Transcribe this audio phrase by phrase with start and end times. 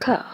[0.00, 0.24] Tiens.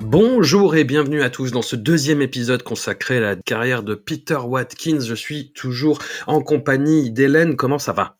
[0.00, 4.36] Bonjour et bienvenue à tous dans ce deuxième épisode consacré à la carrière de Peter
[4.36, 5.00] Watkins.
[5.00, 7.56] Je suis toujours en compagnie d'Hélène.
[7.56, 8.15] Comment ça va?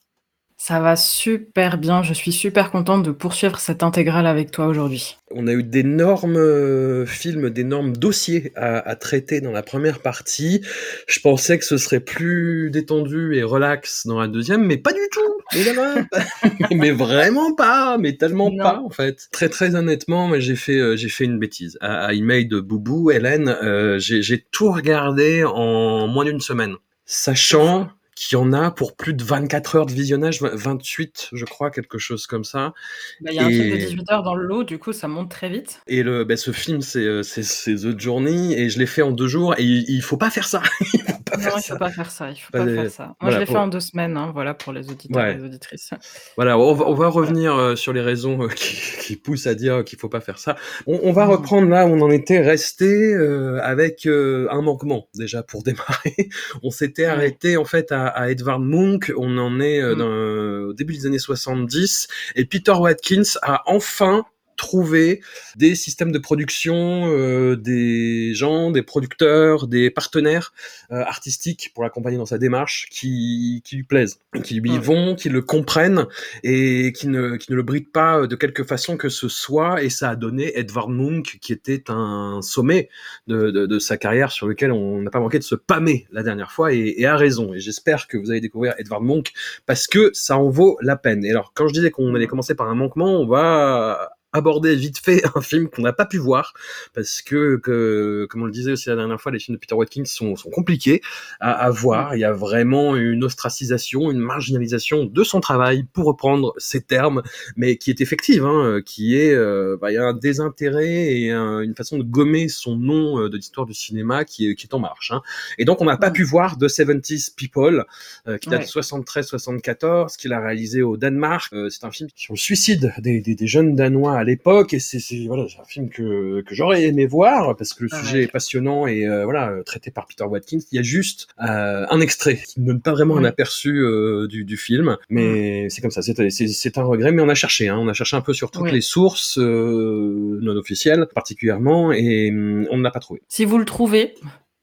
[0.67, 5.17] Ça va super bien, je suis super contente de poursuivre cette intégrale avec toi aujourd'hui.
[5.31, 10.63] On a eu d'énormes euh, films, d'énormes dossiers à, traiter dans la première partie.
[11.07, 14.99] Je pensais que ce serait plus détendu et relax dans la deuxième, mais pas du
[15.13, 15.55] tout,
[16.75, 19.29] mais vraiment pas, mais tellement pas en fait.
[19.31, 21.79] Très très honnêtement, j'ai fait euh, j'ai fait une bêtise.
[21.81, 26.75] À, email de Boubou, Hélène, euh, j'ai tout regardé en moins d'une semaine,
[27.05, 31.99] sachant qui en a pour plus de 24 heures de visionnage, 28 je crois, quelque
[31.99, 32.73] chose comme ça.
[33.21, 35.07] Bah, il y a un film de 18 heures dans le lot, du coup ça
[35.07, 35.83] monte très vite.
[35.87, 39.29] Et le, bah, ce film c'est euh, The Journey et je l'ai fait en deux
[39.29, 40.63] jours et il, faut pas faire ça.
[40.95, 41.75] il faut pas non, faire il ça.
[41.75, 42.31] faut pas faire ça.
[42.31, 43.17] Il faut pas, faire ça.
[43.21, 45.91] Moi je l'ai fait en deux semaines, hein, voilà pour les auditeurs et les auditrices.
[46.37, 49.55] Voilà, on va, on va revenir euh, sur les raisons euh, qui, qui, poussent à
[49.55, 50.57] dire qu'il faut pas faire ça.
[50.87, 51.31] On, on va mmh.
[51.31, 53.15] reprendre là où on en était resté
[53.63, 56.31] avec un manquement déjà pour démarrer.
[56.63, 59.99] on s'était arrêté en fait à à, Edvard Munch, on en est euh, mm.
[59.99, 64.25] dans, au début des années 70, et Peter Watkins a enfin
[64.57, 65.21] trouver
[65.57, 70.53] des systèmes de production, euh, des gens, des producteurs, des partenaires
[70.91, 75.29] euh, artistiques pour l'accompagner dans sa démarche qui, qui lui plaisent, qui lui vont, qui
[75.29, 76.07] le comprennent
[76.43, 79.83] et qui ne, qui ne le brident pas de quelque façon que ce soit.
[79.83, 82.89] Et ça a donné Edvard Munch, qui était un sommet
[83.27, 86.23] de, de, de sa carrière sur lequel on n'a pas manqué de se pâmer la
[86.23, 87.55] dernière fois et, et a raison.
[87.55, 89.33] Et j'espère que vous allez découvrir Edvard Munch
[89.67, 91.25] parce que ça en vaut la peine.
[91.25, 94.99] Et alors, quand je disais qu'on allait commencer par un manquement, on va aborder vite
[94.99, 96.53] fait un film qu'on n'a pas pu voir
[96.95, 99.75] parce que, que, comme on le disait aussi la dernière fois, les films de Peter
[99.75, 101.01] Watkins sont, sont compliqués
[101.41, 102.15] à, à, voir.
[102.15, 107.23] Il y a vraiment une ostracisation, une marginalisation de son travail, pour reprendre ces termes,
[107.57, 111.31] mais qui est effective, hein, qui est, euh, bah, il y a un désintérêt et
[111.31, 114.75] une façon de gommer son nom euh, de l'histoire du cinéma qui est, qui est
[114.75, 115.11] en marche.
[115.13, 115.23] Hein.
[115.59, 117.85] Et donc, on n'a pas pu voir The 70s People,
[118.27, 121.55] euh, qui date de 73-74, qu'il a réalisé au Danemark.
[121.71, 124.99] c'est un film sur le suicide des, des, des jeunes Danois à l'époque et c'est
[125.27, 129.07] voilà un film que, que j'aurais aimé voir parce que le sujet est passionnant et
[129.07, 130.59] euh, voilà traité par Peter Watkins.
[130.73, 134.27] Il y a juste euh, un extrait qui ne donne pas vraiment un aperçu euh,
[134.27, 136.03] du, du, film mais c'est comme ça.
[136.03, 138.71] C'est un regret mais on a cherché hein, on a cherché un peu sur toutes
[138.71, 143.23] les sources non officielles particulièrement et hum, on n'a pas trouvé.
[143.29, 144.15] Si vous le trouvez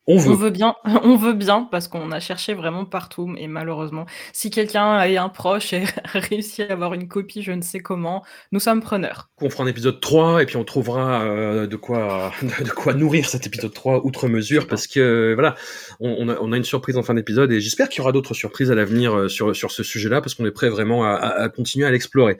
[0.08, 0.50] on veut.
[0.50, 5.08] bien, on veut bien parce qu'on a cherché vraiment partout et malheureusement, si quelqu'un a
[5.08, 5.84] un proche et
[6.14, 9.30] a réussi à avoir une copie, je ne sais comment, nous sommes preneurs.
[9.42, 13.28] On fera un épisode 3 et puis on trouvera euh, de quoi de quoi nourrir
[13.30, 15.56] cet épisode 3 outre mesure parce que voilà,
[16.00, 18.76] on, a, une surprise en fin d'épisode et j'espère qu'il y aura d'autres surprises à
[18.76, 22.38] l'avenir euh, sur sur ce sujet-là parce qu'on est prêt vraiment à continuer à l'explorer.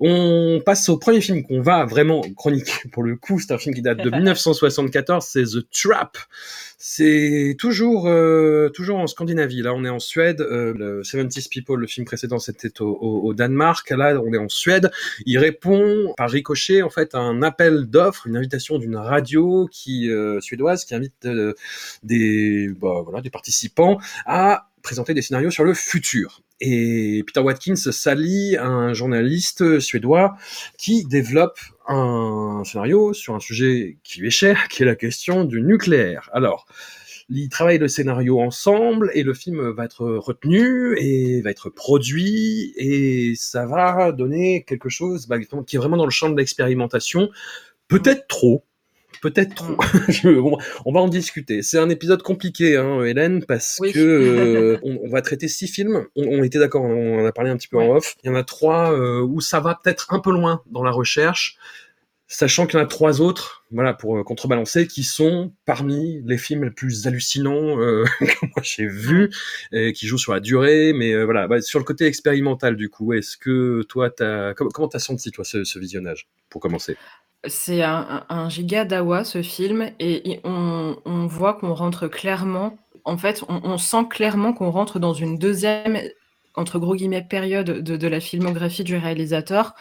[0.00, 3.38] On passe au premier film qu'on va vraiment chroniquer pour le coup.
[3.38, 5.24] C'est un film qui date de 1974.
[5.24, 6.16] C'est The Trap.
[6.78, 9.60] C'est toujours euh, toujours en Scandinavie.
[9.60, 10.40] Là, on est en Suède.
[10.40, 13.90] Euh, le 70 People, le film précédent, c'était au, au, Danemark.
[13.90, 14.90] Là, on est en Suède.
[15.26, 20.10] Il répond par ricochet en fait à un appel d'offres, une invitation d'une radio qui
[20.10, 21.54] euh, suédoise qui invite euh,
[22.02, 26.42] des bah, voilà des participants à présenter des scénarios sur le futur.
[26.60, 30.36] Et Peter Watkins s'allie à un journaliste suédois
[30.78, 35.44] qui développe un scénario sur un sujet qui lui est cher, qui est la question
[35.44, 36.28] du nucléaire.
[36.32, 36.66] Alors,
[37.30, 42.72] ils travaillent le scénario ensemble et le film va être retenu et va être produit
[42.76, 47.30] et ça va donner quelque chose bah, qui est vraiment dans le champ de l'expérimentation.
[47.88, 48.64] Peut-être trop,
[49.20, 49.76] peut-être trop.
[50.24, 50.56] Mm.
[50.84, 51.62] on va en discuter.
[51.62, 56.06] C'est un épisode compliqué, hein, Hélène, parce que euh, on, va traiter six films.
[56.16, 58.16] On, était d'accord, on en a parlé un petit peu en off.
[58.22, 60.90] Il y en a trois euh, où ça va peut-être un peu loin dans la
[60.90, 61.56] recherche,
[62.30, 66.38] sachant qu'il y en a trois autres, voilà, pour euh, contrebalancer, qui sont parmi les
[66.38, 67.76] films les plus hallucinants
[68.20, 69.30] que moi j'ai vus,
[69.72, 73.12] qui jouent sur la durée, mais voilà, bah, sur le côté expérimental du coup.
[73.12, 76.96] Est-ce que toi, as, comment t'as senti toi ce visionnage, pour commencer?
[77.46, 82.78] C'est un giga dawa ce film et on voit qu'on rentre clairement.
[83.04, 85.98] En fait, on sent clairement qu'on rentre dans une deuxième
[86.54, 89.74] entre gros guillemets «période» de la filmographie du réalisateur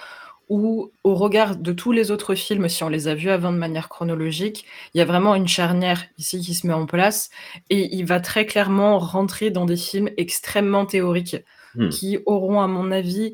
[0.49, 3.57] où, au regard de tous les autres films, si on les a vus avant de
[3.57, 7.29] manière chronologique, il y a vraiment une charnière ici qui se met en place
[7.69, 11.37] et il va très clairement rentrer dans des films extrêmement théoriques.
[11.75, 11.89] mmh.
[11.89, 13.33] qui auront, à mon avis,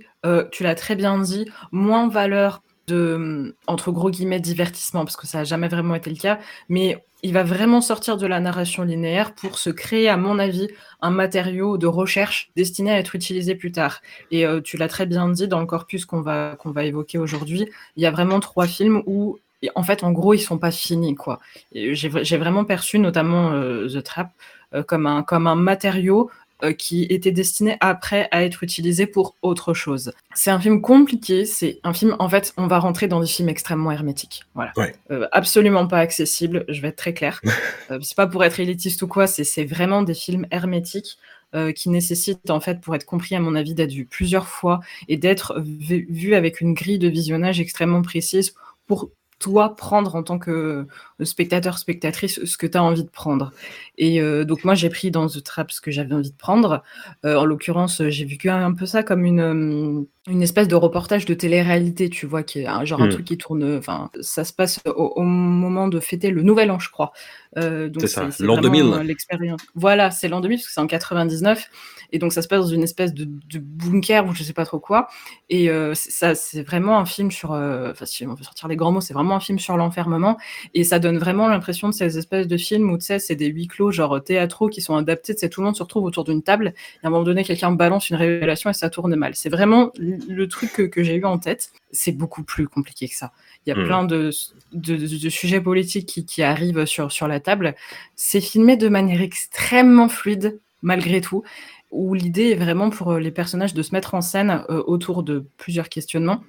[0.51, 5.39] tu l'as très bien dit, moins valeur de, entre gros guillemets, divertissement, parce que ça
[5.39, 6.39] n'a jamais vraiment été le cas,
[6.69, 10.67] mais il va vraiment sortir de la narration linéaire pour se créer, à mon avis,
[11.01, 14.01] un matériau de recherche destiné à être utilisé plus tard.
[14.29, 17.67] Et euh, tu l'as très bien dit dans le corpus qu'on va, va évoquer aujourd'hui,
[17.95, 19.39] il y a vraiment trois films où,
[19.73, 21.39] en fait, en gros, ils sont pas finis, quoi.
[21.73, 24.29] J'ai vraiment perçu, notamment euh, The Trap,
[24.75, 26.29] euh, comme, un, comme un matériau
[26.73, 30.13] qui était destiné après à être utilisé pour autre chose.
[30.33, 33.49] C'est un film compliqué, c'est un film, en fait, on va rentrer dans des films
[33.49, 34.43] extrêmement hermétiques.
[34.53, 34.73] Voilà.
[35.11, 37.41] Euh, absolument pas accessible, je vais être très clair.
[37.91, 41.17] euh, c'est pas pour être élitiste ou quoi, c'est vraiment des films hermétiques.
[41.53, 44.81] Euh, qui nécessitent, en fait, pour être compris, à mon avis, d'être vu plusieurs fois
[45.07, 48.55] et d'être vu avec une grille de visionnage extrêmement précise
[48.87, 49.09] pour
[49.39, 50.85] toi prendre en tant que
[51.23, 53.51] spectateur, spectatrice, ce que tu as envie de prendre.
[53.97, 56.83] Et euh, donc moi j'ai pris dans The Trap ce que j'avais envie de prendre.
[57.25, 61.25] Euh, en l'occurrence, j'ai vu un peu ça comme une, euh, une espèce de reportage
[61.25, 63.11] de télé-réalité, tu vois, qui est un, genre un hmm.
[63.11, 63.77] truc qui tourne.
[63.77, 67.13] Enfin, ça se passe au, moment de fêter le Nouvel An, je crois.
[67.55, 69.01] c'est ça, l'an 2000.
[69.03, 69.61] L'expérience.
[69.75, 71.69] Voilà, c'est l'an 2000 parce que c'est en 99.
[72.11, 73.25] Et donc ça se passe dans une espèce de,
[73.57, 75.07] bunker ou je sais pas trop quoi.
[75.49, 77.51] Et ça, c'est vraiment un film sur.
[77.51, 80.37] Enfin, si on veut sortir les grands mots, c'est vraiment un film sur l'enfermement.
[80.73, 83.47] Et ça donne vraiment l'impression de ces espèces de films où tu sais, c'est des
[83.47, 85.35] huis clos, genre théâtraux, qui sont adaptés.
[85.35, 86.73] Tu tout le monde se retrouve autour d'une table.
[87.01, 89.35] Et à un moment donné, quelqu'un balance une révélation et ça tourne mal.
[89.35, 91.71] C'est vraiment le truc que, j'ai eu en tête.
[91.91, 93.31] C'est beaucoup plus compliqué que ça.
[93.65, 93.85] Il y a hmm.
[93.85, 94.31] plein de,
[94.73, 97.75] de, sujets politiques qui, qui, arrivent sur, sur la table.
[98.15, 101.43] C'est filmé de manière extrêmement fluide, malgré tout
[101.91, 105.45] où l'idée est vraiment pour les personnages de se mettre en scène euh, autour de
[105.57, 106.41] plusieurs questionnements.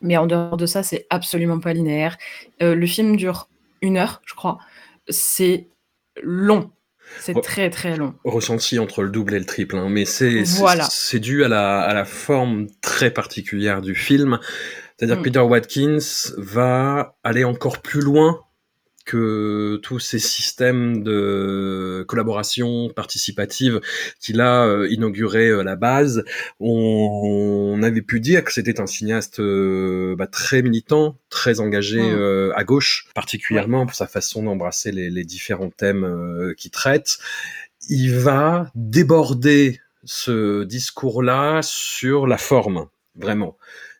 [0.00, 2.16] Mais en dehors de ça, c'est absolument pas linéaire.
[2.62, 3.48] Euh, le film dure
[3.82, 4.58] une heure, je crois.
[5.08, 5.68] C'est
[6.22, 6.70] long.
[7.20, 8.14] C'est très très long.
[8.24, 9.88] Ressenti entre le double et le triple, hein.
[9.88, 10.88] mais c'est voilà.
[11.14, 14.40] dû à la, à la forme très particulière du film.
[14.96, 15.22] C'est-à-dire mm.
[15.22, 18.45] Peter Watkins va aller encore plus loin
[19.06, 23.80] que tous ces systèmes de collaboration participative
[24.20, 26.24] qu'il a euh, inauguré euh, la base,
[26.60, 32.52] on, avait pu dire que c'était un cinéaste euh, bah, très militant, très engagé mmh.
[32.56, 37.18] à gauche, particulièrement pour sa façon d'embrasser les, les, différents thèmes qu'il traite.
[37.88, 43.56] Il va déborder ce discours-là sur la forme, vraiment.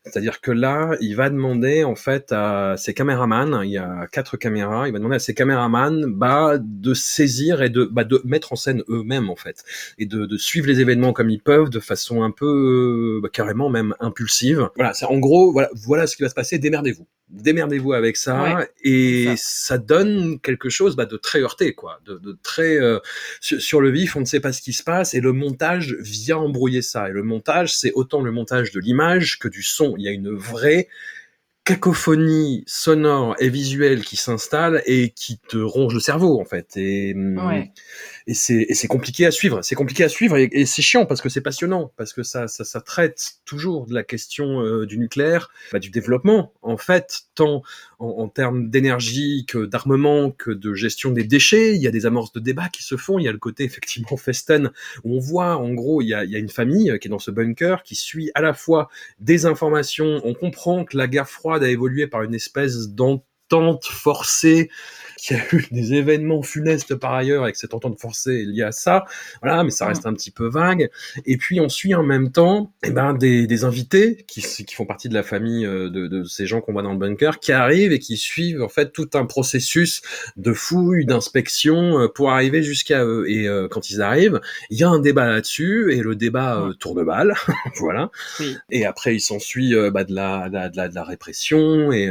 [0.06, 4.36] C'est-à-dire que là, il va demander en fait à ses caméramans, il y a quatre
[4.36, 8.52] caméras, il va demander à ses caméramans bah, de saisir et de, bah, de mettre
[8.52, 9.64] en scène eux-mêmes en fait,
[9.98, 13.68] et de, de, suivre les événements comme ils peuvent, de façon un peu bah, carrément
[13.68, 14.68] même impulsive.
[14.76, 16.58] Voilà, c'est en gros, voilà, voilà ce qui va se passer.
[16.58, 19.78] Démerdez-vous, démerdez-vous avec ça, et ça.
[19.78, 22.98] donne quelque chose bah, de très heurté, quoi, de, de très euh,
[23.40, 24.16] sur, sur le vif.
[24.16, 27.08] On ne sait pas ce qui se passe, et le montage vient embrouiller ça.
[27.08, 30.12] Et le montage, c'est autant le montage de l'image que du son il y a
[30.12, 30.88] une vraie
[31.64, 36.76] cacophonie sonore et visuelle qui s'installe et qui te ronge le cerveau en fait.
[36.76, 37.64] Hum,
[38.28, 39.62] et c'est compliqué à suivre.
[39.62, 42.64] C'est compliqué à suivre et, c'est chiant parce que c'est passionnant parce que ça, ça,
[42.64, 47.62] ça traite toujours de la question euh, du nucléaire, bah, du développement en fait, tant
[48.00, 51.76] en, termes d'énergie que d'armement que de gestion des déchets.
[51.76, 53.20] Il y a des amorces de débat qui se font.
[53.20, 54.72] Il y a le côté effectivement festen
[55.04, 57.10] où on voit en gros il y a, il y a une famille qui est
[57.10, 58.88] dans ce bunker qui suit à la fois
[59.20, 60.20] des informations.
[60.24, 64.68] On comprend que la guerre froide a évolué par une espèce d'entente forcée
[65.16, 69.04] qui a eu des événements funestes par ailleurs avec cette entente forcée liée à ça.
[69.42, 70.90] Voilà, mais ça reste un petit peu vague.
[71.24, 74.86] Et puis on suit en même temps eh ben, des, des invités qui, qui font
[74.86, 77.52] partie de la famille euh, de, de ces gens qu'on voit dans le bunker qui
[77.52, 80.02] arrivent et qui suivent en fait tout un processus
[80.36, 83.28] de fouille, d'inspection euh, pour arriver jusqu'à eux.
[83.28, 87.04] Et euh, quand ils arrivent, il y a un débat là-dessus et le débat tourne
[87.04, 87.34] balle,
[87.78, 88.10] voilà.
[88.70, 92.10] Et après il s'ensuit bah, de, la, de, la, de, la, répression et,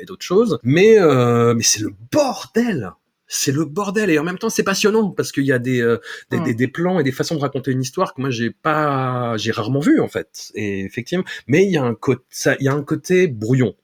[0.00, 0.58] et d'autres choses.
[0.62, 0.96] Mais
[1.54, 2.45] mais c'est le bord
[3.28, 4.10] c'est le bordel.
[4.10, 5.98] Et en même temps c'est passionnant parce qu'il y a des, euh,
[6.30, 9.52] des, des, plans et des façons de raconter une histoire que moi j'ai pas j'ai
[9.52, 10.52] rarement vu en fait.
[10.54, 12.24] Et effectivement mais il y a un côté
[12.60, 13.74] il y a un côté brouillon.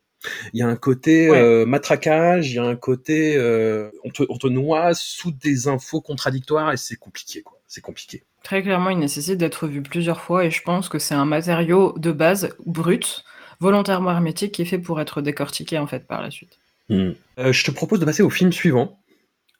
[0.52, 4.22] Il y a un côté euh, matraquage il y a un côté euh, on, te,
[4.28, 7.58] on te noie sous des infos contradictoires et c'est compliqué quoi.
[7.66, 8.22] C'est compliqué.
[8.44, 11.94] Très clairement il nécessite d'être vu plusieurs fois et je pense que c'est un matériau
[11.98, 13.24] de base brut
[13.58, 16.58] volontairement hermétique qui est fait pour être décortiqué en fait par la suite
[16.92, 18.98] Euh, je te propose de passer au film suivant.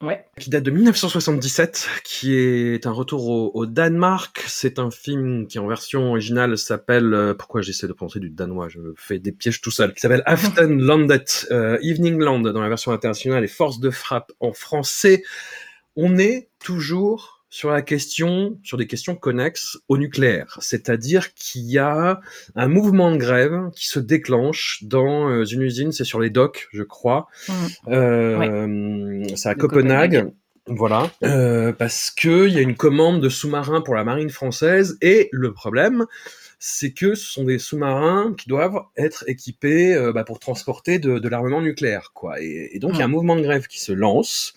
[0.02, 0.24] Ouais.
[0.40, 4.42] Qui date de 1977, qui est un retour au, Danemark.
[4.48, 8.68] C'est un film qui en version originale s'appelle, euh, pourquoi j'essaie de penser du danois,
[8.68, 12.90] je fais des pièges tout seul, qui s'appelle Aftenlandet, euh, Evening Land dans la version
[12.90, 15.22] internationale et Force de frappe en français.
[15.94, 20.56] On est toujours sur la question, sur des questions connexes au nucléaire.
[20.62, 22.18] C'est-à-dire qu'il y a
[22.56, 26.68] un mouvement de grève qui se déclenche dans euh, une usine, c'est sur les docks,
[26.72, 27.26] je crois.
[27.48, 27.52] Mmh.
[27.88, 30.32] Euh, C'est à Copenhague.
[30.66, 34.96] Voilà, euh, parce que il y a une commande de sous-marins pour la marine française
[35.02, 36.06] et le problème,
[36.58, 41.18] c'est que ce sont des sous-marins qui doivent être équipés euh, bah, pour transporter de,
[41.18, 42.40] de l'armement nucléaire, quoi.
[42.40, 43.10] Et, et donc il y a un mmh.
[43.10, 44.54] mouvement de grève qui se lance.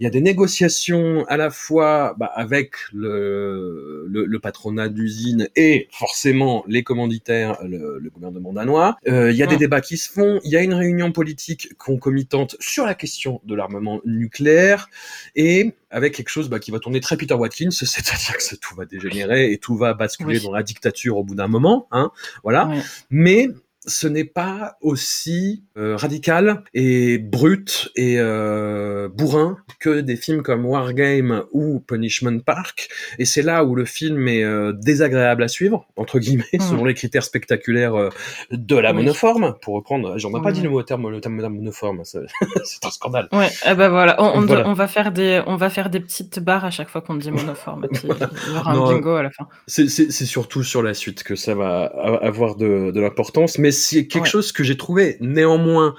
[0.00, 5.48] Il y a des négociations à la fois bah, avec le, le, le patronat d'usine
[5.56, 8.96] et forcément les commanditaires, le, le gouvernement danois.
[9.08, 10.40] Euh, il y a des débats qui se font.
[10.44, 14.88] Il y a une réunion politique concomitante sur la question de l'armement nucléaire
[15.36, 18.84] et avec quelque chose bah, qui va tourner très Peter Watkins, c'est-à-dire que tout va
[18.84, 21.86] dégénérer et tout va basculer dans la dictature au bout d'un moment.
[21.92, 22.10] Hein,
[22.42, 22.70] voilà.
[23.10, 23.48] Mais
[23.86, 30.64] ce n'est pas aussi euh, radical et brut et euh, bourrin que des films comme
[30.64, 32.88] Wargame ou Punishment Park.
[33.18, 36.60] Et c'est là où le film est euh, désagréable à suivre, entre guillemets, mmh.
[36.60, 38.10] selon les critères spectaculaires
[38.50, 40.18] de la monoforme, pour reprendre.
[40.18, 43.28] J'en ai pas dit le mot terme, le terme monoforme, c'est un scandale.
[43.32, 46.64] Ouais, eh ben voilà, on, on, va faire des, on va faire des petites barres
[46.64, 47.86] à chaque fois qu'on dit monoforme.
[48.02, 49.46] il y aura un bingo à la fin.
[49.66, 54.28] C'est surtout sur la suite que ça va avoir de, de l'importance, mais c'est quelque
[54.28, 55.94] chose que j'ai trouvé néanmoins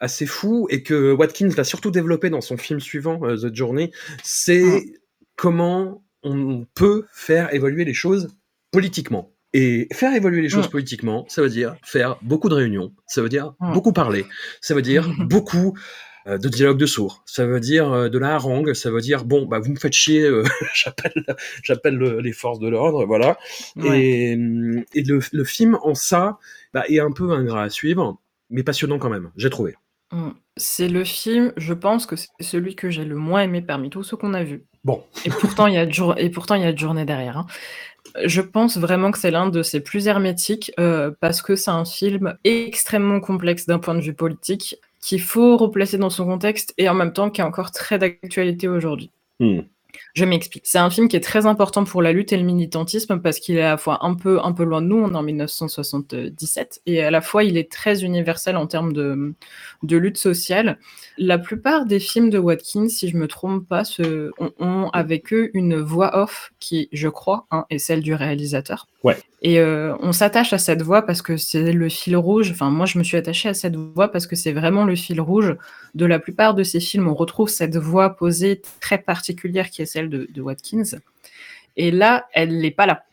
[0.00, 3.90] assez fou et que Watkins va surtout développer dans son film suivant, euh, The Journey,
[4.22, 4.84] c'est mm.
[5.36, 8.28] comment on peut faire évoluer les choses
[8.70, 9.32] politiquement.
[9.52, 10.70] Et faire évoluer les choses mm.
[10.70, 13.72] politiquement, ça veut dire faire beaucoup de réunions, ça veut dire mm.
[13.72, 14.26] beaucoup parler,
[14.60, 15.78] ça veut dire beaucoup
[16.26, 19.46] de dialogue de sourds, ça veut dire euh, de la harangue, ça veut dire bon
[19.46, 20.28] bah vous me faites chier,
[20.74, 21.24] j'appelle
[21.62, 23.38] j'appelle les forces de l'ordre, voilà.
[23.84, 26.38] Et, et le, le, film en ça
[26.74, 28.18] bah, est un peu ingrat à suivre,
[28.50, 29.76] mais passionnant quand même, j'ai trouvé.
[30.12, 30.30] Mmh.
[30.56, 34.02] C'est le film, je pense que c'est celui que j'ai le moins aimé parmi tous
[34.02, 34.64] ceux qu'on a vus.
[34.84, 35.02] Bon.
[35.24, 37.38] Et pourtant, il y a et pourtant il y a de journée derrière.
[37.38, 37.46] Hein.
[38.24, 41.84] Je pense vraiment que c'est l'un de ses plus hermétiques euh, parce que c'est un
[41.84, 46.88] film extrêmement complexe d'un point de vue politique qu'il faut replacer dans son contexte et
[46.88, 49.10] en même temps qui est encore très d'actualité aujourd'hui.
[49.40, 49.60] Mmh.
[50.14, 50.64] Je m'explique.
[50.66, 53.56] C'est un film qui est très important pour la lutte et le militantisme parce qu'il
[53.56, 56.82] est à la fois un peu, un peu loin de nous, on est en 1977,
[56.86, 59.34] et à la fois il est très universel en termes de,
[59.82, 60.78] de lutte sociale.
[61.18, 65.50] La plupart des films de Watkins, si je me trompe pas, se, ont, avec eux
[65.54, 68.86] une voix off qui, je crois, hein, est celle du réalisateur.
[69.02, 69.16] Ouais.
[69.46, 72.50] Et euh, on s'attache à cette voix parce que c'est le fil rouge.
[72.50, 75.20] Enfin, moi, je me suis attachée à cette voix parce que c'est vraiment le fil
[75.20, 75.54] rouge
[75.94, 77.06] de la plupart de ces films.
[77.06, 80.98] On retrouve cette voix posée très particulière qui est celle de, Watkins.
[81.76, 83.04] Et là, elle n'est pas là.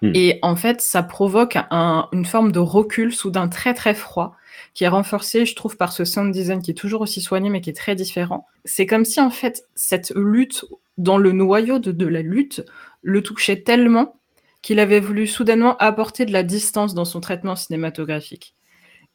[0.00, 0.12] Hmm.
[0.14, 4.36] Et en fait, ça provoque une forme de recul soudain très très froid
[4.74, 7.60] qui est renforcé, je trouve, par ce sound design qui est toujours aussi soigné mais
[7.60, 8.46] qui est très différent.
[8.64, 10.66] C'est comme si en fait cette lutte,
[10.98, 12.64] dans le noyau de la lutte,
[13.02, 14.14] le touchait tellement
[14.62, 18.54] qu'il avait voulu soudainement apporter de la distance dans son traitement cinématographique.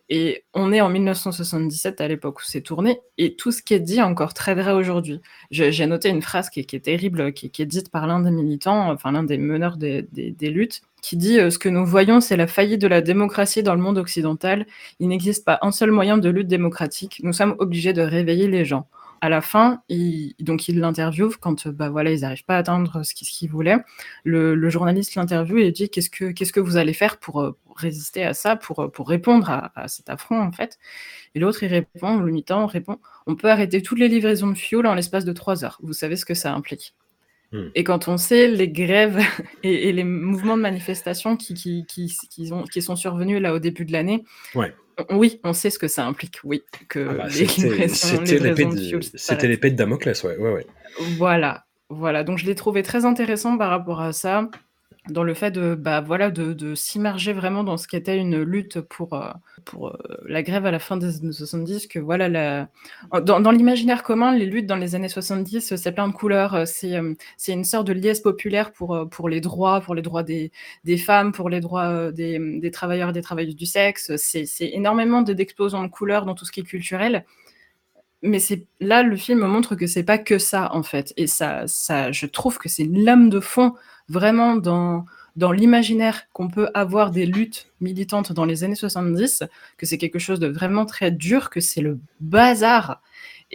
[0.09, 3.79] Et on est en 1977 à l'époque où c'est tourné, et tout ce qui est
[3.79, 5.21] dit est encore très vrai aujourd'hui.
[5.49, 9.11] J'ai noté une phrase qui est, terrible, qui, est dite par l'un des militants, enfin
[9.13, 10.05] l'un des meneurs des,
[10.41, 13.75] luttes, qui dit euh, Ce que nous voyons, c'est la faillite de la démocratie dans
[13.75, 14.67] le monde occidental.
[14.99, 17.21] Il n'existe pas un seul moyen de lutte démocratique.
[17.23, 18.87] Nous sommes obligés de réveiller les gens
[19.23, 20.67] à la fin, il, donc
[21.39, 23.77] quand bah voilà ils n'arrivent pas à atteindre ce qu'ils voulaient.
[24.25, 28.33] Le, journaliste l'interviewe et dit qu'est-ce que que vous allez faire pour, euh, résister à
[28.33, 30.77] ça, pour, pour répondre à, cet affront en fait?
[31.35, 34.85] Et l'autre il répond, le mi-temps répond, on peut arrêter toutes les livraisons de fioul
[34.87, 35.79] en l'espace de trois heures.
[35.81, 36.93] Vous savez ce que ça implique.
[37.53, 37.69] Hmm.
[37.75, 39.19] Et quand on sait les grèves
[39.63, 43.59] et, les mouvements de manifestation qui, qui, qui, qui, ont, qui sont survenus là au
[43.59, 44.73] début de l'année, ouais.
[45.09, 46.63] Oui, on sait ce que ça implique, oui.
[46.87, 48.37] Que ah bah, c'était
[49.47, 50.67] l'épée de, Damoclès, ouais, ouais, ouais.
[51.17, 52.23] Voilà, voilà.
[52.23, 54.49] Donc je l'ai trouvé très intéressant par rapport à ça
[55.09, 59.13] dans le fait de, bah, voilà, de, s'immerger vraiment dans ce qu'était une lutte pour,
[59.13, 59.31] euh,
[59.65, 62.67] pour euh, la grève à la fin des années 70, que voilà,
[63.21, 66.97] dans, l'imaginaire commun, les luttes dans les années 70, c'est plein de couleurs, euh, c'est,
[67.37, 70.51] c'est une sorte de liesse populaire pour, pour les droits, pour les droits des,
[70.85, 74.69] des femmes, pour les droits des, des travailleurs et des travailleuses du sexe, c'est, c'est
[74.69, 77.25] énormément d'explosions de couleurs dans tout ce qui est culturel
[78.23, 81.13] mais c'est là le film montre que c'est pas que ça en fait.
[81.17, 83.73] Et ça ça je trouve que c'est lame de fond
[84.09, 89.43] vraiment dans, dans l'imaginaire qu'on peut avoir des luttes militante dans les années 70,
[89.77, 93.01] que c'est quelque chose de vraiment très dur, que c'est le bazar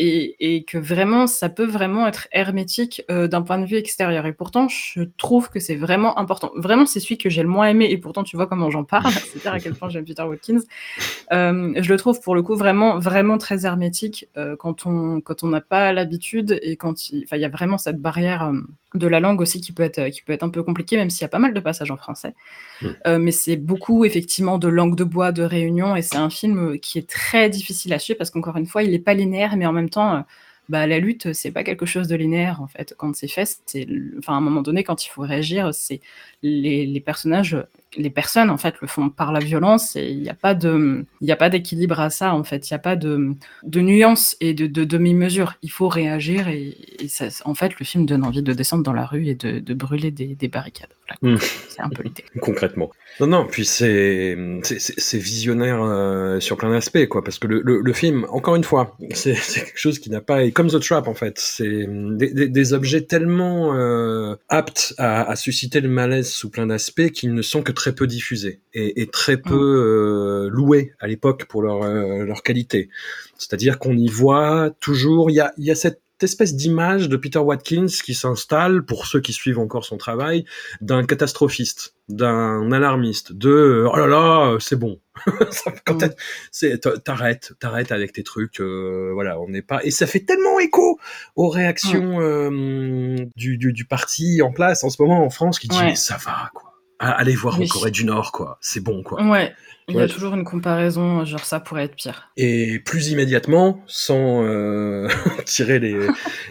[0.01, 4.27] et, que vraiment, ça peut vraiment être hermétique euh, d'un point de vue extérieur.
[4.27, 6.53] Et pourtant, je trouve que c'est vraiment important.
[6.55, 9.11] Vraiment, c'est celui que j'ai le moins aimé, et pourtant, tu vois comment j'en parle,
[9.13, 10.61] c'est-à-dire à quel point j'aime Peter Watkins.
[11.33, 15.43] Euh, je le trouve pour le coup vraiment, vraiment très hermétique euh, quand on quand
[15.43, 18.53] on n'a pas l'habitude et quand il y a vraiment cette barrière
[18.95, 21.23] de la langue aussi qui peut être qui peut être un peu compliquée, même s'il
[21.23, 22.35] y a pas mal de passages en français.
[22.83, 23.17] Mm.
[23.19, 26.99] mais c'est beaucoup effectivement de langue de bois, de réunion, et c'est un film qui
[26.99, 29.73] est très difficile à suivre parce qu'encore une fois, il n'est pas linéaire, mais en
[29.73, 30.21] même temps, euh,
[30.69, 32.95] bah, la lutte, c'est pas quelque chose de linéaire en fait.
[32.99, 33.87] Quand c'est fait, c'est,
[34.19, 36.01] enfin, à un moment donné, quand il faut réagir, c'est
[36.43, 37.57] les, les, personnages,
[37.97, 41.05] les personnes en fait le font par la violence et il n'y a pas de,
[41.21, 42.69] il a pas d'équilibre à ça en fait.
[42.69, 45.55] Il n'y a pas de, de nuance et de, de demi-mesure.
[45.63, 46.77] Il faut réagir et,
[47.09, 49.75] ça, en fait, le film donne envie de descendre dans la rue et de, de
[49.75, 50.91] brûler des, des barricades.
[51.23, 51.37] Hmm.
[51.69, 52.25] C'est un peu l'idée.
[52.41, 52.91] Concrètement.
[53.21, 53.47] Non, non.
[53.51, 58.27] Puis c'est, c'est, visionnaire euh, sur plein d'aspects quoi, parce que le, le, le film,
[58.31, 61.87] encore une fois, c'est quelque chose qui n'a pas, comme The Trap en fait, c'est
[61.89, 67.29] des, des, objets tellement euh, aptes à, à susciter le malaise sous plein d'aspects qui
[67.29, 69.57] ne sont que très peu diffusés et, très peu mm.
[69.57, 72.91] euh, loués à l'époque pour leur, euh, leur qualité.
[73.39, 77.39] C'est-à-dire qu'on y voit toujours, il y a, y a cette espèce d'image de Peter
[77.39, 80.45] Watkins qui s'installe, pour ceux qui suivent encore son travail,
[80.81, 84.99] d'un catastrophiste, d'un alarmiste, de oh là là, c'est bon.
[85.87, 86.99] Quand mm.
[87.05, 89.85] t'arrêtes, t'arrêtes avec tes trucs, euh, voilà, on n'est pas.
[89.85, 90.99] Et ça fait tellement écho
[91.37, 92.19] aux réactions
[92.51, 93.31] mm.
[93.37, 96.51] du, du, du, parti en place en ce moment en France qui dit ça va
[96.53, 96.68] quoi.
[96.99, 99.23] Allez voir en Corée du Nord quoi, c'est bon quoi.
[99.23, 99.55] Ouais.
[99.91, 102.31] Il y a toujours une comparaison, genre ça pourrait être pire.
[102.37, 105.09] Et plus immédiatement, sans euh,
[105.47, 105.97] tirer les,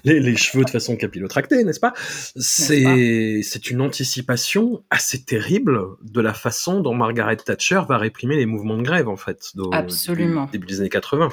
[0.04, 1.94] les, les, cheveux de façon capillotractée, n'est-ce pas?
[2.36, 8.48] C'est c'est une anticipation assez terrible de la façon dont Margaret Thatcher va réprimer les
[8.48, 10.50] mouvements de grève en fait, Absolument.
[10.51, 11.30] début des années 80.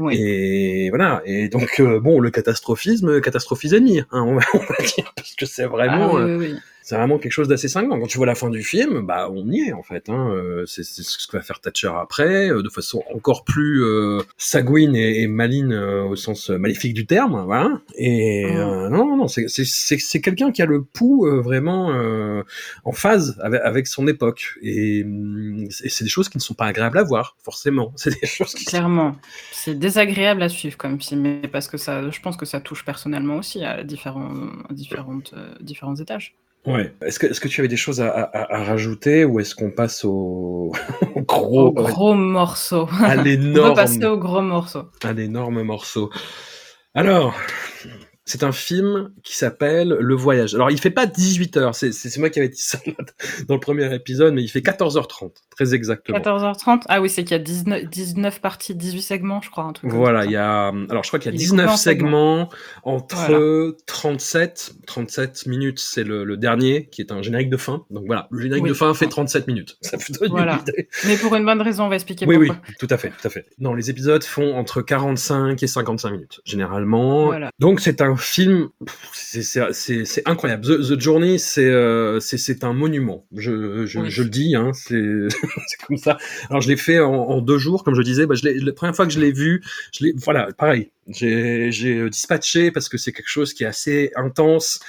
[0.00, 0.16] Oui.
[0.18, 1.22] Et voilà.
[1.24, 5.46] Et donc euh, bon, le catastrophisme, catastrophisé, hein, on, va, on, va, dire, parce que
[5.46, 6.16] c'est vraiment.
[6.16, 7.98] Ah, oui, oui, oui c'est vraiment quelque chose d'assez cinglant.
[7.98, 10.08] Quand tu vois la fin du film, bah on y est en fait.
[10.08, 10.30] Hein.
[10.30, 14.96] Euh, c'est ce que va faire Thatcher après, euh, de façon encore plus euh, sanguine
[14.96, 17.44] et, et maline euh, au sens maléfique du terme.
[17.44, 17.80] Voilà.
[17.96, 18.88] Et mm.
[18.88, 21.92] non, non, c'est quelqu'un qui a le pouls vraiment
[22.84, 24.58] en phase avec, avec, son époque.
[24.62, 27.92] Et, mm, et c'est des choses qui ne sont pas agréables à voir, forcément.
[28.02, 29.16] C'est des choses qui clairement.
[29.52, 32.84] C'est désagréable à suivre comme film, mais parce que ça, je pense que ça touche
[32.84, 34.32] personnellement aussi à différents,
[34.68, 36.34] à différentes, différents étages.
[36.66, 36.94] Ouais.
[37.04, 39.70] Est-ce que, est-ce que tu avais des choses à, à, à rajouter ou est-ce qu'on
[39.72, 40.72] passe au,
[41.16, 43.72] gros, au gros morceau À l'énorme.
[43.72, 44.84] On va passer au gros morceau.
[45.02, 46.10] À l'énorme morceau.
[46.94, 47.34] Alors,
[48.24, 50.54] c'est un film qui s'appelle Le Voyage.
[50.54, 51.74] Alors, il fait pas 18 heures.
[51.74, 52.78] C'est, moi qui avais dit ça
[53.48, 56.18] dans le premier épisode, mais il fait 14h30, très exactement.
[56.18, 59.64] 14h30 Ah oui, c'est qu'il y a 19, 19 parties, 18 segments, je crois.
[59.64, 62.48] Un truc voilà, il y a, alors je crois qu'il y a 19 segments,
[62.84, 67.84] entre 37, 37 minutes, c'est le, le, dernier, qui est un générique de fin.
[67.90, 69.78] Donc voilà, le générique de fin fait 37 minutes.
[69.82, 70.54] Ça vous donne voilà.
[70.54, 70.88] une idée.
[71.06, 72.62] Mais pour une bonne raison, on va expliquer oui, pourquoi.
[72.68, 73.46] Oui, tout à fait, tout à fait.
[73.58, 77.26] Non, les épisodes font entre 45 et 55 minutes, généralement.
[77.26, 77.50] Voilà.
[77.58, 78.68] Donc c'est un film,
[79.12, 80.64] c'est incroyable.
[80.64, 83.26] The, The Journey, c'est euh, c'est un monument.
[83.34, 84.10] Je, je, oui.
[84.10, 85.28] je le dis, hein, c'est
[85.86, 86.18] comme ça.
[86.50, 88.26] Alors je l'ai fait en, en, deux jours, comme je disais.
[88.26, 90.90] Bah, je la première fois que je l'ai vu, je l'ai, voilà, pareil.
[91.08, 94.80] J'ai dispatché parce que c'est quelque chose qui est assez intense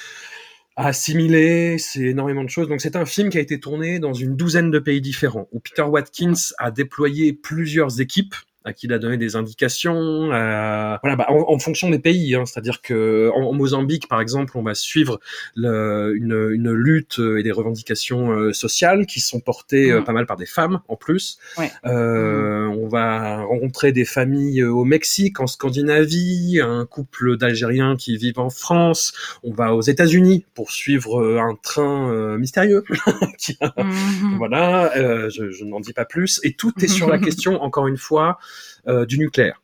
[0.75, 2.67] à assimiler, c'est énormément de choses.
[2.67, 5.59] Donc c'est un film qui a été tourné dans une douzaine de pays différents, où
[5.59, 11.15] Peter Watkins a déployé plusieurs équipes à qui il a donné des indications, à, voilà,
[11.15, 12.35] bah, en, en, fonction des pays.
[12.35, 15.19] Hein, C'est-à-dire que en, en, Mozambique, par exemple, on va suivre
[15.55, 19.95] le, une, une, lutte et des revendications euh, sociales qui sont portées mmh.
[19.95, 21.37] euh, pas mal par des femmes en plus.
[21.57, 21.71] Ouais.
[21.85, 22.77] Euh, mmh.
[22.77, 28.39] On va rencontrer des familles euh, au Mexique, en Scandinavie, un couple d'Algériens qui vivent
[28.39, 29.13] en France.
[29.43, 32.83] On va aux États-Unis pour suivre euh, un train mystérieux.
[33.37, 34.37] qui, mmh.
[34.37, 34.91] Voilà,
[35.29, 36.39] je, je n'en dis pas plus.
[36.43, 38.52] Et tout est sur la question, encore une fois, euh,
[38.85, 39.63] du nucléaire.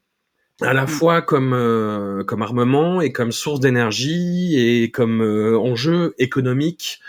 [0.61, 6.15] À la fois comme euh, comme armement et comme source d'énergie et comme euh, enjeu
[6.17, 6.99] économique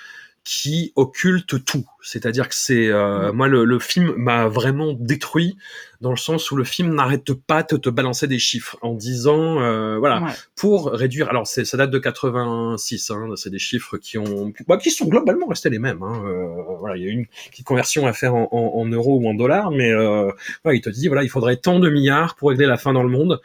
[0.45, 1.85] qui occulte tout.
[2.03, 5.57] C'est-à-dire que c'est euh, moi le, le film m'a vraiment détruit
[6.01, 9.61] dans le sens où le film n'arrête pas de te balancer des chiffres en disant
[9.61, 10.31] euh, voilà ouais.
[10.57, 11.29] pour réduire.
[11.29, 13.11] Alors c'est ça date de 86.
[13.11, 16.03] Hein, c'est des chiffres qui ont bah, qui sont globalement restés les mêmes.
[16.03, 19.19] Hein, euh, voilà il y a une petite conversion à faire en, en, en euros
[19.19, 20.31] ou en dollars, mais euh,
[20.65, 23.03] voilà, il te dit voilà il faudrait tant de milliards pour régler la faim dans
[23.03, 23.41] le monde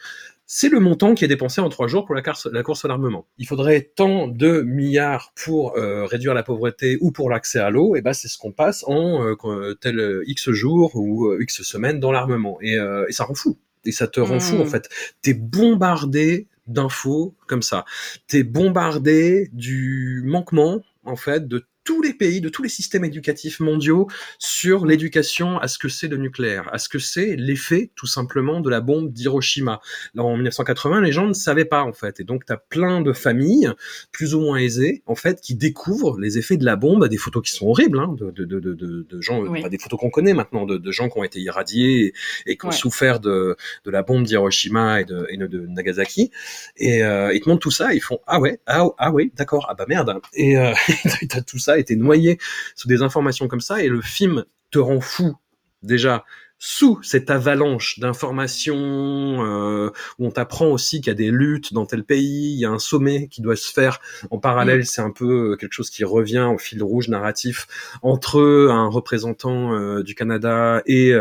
[0.45, 3.27] c'est le montant qui est dépensé en trois jours pour la, la course à l'armement.
[3.38, 7.95] Il faudrait tant de milliards pour euh, réduire la pauvreté ou pour l'accès à l'eau,
[7.95, 12.12] et ben c'est ce qu'on passe en euh, tel X jours ou X semaines dans
[12.12, 12.58] l'armement.
[12.62, 13.58] Et, et, ça rend fou.
[13.86, 14.69] Et ça te rend fou en mmh.
[14.69, 14.89] fait.
[15.21, 17.86] T'es bombardé d'infos comme ça.
[18.27, 23.59] T'es bombardé du manquement en fait de tous les pays, de tous les systèmes éducatifs
[23.59, 24.07] mondiaux
[24.39, 28.59] sur l'éducation à ce que c'est le nucléaire, à ce que c'est l'effet tout simplement
[28.59, 29.79] de la bombe d'Hiroshima.
[30.15, 33.01] Là, en 1980, les gens ne savaient pas en fait, et donc tu as plein
[33.01, 33.69] de familles
[34.11, 37.43] plus ou moins aisées en fait qui découvrent les effets de la bombe, des photos
[37.43, 40.65] qui sont horribles, hein, de, de, de, de, gens, pas des photos qu'on connaît maintenant,
[40.65, 42.13] de, gens qui ont été irradiés
[42.47, 46.31] et, qui ont souffert de, de la bombe d'Hiroshima et de, et de, Nagasaki,
[46.77, 49.67] et euh, ils te montrent tout ça, ils font ah ouais, ah, ah ouais, d'accord,
[49.69, 50.73] ah bah merde, et euh,
[51.29, 52.38] t'as tout ça été noyé
[52.75, 55.35] sous des informations comme ça, et le film te rend fou
[55.83, 56.23] déjà
[56.57, 61.85] sous cette avalanche d'informations euh, où on t'apprend aussi qu'il y a des luttes dans
[61.85, 63.99] tel pays, il y a un sommet qui doit se faire
[64.31, 64.85] en parallèle, mm.
[64.85, 67.67] c'est un peu euh, quelque chose qui revient au fil rouge narratif
[68.01, 71.13] entre un représentant euh, du Canada et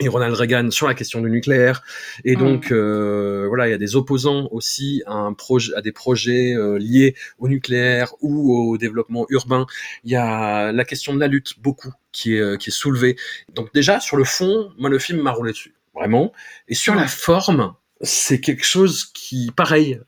[0.00, 1.82] et Ronald Reagan sur la question du nucléaire.
[2.24, 2.38] Et mm.
[2.38, 6.54] donc, euh, voilà, il y a des opposants aussi à, un projet, à des projets
[6.54, 9.66] euh, liés au nucléaire ou au développement urbain.
[10.04, 13.16] Il y a la question de la lutte, beaucoup, qui est, euh, qui est soulevée.
[13.54, 16.32] Donc déjà, sur le fond, moi, le film m'a roulé dessus, vraiment.
[16.68, 20.00] Et sur la forme, c'est quelque chose qui, pareil,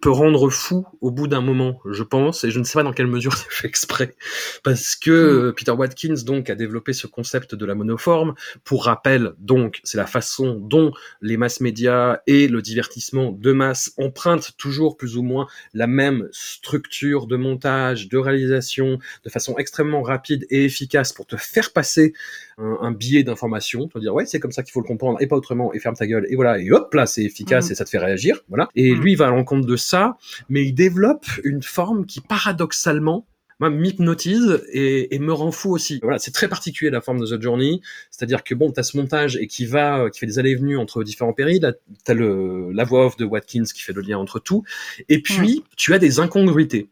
[0.00, 2.92] peut, rendre fou au bout d'un moment, je pense, et je ne sais pas dans
[2.92, 4.14] quelle mesure c'est fait exprès,
[4.62, 5.54] parce que mm.
[5.54, 8.34] Peter Watkins donc a développé ce concept de la monoforme.
[8.64, 13.92] Pour rappel, donc, c'est la façon dont les masses médias et le divertissement de masse
[13.98, 20.02] empruntent toujours plus ou moins la même structure de montage, de réalisation, de façon extrêmement
[20.02, 22.14] rapide et efficace pour te faire passer
[22.58, 25.26] un, un billet d'information, te dire ouais c'est comme ça qu'il faut le comprendre et
[25.26, 27.72] pas autrement et ferme ta gueule et voilà et hop là c'est efficace mm.
[27.72, 28.68] et ça te fait réagir, voilà.
[28.74, 29.00] Et mm.
[29.00, 30.16] lui il va à l'encontre de ça,
[30.48, 33.26] mais il développe une forme qui paradoxalement
[33.60, 35.98] m'hypnotise et, et, me rend fou aussi.
[36.02, 39.36] Voilà, c'est très particulier la forme de The Journey, c'est-à-dire que bon, t'as ce montage
[39.36, 41.74] et qui va, qui fait des allées et venues entre différents périls.
[42.04, 44.64] T'as le la voix off de Watkins qui fait le lien entre tout,
[45.08, 46.88] et puis tu as des incongruités.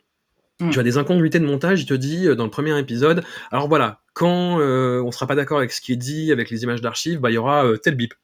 [0.70, 1.82] Tu as des incongruités de montage.
[1.82, 5.34] Il te dit euh, dans le premier épisode, alors voilà, quand euh, on sera pas
[5.34, 7.76] d'accord avec ce qui est dit, avec les images d'archives, bah il y aura euh,
[7.76, 8.14] tel bip.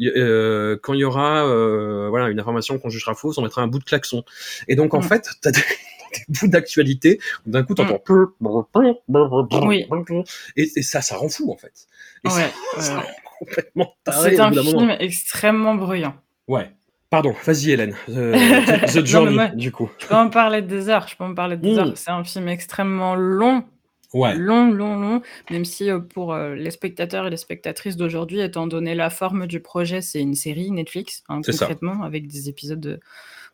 [0.00, 3.68] Euh, quand il y aura euh, voilà une information qu'on jugera fausse, on mettra un
[3.68, 4.24] bout de klaxon.
[4.66, 5.04] Et donc en mm.
[5.04, 5.60] fait, t'as des,
[6.12, 8.94] des bouts d'actualité d'un coup t'entends mm.
[9.64, 9.86] oui.
[10.56, 11.86] et, et, ça, ça rend fou en fait.
[12.24, 13.04] Et ouais, ça,
[13.38, 16.16] complètement C'est un film extrêmement bruyant.
[16.48, 16.68] Ouais.
[17.10, 17.94] Pardon, vas-y Hélène.
[18.08, 19.90] The Journey, du coup.
[19.98, 21.06] Je peux en parler des heures.
[21.06, 21.78] Je peux en parler des mm.
[21.78, 21.92] heures.
[21.94, 23.64] C'est un film extrêmement long
[24.14, 24.34] Ouais.
[24.34, 28.66] Long, long, long, même si euh, pour euh, les spectateurs et les spectatrices d'aujourd'hui, étant
[28.66, 33.00] donné la forme du projet, c'est une série Netflix, hein, concrètement, avec des épisodes de.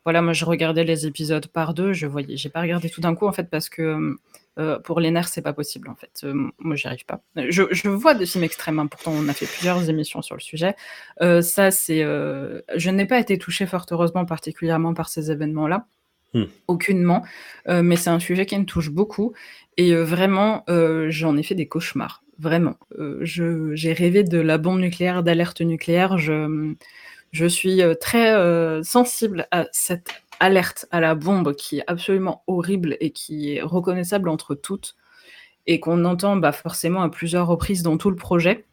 [0.05, 3.15] Voilà, moi je regardais les épisodes par deux, je voyais, j'ai pas regardé tout d'un
[3.15, 4.17] coup en fait parce que
[4.57, 6.25] euh, pour les nerfs c'est pas possible en fait.
[6.57, 7.21] moi j'y arrive pas.
[7.35, 10.41] Je, je, vois des films extrêmes, hein, pourtant on a fait plusieurs émissions sur le
[10.41, 10.75] sujet.
[11.19, 15.85] ça c'est, je n'ai pas été touchée fort heureusement particulièrement par ces événements-là.
[16.35, 16.43] Hmm.
[16.67, 17.23] Aucunement,
[17.67, 19.33] mais c'est un sujet qui me touche beaucoup
[19.79, 22.21] et euh, vraiment, euh, j'en ai fait des cauchemars.
[22.37, 22.75] Vraiment.
[22.99, 26.17] Euh, j'ai rêvé de la bombe nucléaire, d'alerte nucléaire.
[26.17, 26.73] Je,
[27.31, 28.33] je suis très
[28.83, 30.09] sensible à cette
[30.41, 34.97] alerte à la bombe qui est absolument horrible et qui est reconnaissable entre toutes
[35.65, 38.65] et qu'on entend bah, forcément à plusieurs reprises dans tout le projet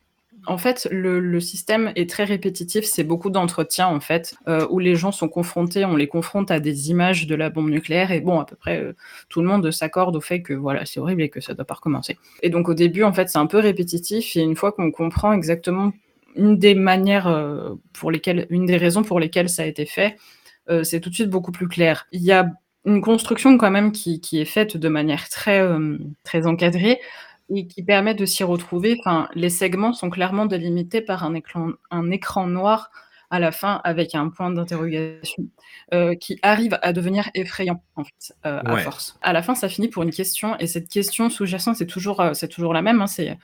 [0.46, 2.84] en fait, le, système est très répétitif.
[2.84, 6.60] C'est beaucoup d'entretiens, en fait, euh, où les gens sont confrontés, on les confronte à
[6.60, 8.12] des images de la bombe nucléaire.
[8.12, 8.92] Et bon, à peu près euh,
[9.28, 11.74] tout le monde s'accorde au fait que voilà, c'est horrible et que ça doit pas
[11.74, 12.18] recommencer.
[12.42, 14.36] Et donc, au début, en fait, c'est un peu répétitif.
[14.36, 15.92] Et une fois qu'on comprend exactement
[16.36, 20.16] une des manières euh, pour lesquelles, une des raisons pour lesquelles ça a été fait,
[20.82, 22.08] c'est tout de suite beaucoup plus clair.
[22.10, 22.50] Il y a
[22.84, 25.64] une construction quand même qui, qui est faite de manière très,
[26.24, 26.98] très encadrée
[27.54, 28.96] et qui permet de s'y retrouver.
[29.00, 32.90] Enfin, les segments sont clairement délimités par un écran, un écran noir
[33.30, 35.44] à la fin avec un point d'interrogation
[35.92, 39.18] euh, qui arrive à devenir effrayant en fait euh, à force.
[39.20, 42.34] À la fin, ça finit pour une question et cette question sous-jacente, c'est toujours, euh,
[42.34, 43.02] c'est toujours la même.
[43.02, 43.36] Hein, c'est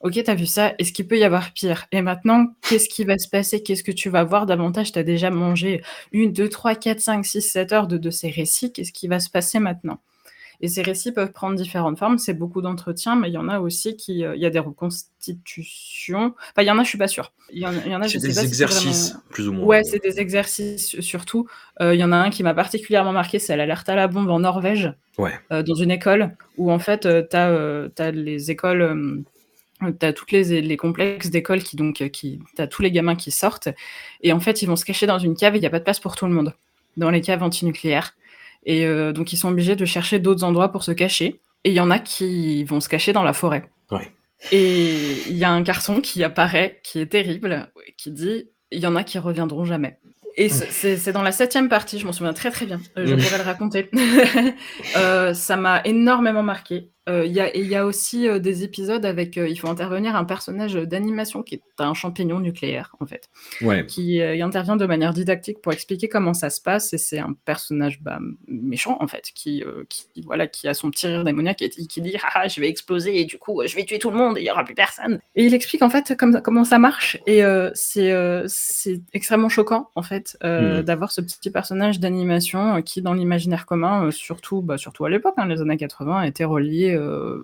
[0.00, 1.86] Ok, t'as vu ça, est-ce qu'il peut y avoir pire?
[1.90, 3.62] Et maintenant, qu'est-ce qui va se passer?
[3.62, 4.92] Qu'est-ce que tu vas voir davantage?
[4.92, 8.28] Tu as déjà mangé une, deux, trois, quatre, cinq, six, sept heures de, de ces
[8.28, 8.70] récits.
[8.70, 10.00] Qu'est-ce qui va se passer maintenant?
[10.64, 12.16] Et ces récits peuvent prendre différentes formes.
[12.16, 14.24] C'est beaucoup d'entretiens, mais il y en a aussi qui.
[14.24, 16.34] Euh, il y a des reconstitutions.
[16.38, 17.34] Enfin, il y en a, je suis pas sûre.
[17.52, 19.66] Il y en, a, je sais des exercices, plus ou moins.
[19.66, 21.46] Ouais, c'est des exercices surtout.
[21.82, 24.30] Euh, il y en a un qui m'a particulièrement marqué, c'est l'alerte à la bombe
[24.30, 25.38] en Norvège, ouais.
[25.52, 29.22] Euh, dans une école, où en fait, tu as, as, les écoles
[30.00, 33.16] tu as toutes les les complexes d'école qui donc qui tu as tous les gamins
[33.16, 33.68] qui sortent
[34.22, 35.80] et en fait, ils vont se cacher dans une cave et il y a pas
[35.80, 36.54] de place pour tout le monde,
[36.96, 38.14] dans les caves antinucléaires
[38.64, 41.74] et heu, donc ils sont obligés de chercher d'autres endroits pour se cacher et il
[41.74, 43.70] y en a qui vont se cacher dans la forêt.
[43.90, 44.10] Ouais.
[44.52, 48.86] Et il y a un garçon qui apparaît, qui est terrible, qui dit: «Il y
[48.86, 49.98] en a qui reviendront jamais».
[50.36, 53.38] Et c'est dans la septième partie, je m'en souviens très, très bien, heu, je pourrais
[53.38, 53.88] le raconter.
[54.96, 56.90] Heu, ça m'a énormément marqué.
[57.06, 59.56] Heu, il y a et il y a aussi, heu, des épisodes avec, heu, il
[59.56, 63.28] faut intervenir un personnage, d'animation qui est un champignon nucléaire, en fait,
[63.60, 63.84] Ouais.
[63.86, 68.00] qui, intervient de manière didactique pour expliquer comment ça se passe et c'est un personnage,
[68.02, 69.62] bah, méchant, en fait, qui,
[70.24, 73.20] voilà, qui a son petit rire démoniaque et qui dit: «Ah ah, je vais exploser
[73.20, 75.18] et du coup, je vais tuer tout le monde et il y aura plus personne»
[75.34, 77.42] et il explique, en fait, comme comment ça marche et
[77.74, 78.14] c'est,
[79.12, 80.82] extrêmement choquant, en fait, Mmh.
[80.82, 85.46] d'avoir ce petit personnage d'animation, qui, dans l'imaginaire commun, surtout, bah, surtout à l'époque, hein,
[85.46, 86.93] les années 80, était relié,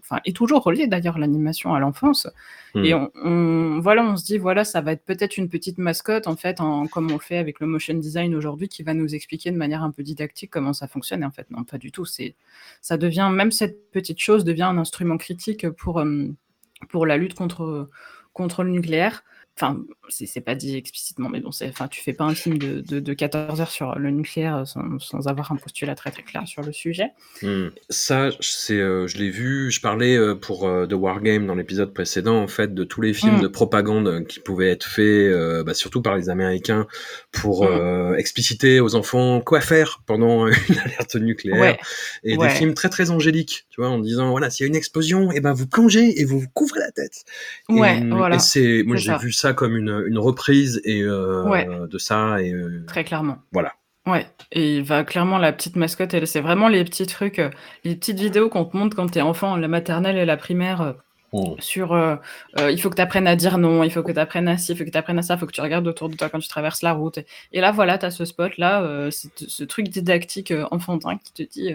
[0.03, 2.27] enfin, est toujours relié d'ailleurs l'animation à l'enfance
[2.77, 3.09] et Mmh.
[3.25, 6.37] on on voilà, on se dit: «Voilà, ça va être peut-être une petite mascotte, en
[6.37, 9.51] fait, en comme on le fait avec le motion design aujourd'hui, qui va nous expliquer
[9.51, 12.05] de manière un peu didactique comment ça fonctionne» et en fait, non, pas du tout.
[12.05, 12.37] C'est
[12.81, 16.37] ça devient même cette petite chose devient un instrument critique pour, hem,
[16.89, 17.89] pour la lutte contre,
[18.33, 19.25] contre le nucléaire.
[19.57, 22.81] Enfin, c'est pas dit explicitement, mais bon, c'est enfin, tu fais pas un film de
[22.81, 26.47] de de 14 heures sur le nucléaire, sans sans avoir un postulat très, très clair
[26.49, 27.11] sur le sujet.
[27.43, 27.69] Mmh.
[27.89, 31.95] Ça, c'est, heu, je l'ai vu, je parlais, heu, pour, heu, de Wargame dans l'épisode
[31.95, 33.41] précédent, en fait, de tous les films Mmh.
[33.41, 35.33] de propagande qui pouvaient être faits,
[35.65, 36.87] bah, surtout par les Américains
[37.33, 37.69] pour, Mmh.
[38.13, 41.79] heu, expliciter aux enfants quoi faire pendant une alerte nucléaire Ouais.
[42.25, 43.89] et des films très, très angéliques, tu vois?
[43.89, 46.49] En disant: «Voilà, s'il y a une explosion et ben, vous plongez et vous vous
[46.53, 47.25] couvrez la tête»
[47.69, 51.67] Ouais, voilà, et c'est moi, j'ai vu ça comme une, une reprise et Ouais.
[51.89, 53.39] de ça et heu, Très clairement.
[53.53, 53.75] voilà.
[54.07, 57.51] Ouais et va clairement la petite mascotte, elle c'est vraiment les petits trucs, heu,
[57.85, 60.95] les petites vidéos qu'on te montre quand tu es enfant, la maternelle et la primaire,
[61.33, 61.55] Mmh.
[61.61, 61.95] sur,
[62.59, 64.73] il faut que tu apprennes à dire non, il faut que tu apprennes à ci,
[64.73, 66.29] il faut que tu apprennes à ça, il faut que tu regardes autour de toi
[66.29, 67.21] quand tu traverses la route
[67.53, 71.33] et là, voilà, tu as ce spot là, heu, cette ce truc didactique, enfantin qui
[71.33, 71.75] te dit,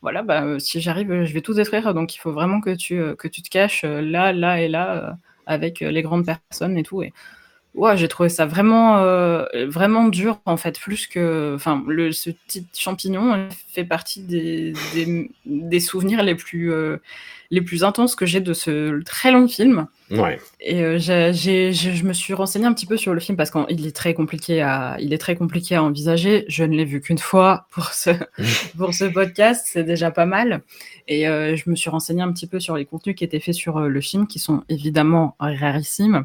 [0.00, 3.28] «Voilà, bah, si j'arrive, je vais tout détruire, donc il faut vraiment que tu, que
[3.28, 7.12] tu te caches, là, là et là, avec, heu, les grandes personnes et tout» et
[7.74, 12.30] ouais, j'ai trouvé ça vraiment, heu, vraiment dur, en fait, plus que enfin, le ce
[12.30, 14.74] petit champignon, fait partie des
[15.46, 17.00] des souvenirs les plus, heu,
[17.50, 20.38] les plus intenses que j'ai de ce très long film Ouais.
[20.60, 21.32] et j'ai
[21.72, 24.12] je je me suis renseignée un petit peu sur le film parce qu'il est très
[24.12, 26.44] compliqué à il est très compliqué à envisager.
[26.48, 28.10] Je ne l'ai vu qu'une fois pour ce
[28.76, 30.62] pour ce podcast, c'est déjà pas mal
[31.08, 33.54] et heu, je me suis renseignée un petit peu sur les contenus qui étaient faits
[33.54, 36.24] sur, heu, le film, qui sont évidemment rarissimes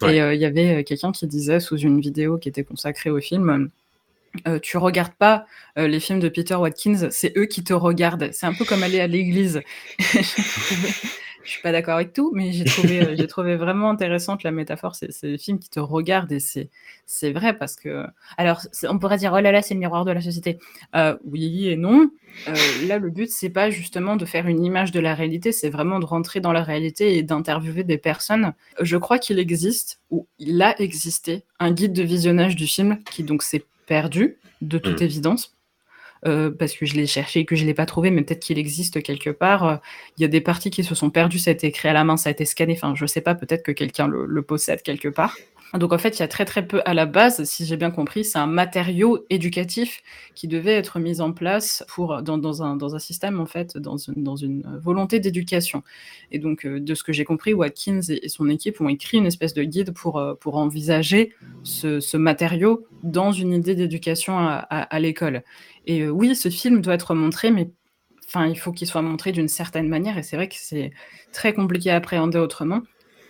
[0.00, 0.16] Ouais.
[0.16, 3.20] et heu, il y avait, quelqu'un qui disait sous une vidéo qui était consacrée au
[3.20, 3.70] film,
[4.46, 8.30] heu: «Tu regardes pas, les films de Peter Watkins, c'est eux qui te regardent.
[8.32, 9.60] C'est un peu comme aller à l'église».
[11.48, 14.94] Je suis pas d'accord avec tout, mais j'ai trouvé, j'ai trouvé vraiment intéressante la métaphore.
[14.94, 16.68] C'est c'est les films qui te regardent et c'est
[17.06, 18.04] c'est vrai parce que
[18.36, 20.58] alors on pourrait dire: «Oh là là, c'est le miroir de la société».
[20.94, 22.10] Heu, oui et non.
[22.48, 25.70] Heu, là, le but, c'est pas justement de faire une image de la réalité, c'est
[25.70, 28.52] vraiment de rentrer dans la réalité et d'interviewer des personnes.
[28.80, 33.22] Je crois qu'il existe ou il a existé un guide de visionnage du film qui
[33.24, 35.04] donc s'est perdu, de toute Mmh.
[35.04, 35.57] évidence,
[36.26, 38.58] heu, parce que je l'ai cherché et que je l'ai pas trouvé, mais peut-être qu'il
[38.58, 39.80] existe quelque part,
[40.16, 42.04] il y a des parties qui se sont perdues, ça a été écrit à la
[42.04, 45.08] main, ça a été scanné, enfin, je sais pas, peut-être que quelqu'un le possède quelque
[45.08, 45.36] part.
[45.74, 47.90] Donc en fait, il y a très, très peu à la base, si j'ai bien
[47.90, 50.02] compris, c'est un matériau éducatif
[50.34, 53.96] qui devait être mis en place pour dans un dans un système, en fait, dans
[53.98, 55.82] une dans une, heu, volonté d'éducation.
[56.30, 59.26] Et donc heu, de ce que j'ai compris, Watkins et son équipe ont écrit une
[59.26, 65.42] espèce de guide pour, heu, pour envisager ce matériau dans une idée d'éducation à l'école.
[65.86, 67.70] Et oui, ce film doit être montré, mais
[68.26, 70.16] enfin, il faut qu'il soit montré d'une certaine manière.
[70.18, 70.92] Et c'est vrai que c'est
[71.32, 72.82] très compliqué à appréhender autrement.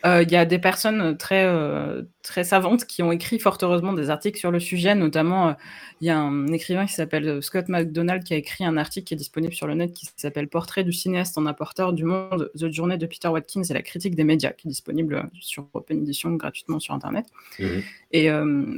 [0.04, 3.92] Heu, il y a des personnes, très, heu, très savantes qui ont écrit fort heureusement
[3.92, 5.54] des articles sur le sujet, notamment, heu,
[6.00, 9.14] il y a un écrivain qui s'appelle, Scott McDonald qui a écrit un article qui
[9.14, 12.70] est disponible sur le net qui s'appelle «Portrait du cinéaste en apporteur du monde, The
[12.70, 16.30] Journey de Peter Watkins et la critique des médias», qui est disponible, sur Open Edition
[16.34, 17.26] gratuitement sur internet
[17.58, 17.82] Mmh mh.
[18.12, 18.28] et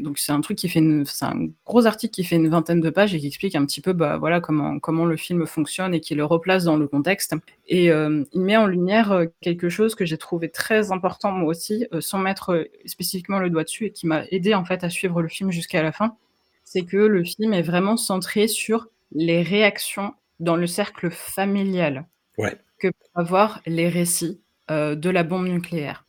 [0.02, 2.80] donc c'est un truc qui fait une c'est un gros article qui fait une vingtaine
[2.80, 5.92] de pages et qui explique un petit peu, bah, voilà, comment comment le film fonctionne
[5.94, 7.34] et qui le replace dans le contexte
[7.68, 12.00] et il met en lumière, quelque chose que j'ai trouvé très important moi aussi, heu,
[12.00, 15.22] sans mettre, heu, spécifiquement le doigt dessus et qui m'a aidée, en fait, à suivre
[15.22, 16.16] le film jusqu'à la fin.
[16.64, 22.06] C'est que le film est vraiment centré sur les réactions dans le cercle familial
[22.38, 22.56] Ouais.
[22.78, 26.04] que peuvent avoir les récits, heu, de la bombe nucléaire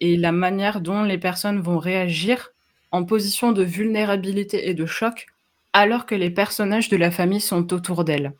[0.00, 2.50] et la manière dont les personnes vont réagir
[2.92, 5.26] en position de vulnérabilité et de choc,
[5.72, 8.32] alors que les personnages de la famille sont autour d'elles.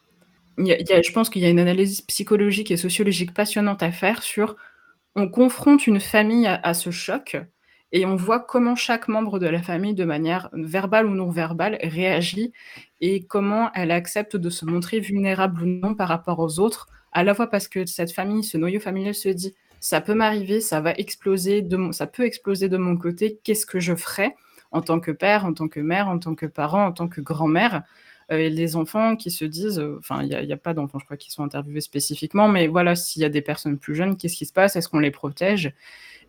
[0.59, 4.57] Je pense qu'il y a une analyse psychologique et sociologique passionnante à faire sur
[5.15, 7.37] on confronte une famille à, ce choc
[7.93, 11.79] et on voit comment chaque membre de la famille, de manière verbale ou non verbale,
[11.83, 12.53] réagit
[13.01, 17.25] et comment elle accepte de se montrer vulnérable ou non par rapport aux autres, à
[17.25, 20.81] la fois parce que cette famille, ce noyau familial se dit ça peut m'arriver, ça
[20.81, 24.35] va exploser, de ça peut exploser de mon côté, qu'est-ce que je ferais
[24.71, 27.21] en tant que père, en tant que mère, en tant que parent, en tant que
[27.21, 27.83] grand-mère?
[28.31, 31.31] Les enfants qui se disent, euh, enfin, il n'y a, pas d'enfants, je crois, qui
[31.31, 34.53] sont interviewés spécifiquement, mais voilà, s'il y a des personnes plus jeunes, qu'est-ce qui se
[34.53, 34.77] passe?
[34.77, 35.73] Est-ce qu'on les protège?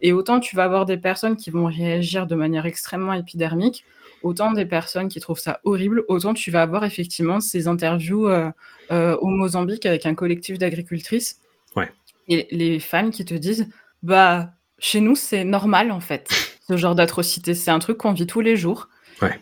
[0.02, 3.84] Et autant tu vas avoir des personnes qui vont réagir de manière extrêmement épidermique,
[4.24, 8.52] autant des personnes qui trouvent ça horrible, autant tu vas avoir effectivement ces interviews euh,
[8.90, 11.42] au Mozambique avec un collectif d'agricultrices.
[11.76, 11.92] Ouais.
[12.30, 13.68] Et les femmes qui te disent,
[14.02, 16.30] bah, chez nous, c'est normal en fait,
[16.68, 17.54] ce genre d'atrocité.
[17.54, 18.88] C'est un truc qu'on vit tous les jours.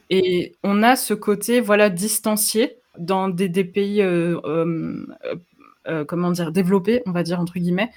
[0.09, 5.05] Et on a ce côté voilà distancié dans des, pays euh, euh,
[5.87, 7.91] euh, comment dire développés, on va dire entre guillemets.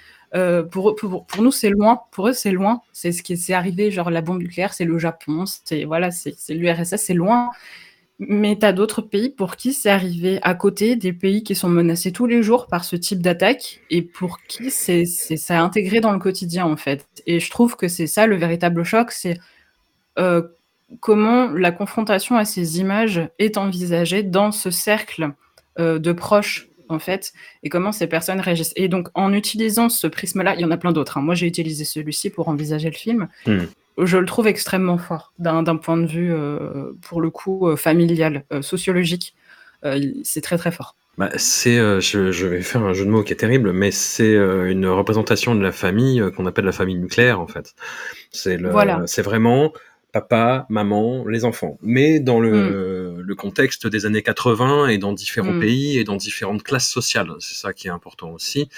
[0.70, 0.96] Pour,
[1.40, 2.02] nous, c'est loin.
[2.12, 2.82] Pour eux, c'est loin.
[2.92, 3.90] C'est ce qui est arrivé.
[3.90, 5.44] Genre la bombe nucléaire, c'est le Japon.
[5.46, 7.50] C'est voilà, c'est l'URSS, c'est loin.
[8.18, 11.70] Mais tu as d'autres pays pour qui c'est arrivé à côté, des pays qui sont
[11.70, 15.06] menacés tous les jours par ce type d'attaque et pour qui c'est
[15.48, 17.06] intégré dans le quotidien en fait.
[17.26, 19.38] Et je trouve que c'est ça le véritable choc, c'est
[20.98, 25.30] comment la confrontation à ces images est envisagée dans ce cercle
[25.78, 28.72] euh, de proches en fait, et comment ces personnes réagissent.
[28.74, 31.18] Et donc, en utilisant ce prisme-là, il y en a plein d'autres.
[31.18, 31.22] Hein.
[31.22, 33.28] Moi, j'ai utilisé celui-ci pour envisager le film.
[33.46, 33.60] Hmm.
[33.96, 38.44] Je le trouve extrêmement fort d'un point de vue, euh, pour le coup, euh, familial,
[38.60, 39.36] sociologique.
[40.24, 40.96] c'est très très fort.
[41.16, 44.86] Bah, c'est, je, vais faire un jeu de mots qui est terrible, mais c'est une
[44.86, 47.74] représentation de la famille qu'on appelle la famille nucléaire en fait.
[48.32, 49.02] C'est voilà.
[49.06, 49.72] c'est vraiment
[50.12, 51.78] papa, maman, les enfants.
[51.82, 53.20] Mais dans le, mm.
[53.20, 55.60] le contexte des années 80 et dans différents mm.
[55.60, 58.68] pays et dans différentes classes sociales, c'est ça qui est important aussi.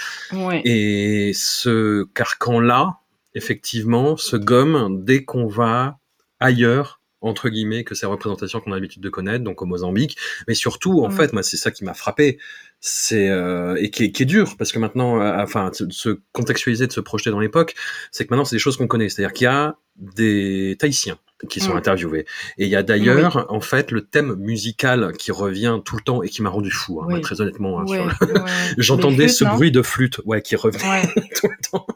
[0.65, 2.99] Et ce carcan-là,
[3.35, 5.99] effectivement, se gomme dès qu'on va
[6.41, 10.17] ailleurs entre guillemets que ces représentations qu'on a l'habitude de connaître, donc au Mozambique,
[10.49, 11.13] mais surtout en mm.
[11.13, 12.39] fait, moi c'est ça qui m'a frappé,
[12.81, 16.21] c'est euh, et qui est, qui est, dur parce que maintenant, euh, enfin, de se
[16.33, 17.75] contextualiser, de se projeter dans l'époque,
[18.11, 21.61] c'est que maintenant c'est des choses qu'on connaît, c'est-à-dire qu'il y a des Tahitiens qui
[21.61, 22.25] sont interviewés.
[22.59, 26.23] Et il y a d'ailleurs, en fait, le thème musical qui revient tout le temps
[26.23, 27.81] et qui m'a rendu fou, hein, très honnêtement.
[27.81, 28.15] Hein,
[28.79, 31.03] j'entendais ce bruit de flûte, ouais, qui revenait
[31.41, 31.87] tout le temps.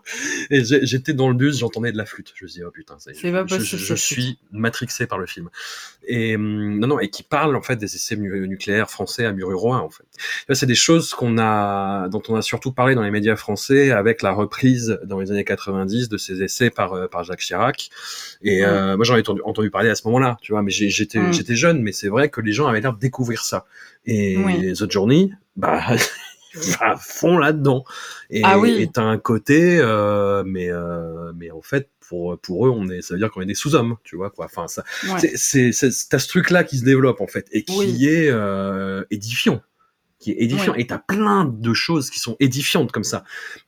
[0.50, 2.32] Et j'étais dans le bus, j'entendais de la flûte.
[2.34, 5.48] Je me dis, oh putain, c'est, je, je, je suis matrixé par le film.
[6.08, 9.78] Et hum, non, non, et qui parle en fait des essais nucléaires français à Mururoa,
[9.78, 10.04] en fait.
[10.54, 14.22] c'est des choses qu'on a, dont on a surtout parlé dans les médias français avec
[14.22, 17.90] la reprise dans les années 90 de ces essais par euh, par Jacques Chirac.
[18.42, 21.32] Et euh, moi, j'en ai entendu, parler à ce moment-là, tu vois, mais j'étais mm.
[21.32, 23.66] j'étais jeune, mais c'est vrai que les gens avaient l'air de découvrir ça.
[24.04, 25.82] Et les autres journées, bah
[26.80, 27.84] à fond là-dedans.
[28.30, 28.88] Et ah oui.
[28.92, 33.14] t'as un côté, euh, mais euh, mais en fait pour pour eux on est, ça
[33.14, 34.46] veut dire qu'on est des sous-hommes, tu vois quoi.
[34.46, 34.84] Enfin ça,
[35.18, 39.04] c'est c'est t'as ce truc là qui se développe en fait et qui est euh,
[39.10, 39.60] édifiant
[40.18, 43.22] qui est édifiant et t'as plein de choses qui sont édifiantes comme ça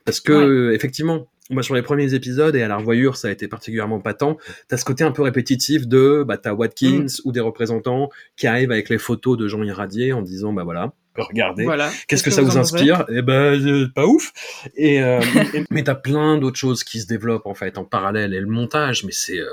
[0.06, 3.48] parce que effectivement moi sur les premiers épisodes et à la revoyure ça a été
[3.48, 4.36] particulièrement patent
[4.68, 7.20] t'as ce côté un peu répétitif de bah t'as Watkins mm.
[7.24, 10.92] ou des représentants qui arrivent avec les photos de gens irradiés en disant bah voilà
[11.16, 11.90] regardez voilà.
[12.06, 13.04] qu'est-ce que, ça vous, inspire?
[13.08, 14.32] Eh ben euh, pas ouf
[14.76, 15.20] et, euh,
[15.70, 19.04] mais t'as plein d'autres choses qui se développent en fait en parallèle et le montage
[19.04, 19.48] mais c'est euh,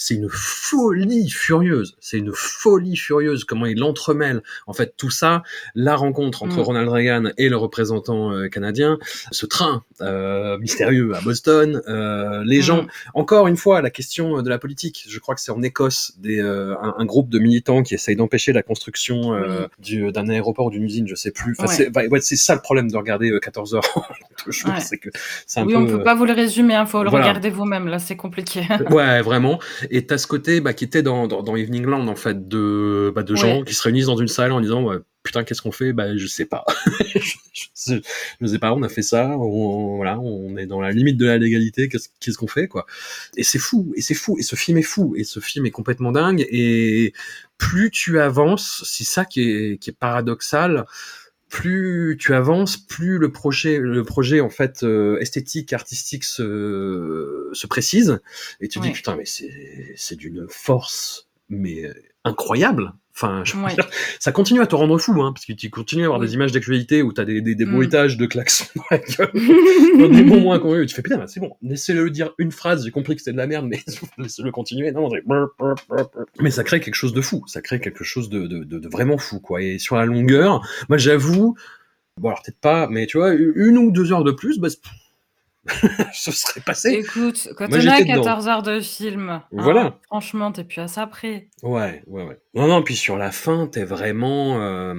[0.00, 1.94] c'est une folie furieuse.
[2.00, 5.42] C'est une folie furieuse comment il entremêle en fait tout ça,
[5.74, 6.62] la rencontre entre mm.
[6.62, 8.98] Ronald Reagan et le représentant euh, canadien,
[9.30, 12.62] ce train euh, mystérieux à Boston, euh, les mm.
[12.62, 12.86] gens.
[13.12, 15.04] Encore une fois, la question de la politique.
[15.06, 18.62] Je crois que c'est en Écosse des, un, groupe de militants qui essayent d'empêcher la
[18.62, 19.38] construction
[19.80, 21.54] d'un aéroport ou d'une usine, je sais plus.
[21.58, 21.70] Enfin,
[22.20, 23.82] c'est ça le problème de regarder 14 heures.
[24.78, 25.10] c'est que
[25.58, 27.86] oui, on peut pas vous le résumer, il hein, faut le regarder vous-même.
[27.86, 28.66] Là, c'est compliqué.
[28.90, 29.58] ouais, vraiment.
[29.90, 33.22] Et t'as ce côté bah, qui était dans, dans, Evening Land, en fait, de, bah,
[33.22, 34.88] de gens qui se réunissent dans une salle en disant
[35.22, 35.92] Putain, qu'est-ce qu'on fait?
[35.92, 36.64] Bah, je sais pas.
[37.14, 37.36] je,
[38.40, 41.26] je, sais pas, on a fait ça, on, voilà, on est dans la limite de
[41.26, 42.86] la légalité, qu'est-ce qu'on fait, quoi.
[43.36, 45.70] Et c'est fou, et c'est fou, et ce film est fou, et ce film est
[45.70, 47.12] complètement dingue, et
[47.58, 50.86] plus tu avances, c'est ça qui est, qui est paradoxal,
[51.50, 57.66] plus tu avances, plus le projet, le projet en fait euh, esthétique, artistique se, se
[57.66, 58.20] précise,
[58.60, 61.92] et tu dis putain mais c'est c'est d'une force mais
[62.24, 62.94] incroyable.
[63.14, 63.42] Enfin,
[64.18, 66.52] ça continue à te rendre fou, hein, parce que tu continues à avoir des images
[66.52, 67.72] d'actualité où tu as des, des, des mm.
[67.72, 69.30] bruitages de klaxons dans la gueule,
[69.98, 70.58] dans des moments.
[70.58, 73.46] Tu fais putain, c'est bon, laissez-le dire une phrase, j'ai compris que c'était de la
[73.46, 73.80] merde, mais
[74.18, 74.92] laissez-le continuer.
[74.92, 75.08] Non,
[76.40, 79.18] mais ça crée quelque chose de fou, ça crée quelque chose de, de, de, vraiment
[79.18, 79.60] fou, quoi.
[79.60, 81.56] Et sur la longueur, moi j'avoue,
[82.18, 84.68] bon alors peut-être pas, mais tu vois, une ou deux heures de plus, bah,
[86.14, 86.90] ce serait passé.
[86.90, 91.48] Écoute, quand on a 14 heures de film, hein, franchement, t'es plus à ça près.
[91.62, 92.38] Ouais, ouais, ouais.
[92.54, 94.60] Non, non, puis sur la fin, t'es vraiment...
[94.60, 94.94] Euh,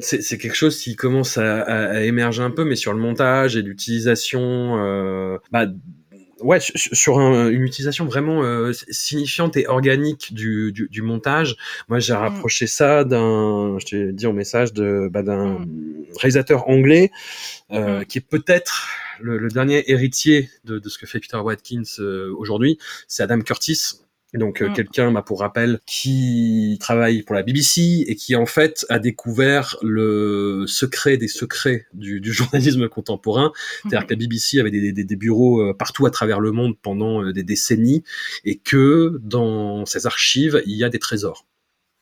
[0.00, 3.62] c'est quelque chose qui commence à, à, émerger un peu, mais sur le montage et
[3.62, 4.78] l'utilisation...
[4.78, 5.66] Euh, bah,
[6.40, 11.56] ouais, sur une utilisation vraiment euh, signifiante et organique du, du, du montage.
[11.88, 12.16] Moi, j'ai mm.
[12.16, 16.04] rapproché ça d'un, je t'ai dit en message, de bah, d'un mm.
[16.20, 17.10] réalisateur anglais
[17.70, 18.04] euh, mm.
[18.06, 18.88] qui est peut-être
[19.20, 22.78] le, le, dernier héritier de, de, ce que fait Peter Watkins euh, aujourd'hui.
[23.08, 24.00] C'est Adam Curtis
[24.34, 24.72] donc euh, mm.
[24.74, 29.76] quelqu'un, bah, pour rappel, qui travaille pour la BBC et qui en fait a découvert
[29.82, 33.52] le secret des secrets du, du journalisme contemporain.
[33.82, 36.76] C'est-à-dire que la BBC avait des, des, des, bureaux euh, partout à travers le monde
[36.80, 38.04] pendant euh, des décennies
[38.44, 41.46] et que dans ses archives, il y a des trésors.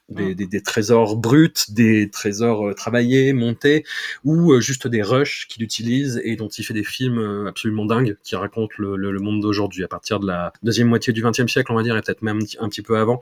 [0.08, 0.34] Mmh.
[0.34, 3.82] des, des, trésors bruts, des trésors euh, travaillés, montés,
[4.22, 7.84] ou euh, juste des rushs qu'il utilise et dont il fait des films euh, absolument
[7.86, 11.50] dingues qui racontent le, le, monde d'aujourd'hui à partir de la deuxième moitié du XXe
[11.50, 13.20] siècle, on va dire, et peut-être même un petit peu avant.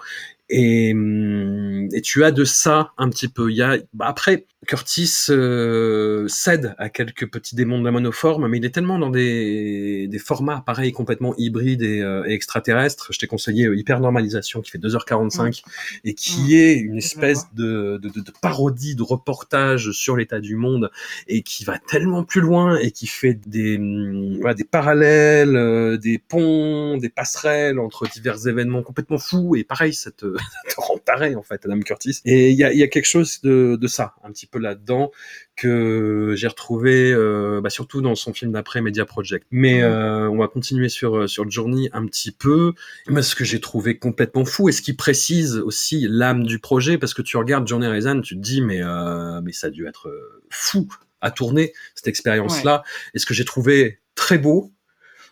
[0.50, 3.50] Et, hum, et, tu as de ça un petit peu.
[3.50, 8.46] Il y a, bah après, Curtis euh, cède à quelques petits démons de la monoforme,
[8.48, 13.08] mais il est tellement dans des, des formats pareils complètement hybrides et, euh, extraterrestres.
[13.10, 15.62] Je t'ai conseillé Hyper Normalisation qui fait 2h45
[16.04, 20.90] et qui est une espèce de, de, de, parodie de reportage sur l'état du monde
[21.28, 25.96] et qui va tellement plus loin et qui fait des, hum, voilà, des parallèles, euh,
[25.96, 30.16] des ponts, des passerelles entre divers événements complètement fous et pareil, cette
[30.68, 32.20] te rend taré en fait, Adam Curtis.
[32.24, 35.10] Et il y a, y a, quelque chose de, de, ça, un petit peu là-dedans,
[35.56, 39.46] que j'ai retrouvé euh, bah, surtout dans son film d'après Media Project.
[39.50, 42.72] Mais euh, on va continuer sur euh, sur Journey un petit peu,
[43.08, 46.98] mais ce que j'ai trouvé complètement fou et ce qui précise aussi l'âme du projet,
[46.98, 49.86] parce que tu regardes Journey Raisin, tu te dis mais euh, mais ça a dû
[49.86, 50.12] être
[50.50, 50.88] fou
[51.20, 52.82] à tourner cette expérience-là.
[53.14, 54.73] Et ce que j'ai trouvé très beau,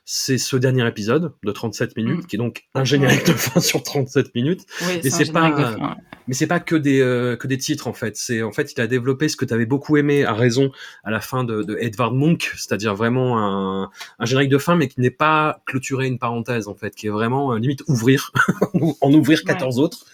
[0.05, 2.27] c'est ce dernier épisode de 37 minutes, mm.
[2.27, 4.67] qui est donc un générique de fin sur 37 minutes.
[4.83, 5.97] Oui, mais c'est pas,
[6.27, 8.17] mais c'est pas que des euh, que des titres en fait.
[8.17, 10.73] C'est en fait il a développé ce que tu avais beaucoup aimé à raison
[11.05, 14.89] à la fin de, de Edvard Munch, c'est-à-dire vraiment un, un générique de fin, mais
[14.89, 18.33] qui n'est pas clôturé une parenthèse en fait, qui est vraiment euh, limite ouvrir,
[19.01, 20.05] en ouvrir 14 autres.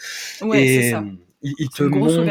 [0.43, 1.05] Ouais, c'est ça
[1.43, 2.24] il, te montre...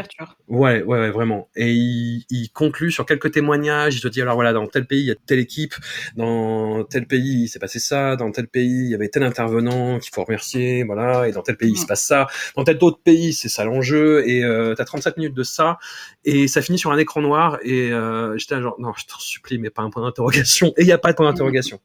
[0.48, 1.50] Ouais, ouais, ouais, vraiment.
[1.56, 3.96] Et il, il, conclut sur quelques témoignages.
[3.96, 5.76] Il te dit alors voilà, dans tel pays il y a telle équipe,
[6.16, 10.00] dans tel pays il s'est passé ça, dans tel pays il y avait tel intervenant
[10.00, 13.00] qu'il faut remercier, voilà, et dans tel pays il se passe ça, dans tel autre
[13.04, 14.28] pays c'est ça l'enjeu.
[14.28, 15.78] Et euh, t'as 37 minutes de ça,
[16.26, 17.60] et ça finit sur un écran noir.
[17.64, 20.74] Et euh, j'étais genre non, je t'en supplie, mais pas un point d'interrogation.
[20.78, 21.80] Et il y a pas de point d'interrogation.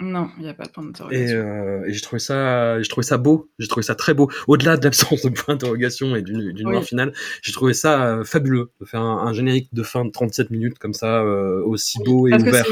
[0.00, 1.24] Non, il n'y a pas de point d'interrogation.
[1.24, 4.28] Et, euh, et j'ai trouvé ça, j'ai trouvé ça beau, j'ai trouvé ça très beau.
[4.48, 6.82] Au-delà de l'absence de point d'interrogation et d'une oui.
[6.82, 10.50] finale, j'ai trouvé ça euh, fabuleux de faire un, un, générique de fin de 37
[10.50, 12.64] minutes comme ça, euh, aussi oui, beau et ouvert.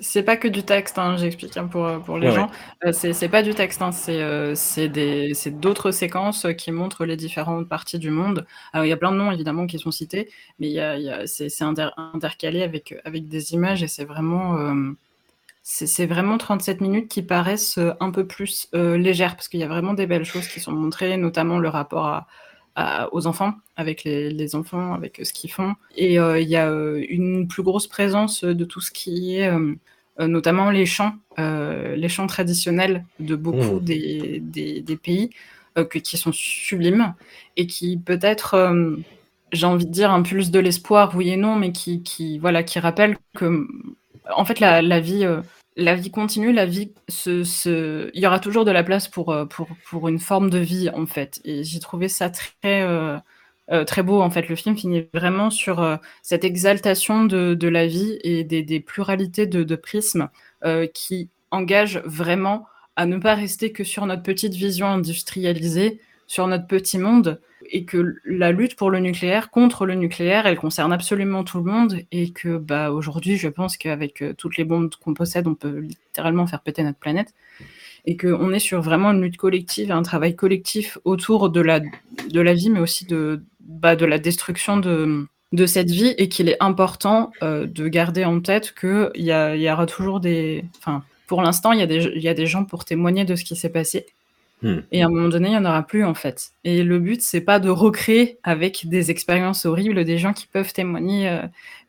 [0.00, 2.50] C'est pas que du texte, hein, j'explique hein, pour, pour les ouais, gens.
[2.84, 2.90] Ouais.
[2.90, 8.10] Euh, c'est pas du texte, hein, c'est d'autres séquences qui montrent les différentes parties du
[8.10, 8.46] monde.
[8.72, 11.10] Alors il y a plein de noms évidemment qui sont cités, mais y a, y
[11.10, 14.56] a c'est inter intercalé avec, avec des images et c'est vraiment
[15.62, 19.64] c'est vraiment 37 minutes qui paraissent euh, un peu plus euh, légères, parce qu'il y
[19.64, 22.26] a vraiment des belles choses qui sont montrées, notamment le rapport à,
[22.74, 25.74] à, aux enfants, avec les, les, enfants, avec ce qu'ils font.
[25.96, 29.48] Et euh, il y a euh, une plus grosse présence de tout ce qui est,
[29.50, 33.84] euh, notamment les chants, euh, les chants traditionnels de beaucoup mmh.
[33.84, 35.30] des, des, des, pays,
[35.74, 37.14] que, qui sont sublimes,
[37.56, 38.74] et qui peut-être
[39.52, 42.78] j'ai envie de dire, impulse de l'espoir, oui et non, mais qui, qui, voilà, qui
[42.78, 43.66] rappelle que
[44.30, 45.42] en fait, la, vie, euh,
[45.76, 49.44] la vie continue, la vie, se, il y aura toujours de la place pour, euh,
[49.44, 51.40] pour, pour une forme de vie, en fait.
[51.44, 53.18] Et j'ai trouvé ça très, euh,
[53.84, 54.48] très beau, en fait.
[54.48, 59.62] Le film finit vraiment sur cette exaltation de, de, la vie et des, pluralités de,
[59.62, 60.28] de prismes
[60.94, 62.66] qui engagent vraiment
[62.96, 67.84] à ne pas rester que sur notre petite vision industrialisée, sur notre petit monde, et
[67.84, 72.00] que la lutte pour le nucléaire, contre le nucléaire, elle concerne absolument tout le monde
[72.12, 75.78] et que bah, aujourd'hui, je pense qu'avec euh, toutes les bombes qu'on possède, on peut
[75.80, 77.34] littéralement faire péter notre planète
[78.04, 82.40] et qu'on est sur vraiment une lutte collective, un travail collectif autour de la, de
[82.40, 86.48] la vie, mais aussi de, bah, de la destruction de, de cette vie et qu'il
[86.48, 90.64] est important euh, de garder en tête qu'il y, y aura toujours des...
[90.78, 93.70] Enfin, pour l'instant, il y, y a des gens pour témoigner de ce qui s'est
[93.70, 94.04] passé
[94.62, 94.80] Hmm.
[94.92, 96.52] Et à un moment donné, il n'y en aura plus en fait.
[96.64, 100.72] Et le but, c'est pas de recréer avec des expériences horribles des gens qui peuvent
[100.72, 101.42] témoigner, euh,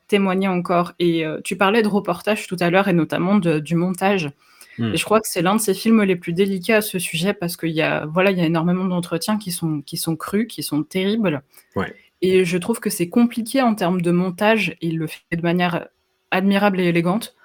[0.08, 0.94] témoigner encore.
[1.00, 4.32] Et euh, tu parlais de reportage tout à l'heure et notamment de, du montage.
[4.80, 4.92] Hmm.
[4.94, 7.34] Et je crois que c'est l'un de ces films les plus délicats à ce sujet
[7.34, 10.48] parce qu'il y a, voilà, il y a énormément d'entretiens qui sont, qui sont crus,
[10.48, 11.44] qui sont terribles.
[11.76, 11.94] Ouais.
[12.24, 14.76] Et je trouve que c'est compliqué en termes de montage.
[14.82, 15.90] Il le fait de manière
[16.32, 17.36] admirable et élégante.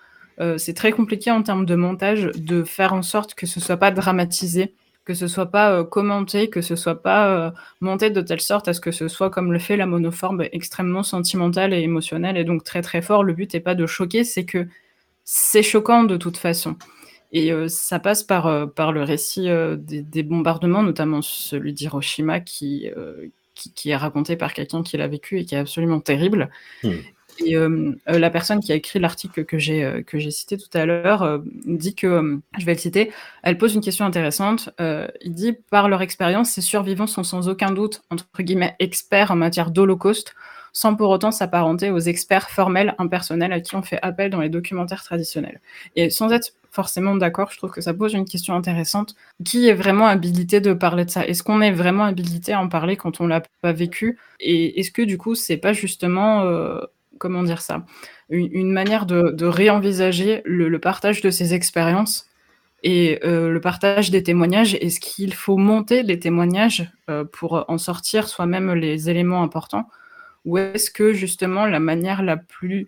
[0.57, 3.91] c'est très compliqué en termes de montage de faire en sorte que ce soit pas
[3.91, 4.73] dramatisé,
[5.09, 8.81] que ce soit pas commenté, que ce soit pas monté de telle sorte à ce
[8.83, 12.83] que ce soit comme le fait la monoforme extrêmement sentimentale et émotionnelle et donc très
[12.83, 13.25] très fort.
[13.25, 14.69] Le but n'est pas de choquer, c'est que
[15.25, 16.77] c'est choquant de toute façon.
[17.33, 19.49] Et ça passe par, par le récit
[19.79, 22.91] des, bombardements, notamment celui d'Hiroshima qui,
[23.55, 26.51] qui, est raconté par quelqu'un qui l'a vécu et qui est absolument terrible.
[26.83, 26.99] Hmm.
[27.45, 27.57] Et
[28.07, 31.95] la personne qui a écrit l'article que j'ai que j'ai cité tout à l'heure dit
[31.95, 33.13] que, je vais le citer,
[33.43, 34.71] elle pose une question intéressante.
[34.79, 39.37] il dit par leur expérience, ces survivants sont sans aucun doute entre guillemets experts en
[39.37, 40.35] matière d'Holocauste,
[40.73, 44.49] sans pour autant s'apparenter aux experts formels impersonnels à qui on fait appel dans les
[44.49, 45.61] documentaires traditionnels.
[45.97, 49.15] Et sans être forcément d'accord, je trouve que ça pose une question intéressante.
[49.45, 51.27] Qui est vraiment habilité de parler de ça?
[51.27, 54.19] Est-ce qu'on est vraiment habilité à en parler quand on l'a pas vécu?
[54.41, 56.81] Et est-ce que du coup, c'est pas justement, euh,
[57.19, 57.85] comment dire ça,
[58.31, 62.29] une, manière de, réenvisager le, partage de ces expériences
[62.83, 67.79] et euh, le partage des témoignages Est-ce qu'il faut monter les témoignages euh, pour en
[67.79, 69.89] sortir soi-même les éléments importants.
[70.45, 72.87] Ou est-ce que justement la manière la plus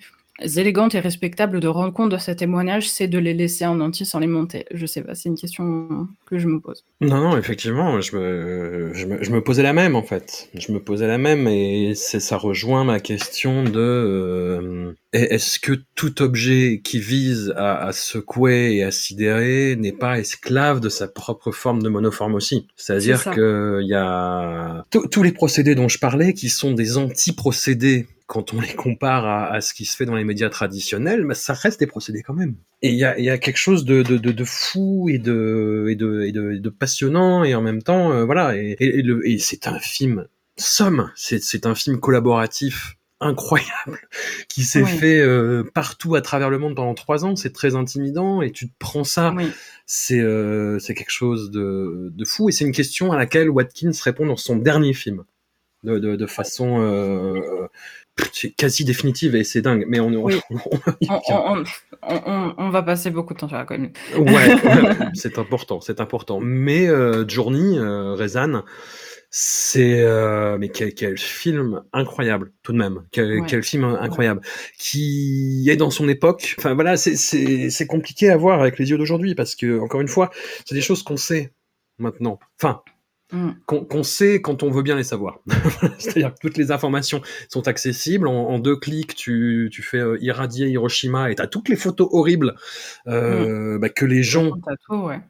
[0.57, 4.07] élégante et respectable de rendre compte de ces témoignages, c'est de les laisser en entier
[4.07, 6.85] sans les monter Je sais pas, c'est une question que je me pose.
[7.01, 10.49] Non, non, effectivement, je me, je me, je me posais la même en fait.
[10.55, 16.23] Je me posais la même et ça rejoint ma question de euh, est-ce que tout
[16.23, 21.51] objet qui vise à, à secouer et à sidérer n'est pas esclave de sa propre
[21.51, 22.67] forme de monoforme aussi?
[22.77, 28.55] C'est-à-dire qu'il y a tous les procédés dont je parlais qui sont des anti-procédés quand
[28.55, 31.81] on les compare à, ce qui se fait dans les médias traditionnels, bah, ça reste
[31.81, 32.55] des procédés quand même.
[32.81, 37.61] Et il y a, quelque chose de, fou et de, et de, passionnant et en
[37.61, 38.57] même temps, euh, voilà.
[38.57, 43.99] Et, et, c'est un film somme, c'est un film collaboratif incroyable
[44.49, 47.35] qui s'est fait euh, partout à travers le monde pendant trois ans.
[47.35, 49.35] C'est très intimidant et tu te prends ça.
[49.87, 53.91] C'est euh, c'est quelque chose de, de fou et c'est une question à laquelle Watkins
[54.05, 55.25] répond dans son dernier film
[55.85, 57.69] de, de, de façon euh,
[58.57, 59.85] quasi définitive et c'est dingue.
[59.89, 60.13] Mais on,
[62.03, 63.93] on, va passer beaucoup de temps sur la commune.
[64.17, 64.57] ouais,
[65.15, 66.41] c'est important, c'est important.
[66.41, 68.63] Mais euh, Journey, euh, Rezan,
[69.31, 74.41] c'est euh, mais quel, quel, film incroyable tout de même quel, quel film incroyable
[74.77, 78.99] qui est dans son époque enfin voilà c'est c'est compliqué à voir avec les yeux
[78.99, 80.31] d'aujourd'hui parce que encore une fois
[80.67, 81.53] c'est des choses qu'on sait
[81.99, 82.83] maintenant enfin
[83.33, 83.51] Mm.
[83.67, 85.39] qu'on sait quand on veut bien les savoir.
[85.99, 88.27] C'est-à-dire que toutes les informations sont accessibles.
[88.27, 92.09] En, deux clics, tu, tu fais euh, irradier Hiroshima et tu as toutes les photos
[92.11, 92.57] horribles
[93.07, 93.81] euh, mm.
[93.81, 94.51] bah, que les gens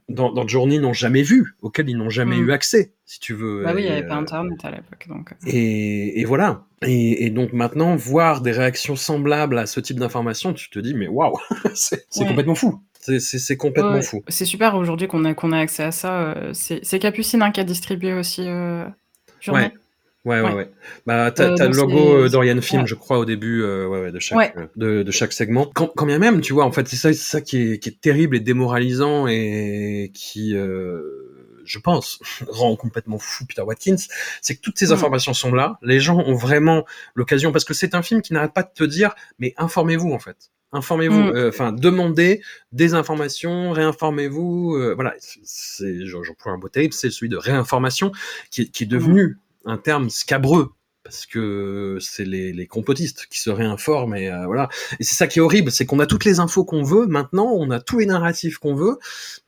[0.08, 2.48] dans, dans Journey n'ont jamais vues, auxquelles ils n'ont jamais mm.
[2.48, 3.64] eu accès, si tu veux.
[3.64, 5.06] Bah oui, il n'y avait pas euh, Internet à l'époque.
[5.08, 5.34] Donc...
[5.46, 6.64] Et, et voilà.
[6.82, 10.94] Et, et, donc maintenant, voir des réactions semblables à ce type d'informations, tu te dis,
[10.94, 11.36] mais waouh,
[11.74, 12.80] c'est complètement fou.
[13.00, 14.22] C'est complètement fou.
[14.28, 16.20] C'est super aujourd'hui qu'on a, qu'on a accès à ça.
[16.20, 18.42] Euh, c'est Capucine hein, qui a distribué aussi.
[18.46, 18.84] Euh,
[19.48, 19.72] ouais.
[20.26, 20.70] Ouais, ouais, ouais.
[21.06, 25.10] Bah, t'as euh, le logo d'Oriane Film, je crois, au début de, chaque, de, de,
[25.10, 25.70] chaque segment.
[25.74, 28.00] Quand, quand bien même, tu vois, en fait, c'est ça, ça qui est, qui est
[28.02, 33.96] terrible et démoralisant et qui, je pense, rend complètement fou Peter Watkins,
[34.42, 35.78] c'est que toutes ces informations sont là.
[35.80, 36.84] Les gens ont vraiment
[37.14, 40.18] l'occasion, parce que c'est un film qui n'arrête pas de te dire, mais informez-vous, en
[40.18, 40.50] fait.
[40.72, 41.36] Informez-vous, mm.
[41.36, 42.42] euh, enfin demandez
[42.72, 44.76] des informations, réinformez-vous.
[44.76, 48.12] Euh, voilà, c'est j'emploie un beau tape, c'est celui de réinformation
[48.50, 50.70] qui, est devenu un terme scabreux
[51.02, 54.68] parce que c'est les, les complotistes qui se réinforment et euh, voilà.
[55.00, 57.50] Et c'est ça qui est horrible, c'est qu'on a toutes les infos qu'on veut maintenant,
[57.52, 58.98] on a tous les narratifs qu'on veut,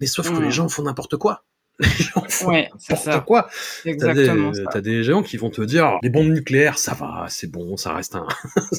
[0.01, 0.53] mais sauf que les mm.
[0.53, 1.45] gens font n'importe quoi.
[2.47, 3.21] ouais, c'est ça.
[3.21, 3.49] quoi.
[3.85, 4.53] Exactement.
[4.71, 7.77] T'as des, des, gens qui vont te dire les bombes nucléaires, ça va, c'est bon,
[7.77, 8.27] ça reste un,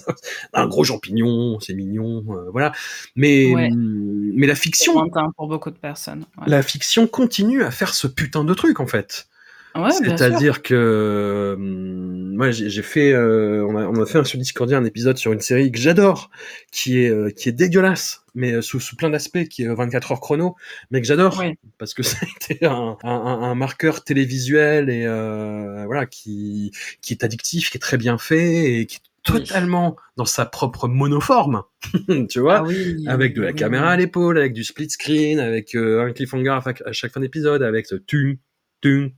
[0.53, 2.71] un gros champignon, c'est mignon, euh, voilà.
[3.15, 4.93] Mais mais la fiction.
[5.35, 6.25] pour beaucoup de personnes.
[6.47, 9.27] La fiction continue à faire ce putain de truc en fait.
[9.75, 14.77] C'est-à-dire que hum, moi j'ai fait, euh, on, a, on, a, fait un sur Discordia
[14.77, 16.29] un épisode sur une série que j'adore,
[16.71, 20.11] qui est euh, qui est dégueulasse, mais euh, sous, sous plein d'aspects, qui est 24
[20.11, 20.55] heures chrono,
[20.91, 21.43] mais que j'adore.
[21.77, 26.71] Parce que ça a été un, un, un marqueur télévisuel et voilà qui
[27.01, 30.89] qui est addictif, qui est très bien fait et qui est totalement dans sa propre
[30.89, 31.63] monoforme,
[32.29, 36.11] tu vois, ah avec de la caméra à l'épaule, avec du split screen, avec un
[36.11, 38.35] cliffhanger à chaque fin d'épisode, avec ce tum
[38.81, 39.11] tum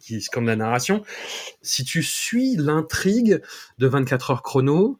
[0.00, 1.02] qui comme la narration.
[1.62, 3.40] Si tu suis l'intrigue
[3.78, 4.98] de 24 heures chrono,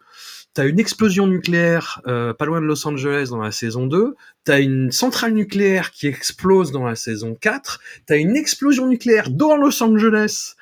[0.55, 4.14] t'as une explosion nucléaire euh, pas loin de Los Angeles dans la saison 2,
[4.45, 9.57] t'as une centrale nucléaire qui explose dans la saison 4, t'as une explosion nucléaire dans
[9.57, 10.55] Los Angeles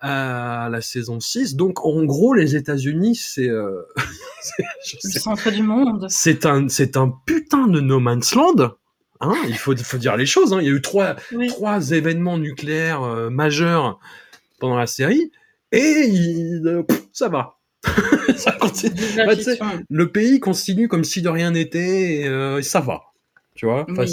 [0.00, 1.54] à la saison 6.
[1.54, 3.48] Donc, en gros, les États-Unis, c'est...
[3.48, 3.82] Euh...
[5.04, 6.06] le centre du monde.
[6.08, 8.74] C'est un, c'est un putain de no man's land.
[9.22, 10.52] Hein il faut, faut dire les choses.
[10.52, 10.58] Hein.
[10.60, 11.16] Il y a eu trois,
[11.48, 14.00] trois événements nucléaires euh, majeurs
[14.58, 15.30] pendant la série.
[15.70, 17.58] Et il, ça va.
[18.36, 18.94] ça continue.
[19.16, 19.32] Bah,
[19.88, 23.02] le pays continue comme si de rien n'était et, euh, ça va.
[23.54, 23.86] Tu vois?
[23.90, 24.04] Enfin,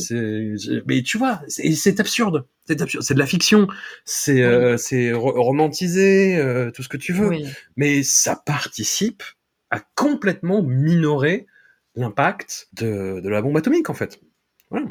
[0.86, 2.46] Mais tu vois, c'est absurde.
[2.68, 3.04] C'est absurde.
[3.04, 3.68] C'est de la fiction.
[4.06, 7.32] C'est euh, c'est romantisé, euh, tout ce que tu veux.
[7.78, 9.24] Mais ça participe
[9.72, 11.48] à complètement minorer
[11.96, 14.20] l'impact de, de la bombe atomique, en fait.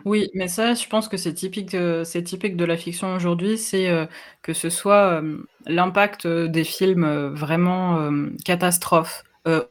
[0.05, 1.77] Oui, mais ça, je pense que c'est typique,
[2.25, 4.07] typique de la fiction aujourd'hui, c'est euh,
[4.43, 8.11] que ce soit euh, l'impact euh, des films vraiment
[8.45, 9.23] catastrophes,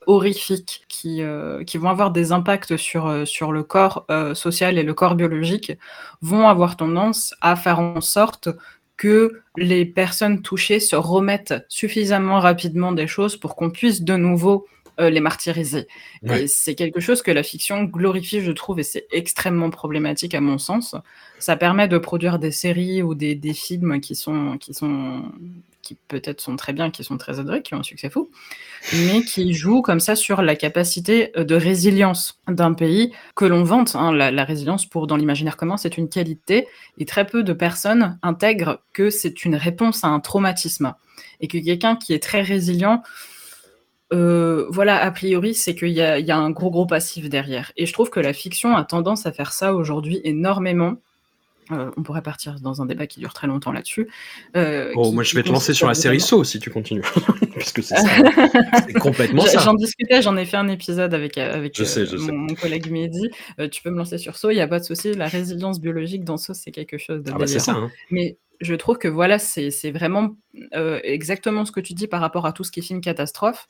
[0.07, 1.21] horrifiques, qui,
[1.67, 5.73] qui vont avoir des impacts sur, sur le corps social et le corps biologique,
[6.21, 8.49] vont avoir tendance à faire en sorte
[8.95, 14.65] que les personnes touchées se remettent suffisamment rapidement des choses pour qu'on puisse de nouveau
[14.99, 15.87] euh, les martyriser.
[16.23, 20.41] Et c'est quelque chose que la fiction glorifie, je trouve, et c'est extrêmement problématique à
[20.41, 20.95] mon sens.
[21.39, 25.23] Ça permet de produire des séries ou des, des films qui sont, qui sont,
[25.87, 28.29] qui peut-être sont très bien, qui sont très adorés, qui ont un succès fou,
[29.05, 33.63] mais qui jouent comme ça sur la capacité euh, de résilience d'un pays que l'on
[33.63, 33.95] vante.
[33.95, 34.11] Hein.
[34.11, 36.67] La, la, résilience, pour dans l'imaginaire commun, c'est une qualité,
[36.97, 40.93] et très peu de personnes intègrent que c'est une réponse à un traumatisme,
[41.39, 43.01] et que quelqu'un qui est très résilient
[44.13, 47.71] euh, voilà, a priori, c'est qu'il y, a un gros, gros passif derrière.
[47.75, 50.95] Et je trouve que la fiction a tendance à faire ça aujourd'hui énormément.
[51.71, 54.07] Euh, on pourrait partir dans un débat qui dure très longtemps là-dessus.
[54.55, 57.03] Euh, oh, moi, je vais te lancer sur la série So si tu continues.
[57.55, 59.59] Parce que c'est complètement ça.
[59.59, 61.77] J'en discutais, j'en ai fait un épisode avec, avec
[62.29, 63.29] mon, collègue Mehdi.
[63.71, 65.13] tu peux me lancer sur So, il n'y a pas de souci.
[65.13, 67.91] La résilience biologique dans So, c'est quelque chose de ah bah, c'est ça, hein.
[68.11, 70.35] Mais je trouve que voilà, c'est vraiment
[70.73, 73.67] euh, exactement ce que tu dis par rapport à tout ce qui est film catastrophe.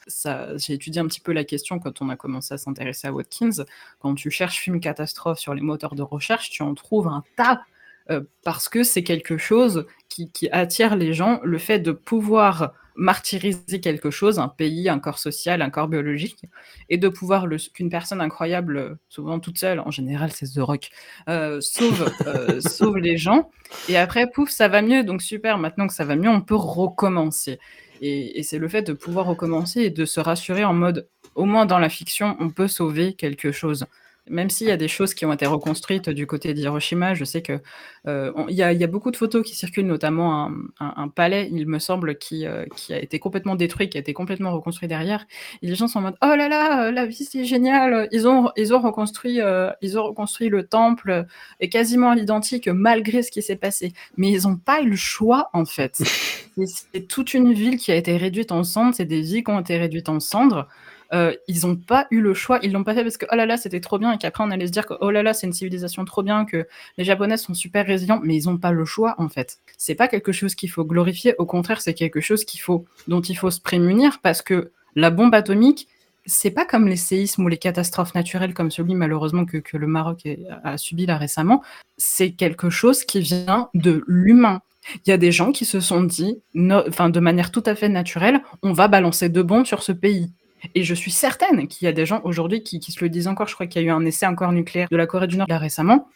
[0.56, 3.66] J'ai étudié un petit peu la question quand on a commencé à s'intéresser à Watkins.
[4.00, 7.62] Quand tu cherches film catastrophe sur les moteurs de recherche, tu en trouves un tas
[8.10, 13.80] euh, parce que c'est quelque chose qui, attire les gens, le fait de pouvoir martyriser
[13.80, 16.42] quelque chose, un pays, un corps social, un corps biologique,
[16.90, 20.90] et de pouvoir qu'une personne incroyable, souvent toute seule, en général c'est The Rock,
[21.30, 23.50] euh, sauve, euh, sauve les gens,
[23.88, 26.56] et après, pouf, ça va mieux, donc super, maintenant que ça va mieux, on peut
[26.56, 27.60] recommencer.
[28.02, 31.46] Et, et c'est le fait de pouvoir recommencer et de se rassurer en mode, au
[31.46, 33.86] moins dans la fiction, on peut sauver quelque chose
[34.30, 37.42] même s'il y a des choses qui ont été reconstruites du côté d'Hiroshima, je sais
[37.42, 37.60] que
[38.08, 42.18] euh, il y, a beaucoup de photos qui circulent, notamment un, palais, il me semble,
[42.18, 45.26] qui, euh, qui, a été complètement détruit, qui a été complètement reconstruit derrière.
[45.62, 48.50] Et les gens sont en mode oh là là, la vie c'est génial, ils ont
[48.56, 51.26] ils ont reconstruit euh, ils ont reconstruit le temple
[51.60, 53.94] est quasiment à l'identique malgré ce qui s'est passé.
[54.16, 55.98] Mais ils n'ont pas eu le choix en fait.
[56.66, 59.60] c'est toute une ville qui a été réduite en cendres, c'est des vies qui ont
[59.60, 60.68] été réduites en cendres.
[61.14, 63.46] Euh, ils n'ont pas eu le choix, ils l'ont pas fait parce que oh là
[63.46, 65.48] là c'était trop bien et qu'après on allait se dire que oh là là c'est
[65.48, 68.86] une civilisation trop bien, que les Japonais sont super résilients, mais ils n'ont pas le
[68.86, 69.60] choix en fait.
[69.78, 73.22] C'est pas quelque chose qu'il faut glorifier, au contraire c'est quelque chose qu'il faut, dont
[73.22, 75.88] il faut se prémunir parce que la bombe atomique
[76.28, 80.28] c'est pas comme les séismes ou les catastrophes naturelles comme celui malheureusement que, le Maroc
[80.64, 81.64] a, subi là récemment.
[81.98, 84.62] C'est quelque chose qui vient de l'humain.
[85.06, 88.42] Il y a des gens qui se sont dit, de manière tout à fait naturelle,
[88.62, 90.32] on va balancer deux bombes sur ce pays.
[90.76, 93.48] Et je suis certaine qu'il y a des gens aujourd'hui qui, se le disent encore.
[93.48, 95.48] Je crois qu'il y a eu un essai encore nucléaire de la Corée du Nord
[95.50, 96.08] là récemment.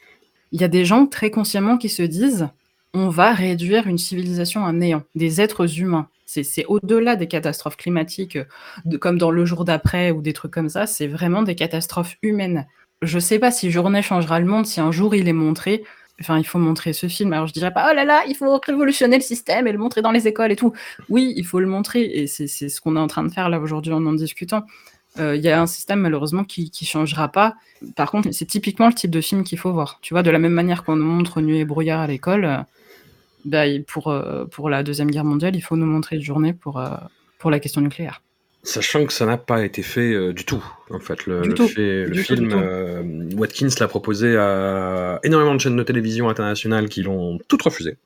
[0.52, 2.50] Il y a des gens très consciemment qui se disent
[2.94, 6.10] on va réduire une civilisation à néant, des êtres humains.
[6.26, 8.38] C'est au-delà des catastrophes climatiques,
[9.00, 10.88] comme dans le jour d'après ou des trucs comme ça.
[10.88, 12.68] C'est vraiment des catastrophes humaines.
[13.02, 15.84] Je ne sais pas si Journée changera le monde, si un jour il est montré,
[16.22, 17.34] Enfin, il faut montrer ce film.
[17.34, 20.01] Alors, je dirais pas, oh là là, il faut révolutionner le système et le montrer
[20.01, 20.72] dans les écoles et tout.
[21.09, 22.03] Oui, il faut le montrer.
[22.03, 24.65] Et c'est ce qu'on est en train de faire là aujourd'hui en en discutant.
[25.19, 27.55] Euh, il y a un système malheureusement qui ne changera pas.
[27.95, 29.99] Par contre, c'est typiquement le type de film qu'il faut voir.
[30.01, 32.57] Tu vois, de la même manière qu'on nous montre Nuit et brouillard à l'école, euh,
[33.43, 36.82] bah, pour, euh, pour la Deuxième Guerre mondiale, il faut nous montrer une journée pour,
[37.39, 38.22] pour la question nucléaire.
[38.63, 40.63] Sachant que ça n'a pas été fait du tout
[40.94, 41.26] en fait.
[41.26, 43.04] Le, le, film, euh,
[43.36, 47.98] Watkins l'a proposé à énormément de chaînes de télévision internationales qui l'ont toutes refusé.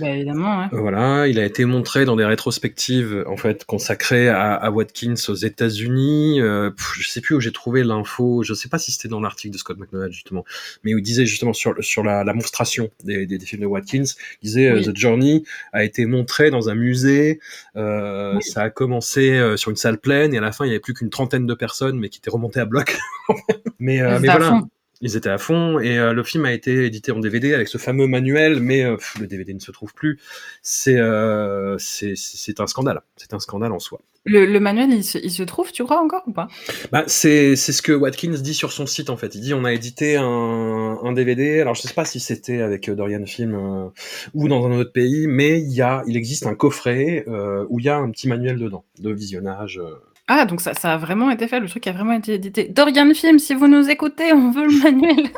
[0.00, 0.66] Bah, évidemment, ouais.
[0.72, 5.34] Voilà, il a été montré dans des rétrospectives en fait consacrées à, à Watkins aux
[5.34, 6.40] États-Unis.
[6.40, 8.42] Euh, je sais plus où j'ai trouvé l'info.
[8.42, 10.44] Je sais pas si c'était dans l'article de Scott McDonald justement,
[10.84, 13.66] mais où il disait justement sur sur la, la monstration des, des, des, films de
[13.66, 14.04] Watkins,
[14.42, 17.40] il disait euh, The Journey a été montré dans un musée.
[17.76, 20.80] Euh, Ça a commencé sur une salle pleine et à la fin il y avait
[20.80, 22.98] plus qu'une trentaine de personnes, mais qui était remonté à bloc.
[23.78, 24.62] mais, euh, mais voilà.
[25.00, 27.78] Ils étaient à fond et euh, le film a été édité en DVD avec ce
[27.78, 30.18] fameux manuel, mais euh, le DVD ne se trouve plus.
[30.60, 33.02] C'est euh, c'est un scandale.
[33.16, 34.00] C'est un scandale en soi.
[34.24, 36.48] Le, le manuel, il se, il se trouve, tu crois encore ou pas?
[36.90, 39.36] Bah, c'est c'est ce que Watkins dit sur son site en fait.
[39.36, 41.60] Il dit on a édité un, un DVD.
[41.60, 43.92] Alors je sais pas si c'était avec Dorian Film
[44.34, 47.24] ou dans un autre pays, mais il y a il existe un coffret
[47.68, 49.80] où il y a un petit manuel dedans de visionnage.
[50.28, 52.68] Ah, donc ça, ça a vraiment été fait, le truc a vraiment été édité.
[52.68, 55.30] Dorian Film, si vous nous écoutez, on veut le manuel.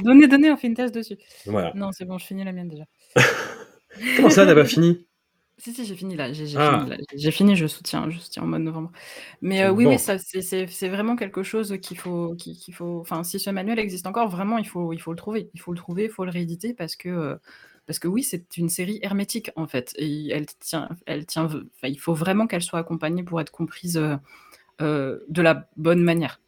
[0.00, 1.16] donnez, donnez, on fait une thèse dessus.
[1.46, 1.72] Voilà.
[1.74, 2.84] Non, c'est bon, je finis la mienne déjà.
[4.16, 5.06] Comment ça, t'as pas fini?
[5.58, 6.32] Si, si, j'ai fini là.
[6.32, 6.84] J'ai Ah.
[6.84, 7.04] fini.
[7.14, 8.90] J'ai fini, je soutiens, je soutiens en mode novembre.
[9.42, 9.90] Mais euh, oui, Bon.
[9.90, 13.00] oui, ça, c'est- vraiment quelque chose qu'il faut, qu'il faut.
[13.00, 15.50] Enfin, si ce manuel existe encore, vraiment, il faut, il faut le trouver.
[15.54, 17.36] Il faut le trouver, il faut le rééditer parce que, euh,
[17.86, 19.92] parce que oui, c'est une série hermétique en fait.
[19.96, 21.48] Et elle tient, elle tient.
[21.82, 24.16] Il faut vraiment qu'elle soit accompagnée pour être comprise euh,
[24.80, 26.40] euh, de la bonne manière.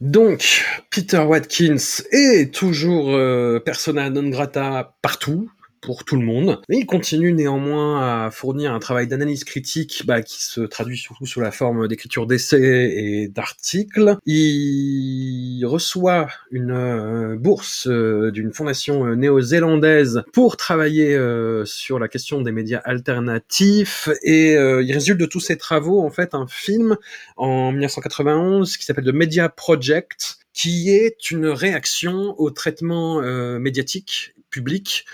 [0.00, 5.50] Donc, Peter Watkins est toujours euh, persona non grata partout,
[5.82, 6.62] pour tout le monde.
[6.68, 11.26] Mais il continue néanmoins à fournir un travail d'analyse critique bah, qui se traduit surtout
[11.26, 14.16] sous la forme d'écriture d'essais et d'articles.
[14.24, 21.18] Il reçoit une euh, bourse euh, d'une fondation euh, néo-zélandaise pour travailler
[21.64, 26.34] sur la question des médias alternatifs et il résulte de tous ces travaux en fait
[26.34, 26.96] un film
[27.36, 33.20] en 1991 qui s'appelle The Media Project qui est une réaction au traitement
[33.58, 35.04] médiatique public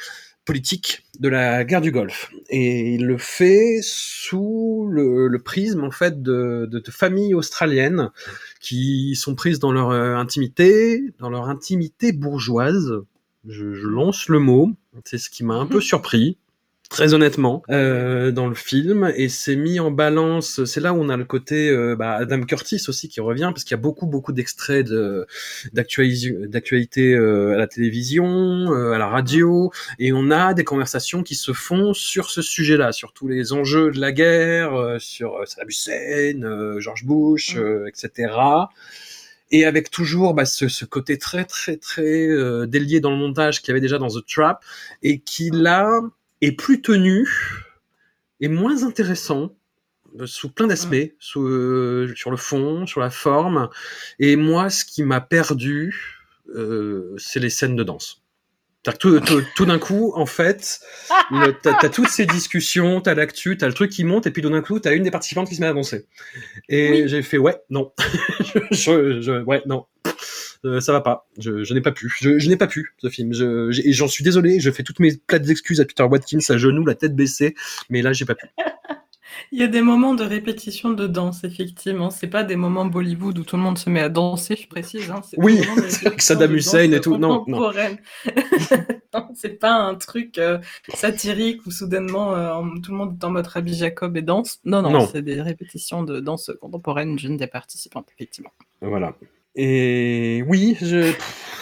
[0.49, 2.31] politique de la guerre du Golfe.
[2.49, 8.11] Et il le fait sous le, le prisme en fait de, de, de, familles australiennes
[8.59, 12.95] qui sont prises dans leur euh, intimité, dans leur intimité bourgeoise.
[13.47, 14.71] Je, je lance le mot,
[15.05, 16.39] c'est ce qui m'a un peu surpris.
[16.89, 20.65] Très honnêtement, euh, dans le film, et c'est mis en balance.
[20.65, 23.65] C'est là où on a le côté euh, bah, Adam Curtis aussi qui revient, parce
[23.65, 25.27] qu'il y a beaucoup beaucoup d'extraits de,
[25.75, 28.25] d'actualité euh, à la télévision,
[28.73, 32.93] euh, à la radio, et on a des conversations qui se font sur ce sujet-là,
[32.93, 37.87] sur tous les enjeux de la guerre, euh, sur Saddam Hussein, euh, George Bush, euh,
[37.87, 38.33] etc.
[39.51, 43.61] Et avec toujours bah, ce, ce, côté très très très euh, délié dans le montage
[43.61, 44.65] qu'il y avait déjà dans The Trap,
[45.03, 46.01] et qui là
[46.41, 47.29] est plus tenu
[48.41, 49.55] et moins intéressant
[50.25, 53.69] sous plein d'aspects, sous, euh, sur le fond, sur la forme.
[54.19, 56.19] Et moi, ce qui m'a perdu,
[56.55, 58.23] euh, c'est les scènes de danse.
[58.99, 60.81] Tout, tout, tout d'un coup, en fait,
[61.63, 64.49] t'as as toutes ces discussions, t'as l'actu, t'as le truc qui monte, et puis tout
[64.49, 66.07] d'un coup, t'as une des participantes qui se met à danser.
[66.71, 67.09] Et oui.
[67.09, 67.93] j'ai fait, ouais, non.
[68.71, 69.85] je, je, ouais, non.
[70.65, 71.29] Euh, ça va pas.
[71.39, 72.13] Je, je n'ai pas pu.
[72.21, 73.33] Je, je n'ai pas pu ce film.
[73.33, 74.61] Je, et j'en suis désolé.
[74.61, 77.55] Je fais toutes mes plates excuses à Peter Watkins à genoux, la tête baissée,
[77.91, 78.47] mais là, j'ai pas pu.
[79.53, 82.11] Il y a des moments de répétition de danse, effectivement.
[82.11, 85.11] C'est pas des moments Bollywood où tout le monde se met à danser, je précise.
[85.11, 85.21] Hein.
[85.37, 87.17] Oui, c'est avec Saddam Hussein et tout.
[87.17, 87.71] Non, non.
[89.15, 90.59] non c'est pas un truc euh,
[90.95, 94.59] satirique où soudainement euh, tout le monde est en mode Rabbi Jacob et danse.
[94.65, 95.07] Non, non, non.
[95.07, 98.53] c'est des répétitions de danse contemporaine d'une des participantes, effectivement.
[98.81, 99.15] Voilà.
[99.61, 101.13] Et oui, je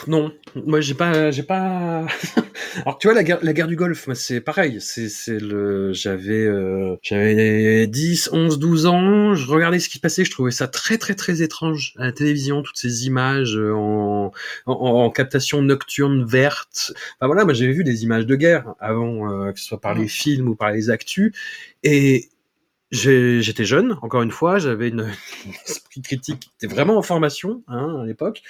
[0.06, 2.06] non, moi j'ai pas j'ai pas
[2.76, 6.44] Alors tu vois la guerre la guerre du Golfe, c'est pareil, c'est c'est le j'avais
[6.44, 10.68] euh, j'avais 10, 11, 12 ans, je regardais ce qui se passait, je trouvais ça
[10.68, 14.30] très très très étrange à la télévision toutes ces images en
[14.66, 16.92] en, en captation nocturne verte.
[17.18, 19.94] Enfin voilà, moi j'avais vu des images de guerre avant euh, que ce soit par
[19.94, 21.32] les films ou par les actus.
[21.82, 22.28] Et
[22.92, 25.00] J'étais jeune, encore une fois, j'avais une,
[25.44, 28.42] une, esprit critique qui était vraiment en formation hein, à l'époque,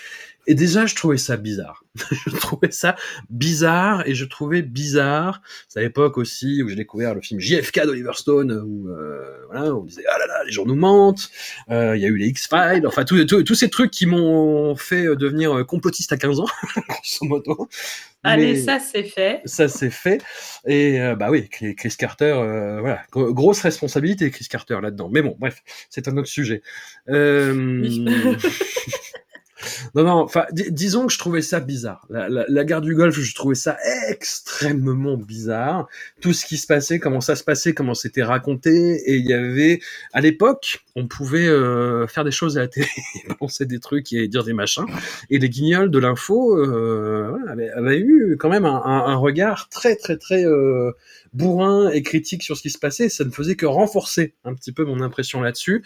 [0.47, 1.84] et déjà je trouvais ça bizarre.
[2.26, 2.97] je trouvais ça
[3.30, 5.41] bizarre, et je trouvais bizarre.
[5.68, 9.74] C'est à l'époque aussi où j'ai découvert le film JFK d'Oliver Stone, où euh, voilà,
[9.74, 11.30] on disait ah là là, les gens nous mentent.
[11.70, 15.16] Euh, il y a eu les X Files, enfin tous ces trucs qui m'ont fait
[15.16, 16.49] devenir complotiste à 15 ans,
[16.89, 17.68] grosso modo.
[18.27, 19.41] Allez, Mais ça c'est fait.
[19.45, 20.22] Ça c'est fait.
[20.66, 25.09] Et euh, bah oui, Chris Carter, euh, voilà, grosse responsabilité Chris Carter là-dedans.
[25.12, 26.62] Mais bon, bref, c'est un autre sujet.
[27.09, 28.35] Euh...
[29.95, 32.07] non, non, enfin, dis disons que je trouvais ça bizarre.
[32.11, 33.79] La, la, la, guerre du Golfe, je trouvais ça
[34.09, 35.89] extrêmement bizarre.
[36.21, 38.97] Tout ce qui se passait, comment ça se passait, comment c'était raconté.
[39.07, 39.81] Et il y avait,
[40.13, 42.87] à l'époque, on pouvait euh, faire des choses à la télé,
[43.39, 44.87] penser des trucs et dire des machins.
[45.31, 47.33] Et les guignols de l'info euh,
[47.75, 50.93] avaient, eu quand même un, un, un regard très, très, très euh,
[51.33, 53.09] bourrin et critique sur ce qui se passait.
[53.09, 55.83] Ça ne faisait que renforcer un petit peu mon impression là-dessus.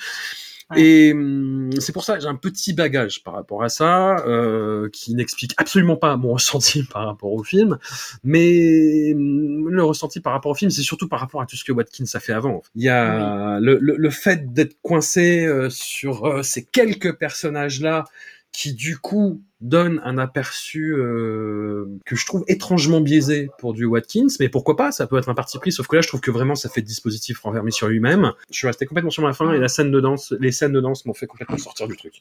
[0.71, 0.81] Ouais.
[0.81, 4.89] Et hum, c'est pour ça que j'ai un petit bagage par rapport à ça, euh,
[4.91, 7.79] qui n'explique absolument pas mon ressenti par rapport au film,
[8.23, 11.64] mais hum, le ressenti par rapport au film, c'est surtout par rapport à tout ce
[11.64, 12.62] que Watkins a fait avant.
[12.75, 13.64] Il y a oui.
[13.64, 18.05] le, le, le, fait d'être coincé euh, sur euh, ces quelques personnages-là
[18.53, 24.28] qui du coup donne un aperçu euh, que je trouve étrangement biaisé pour du Watkins,
[24.40, 26.30] mais pourquoi pas, ça peut être un parti pris, sauf que là je trouve que
[26.30, 28.32] vraiment ça fait dispositif renfermé sur lui-même.
[28.51, 30.80] Je suis resté complètement sur ma fin et la scène de danse, les scènes de
[30.80, 32.14] danse m'ont fait complètement sortir du truc.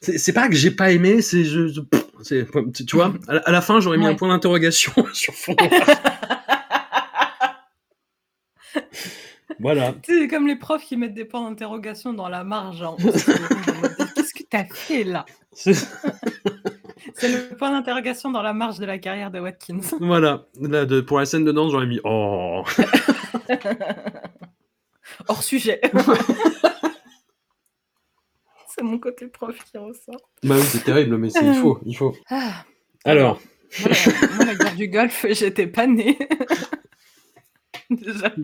[0.00, 1.80] C'est pas que j'ai pas aimé, c'est je, je
[2.84, 5.54] tu vois, à, la fin j'aurais mis un point d'interrogation sur fond.
[9.60, 9.94] voilà.
[10.04, 12.84] C'est comme les profs qui mettent des points d'interrogation dans la marge.
[14.46, 15.24] que t'as fait là
[17.14, 19.80] C'est le point d'interrogation dans la marge de la carrière de Watkins.
[20.00, 20.46] Voilà.
[20.60, 22.64] de, pour la scène de danse, j'aurais mis Oh
[25.28, 25.80] Hors sujet.
[28.68, 30.30] c'est mon côté prof qui ressort.
[30.42, 31.78] Bah oui, c'est terrible, mais il faut.
[31.86, 32.14] Il faut.
[32.28, 32.64] Ah.
[33.04, 33.40] Alors.
[33.80, 36.18] Moi, la guerre du golf, j'étais pas née.
[37.90, 38.34] Déjà.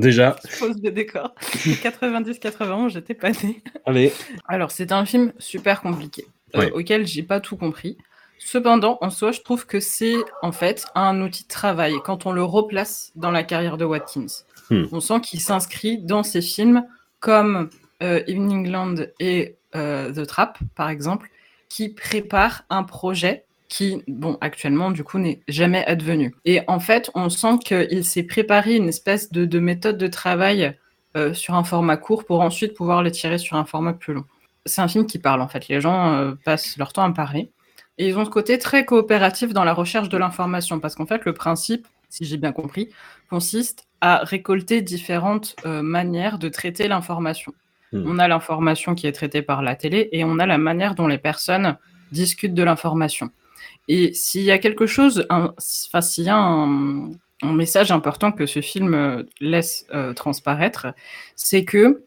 [0.00, 0.36] Déjà.
[0.58, 1.34] Pose de décor.
[1.42, 3.62] 90-91, j'étais pas née.
[3.86, 4.12] Allez.
[4.48, 6.26] Alors, c'est un film super compliqué,
[6.56, 7.96] euh, auquel j'ai pas tout compris.
[8.38, 12.32] Cependant, en soi, je trouve que c'est en fait un outil de travail quand on
[12.32, 14.44] le replace dans la carrière de Watkins.
[14.70, 14.84] Hmm.
[14.92, 16.84] On sent qu'il s'inscrit dans ces films
[17.18, 17.68] comme
[18.02, 21.28] euh, Evening Land et euh, The Trap, par exemple,
[21.68, 26.34] qui préparent un projet qui, bon, actuellement, du coup, n'est jamais advenu.
[26.44, 30.76] Et en fait, on sent qu'il s'est préparé une espèce de, méthode de travail
[31.16, 34.24] euh, sur un format court pour ensuite pouvoir le tirer sur un format plus long.
[34.66, 35.68] C'est un film qui parle, en fait.
[35.68, 37.50] Les gens passent leur temps à parler.
[38.00, 41.24] Et ils ont ce côté très coopératif dans la recherche de l'information, parce qu'en fait,
[41.24, 42.88] le principe, si j'ai bien compris,
[43.28, 47.52] consiste à récolter différentes euh, manières de traiter l'information.
[47.92, 48.04] Hmm.
[48.06, 51.06] On a l'information qui est traitée par la télé et on a la manière dont
[51.06, 51.76] les personnes
[52.12, 53.30] discutent de l'information.
[53.88, 57.10] Et s'il y a quelque chose, enfin, s'il y a un,
[57.42, 60.88] message important que ce film euh, laisse euh, transparaître,
[61.36, 62.04] c'est que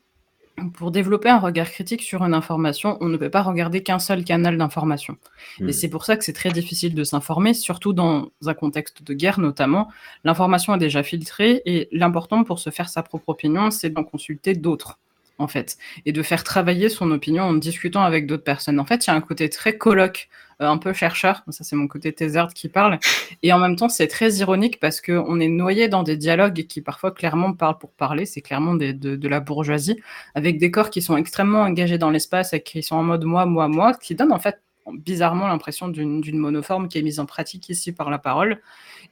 [0.75, 4.23] pour développer un regard critique sur une information, on ne peut pas regarder qu'un seul
[4.23, 5.17] canal d'information.
[5.59, 5.71] Et hmm.
[5.71, 9.39] c'est pour ça que c'est très difficile de s'informer, surtout dans un contexte de guerre
[9.39, 9.89] notamment.
[10.23, 14.53] L'information est déjà filtrée et l'important pour se faire sa propre opinion, c'est d'en consulter
[14.53, 14.99] d'autres
[15.39, 18.79] en fait, et de faire travailler son opinion en discutant avec d'autres personnes.
[18.79, 20.29] En fait, il y a un côté très colloque,
[20.59, 22.99] un peu chercheur, ça c'est mon côté thésard qui parle,
[23.41, 26.81] et en même temps c'est très ironique parce qu'on est noyé dans des dialogues qui
[26.81, 29.99] parfois clairement parlent pour parler, c'est clairement de, de, la bourgeoisie,
[30.35, 33.45] avec des corps qui sont extrêmement engagés dans l'espace et qui sont en mode moi,
[33.45, 34.59] moi, moi, qui donnent en fait
[34.91, 38.61] bizarrement l'impression d'une monoforme qui est mise en pratique ici par la parole.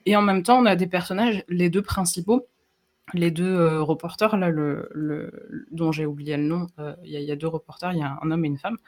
[0.06, 2.46] Et en même temps, on a des personnages, les deux principaux,
[3.14, 4.50] les deux euh, reporters, là,
[5.70, 8.30] dont j'ai oublié le nom, euh, il y, a deux reporters, il y a un
[8.30, 8.78] homme et une femme,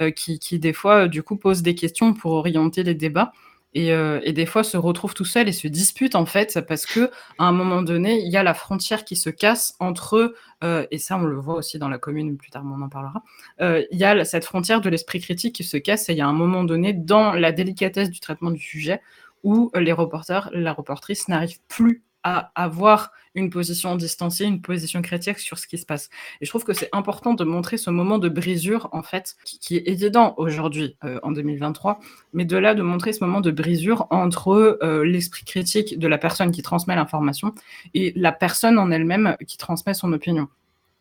[0.00, 3.32] euh, qui, des fois, du coup, posent des questions pour orienter les débats.
[3.74, 7.44] Et, des fois se retrouvent tout seuls et se disputent en fait parce que à
[7.44, 11.22] un moment donné il y a la frontière qui se casse entre et ça on
[11.22, 13.22] le voit aussi dans la commune plus tard on en parlera
[13.60, 16.26] il y a cette frontière de l'esprit critique qui se casse et il y a
[16.26, 19.00] un moment donné dans la délicatesse du traitement du sujet
[19.42, 25.38] où les reporters la reportrice n'arrivent plus à avoir une position distanciée, une position critique
[25.38, 26.10] sur ce qui se passe.
[26.40, 29.76] Et je trouve que c'est important de montrer ce moment de brisure, en fait, qui,
[29.76, 32.00] est évident aujourd'hui, euh, en 2023,
[32.32, 36.18] mais de là de montrer ce moment de brisure entre euh, l'esprit critique de la
[36.18, 37.54] personne qui transmet l'information
[37.94, 40.48] et la personne en elle-même qui transmet son opinion.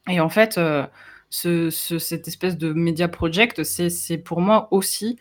[0.10, 0.86] Et en fait, euh,
[1.30, 5.18] ce, cette espèce de media project, c'est pour moi aussi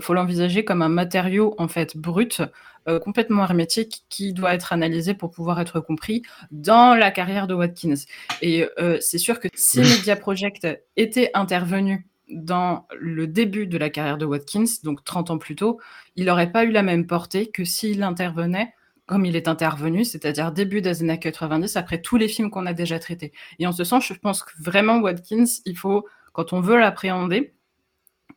[0.00, 2.40] faut l'envisager comme un matériau en fait brut,
[2.88, 7.54] euh, complètement hermétique, qui doit être analysé pour pouvoir être compris dans la carrière de
[7.54, 7.94] Watkins.
[8.42, 10.66] Et euh, c'est sûr que si Media Project
[10.96, 15.80] était intervenu dans le début de la carrière de Watkins, donc 30 ans plus tôt,
[16.16, 18.72] il n'aurait pas eu la même portée que s'il intervenait
[19.06, 22.72] comme il est intervenu, c'est-à-dire début des années 90, après tous les films qu'on a
[22.72, 23.32] déjà traités.
[23.58, 27.54] Et en ce sens, je pense que vraiment Watkins, il faut, quand on veut l'appréhender,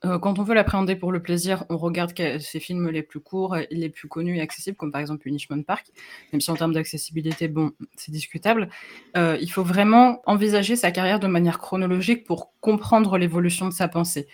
[0.05, 3.57] euh, quand on veut l'appréhender pour le plaisir, on regarde ses films les plus courts,
[3.69, 5.87] les plus connus et accessibles, comme par exemple Punishment Park,
[6.31, 8.69] même si en termes d'accessibilité, bon, c'est discutable.
[9.17, 13.87] Euh, il faut vraiment envisager sa carrière de manière chronologique pour comprendre l'évolution de sa
[13.89, 14.27] pensée.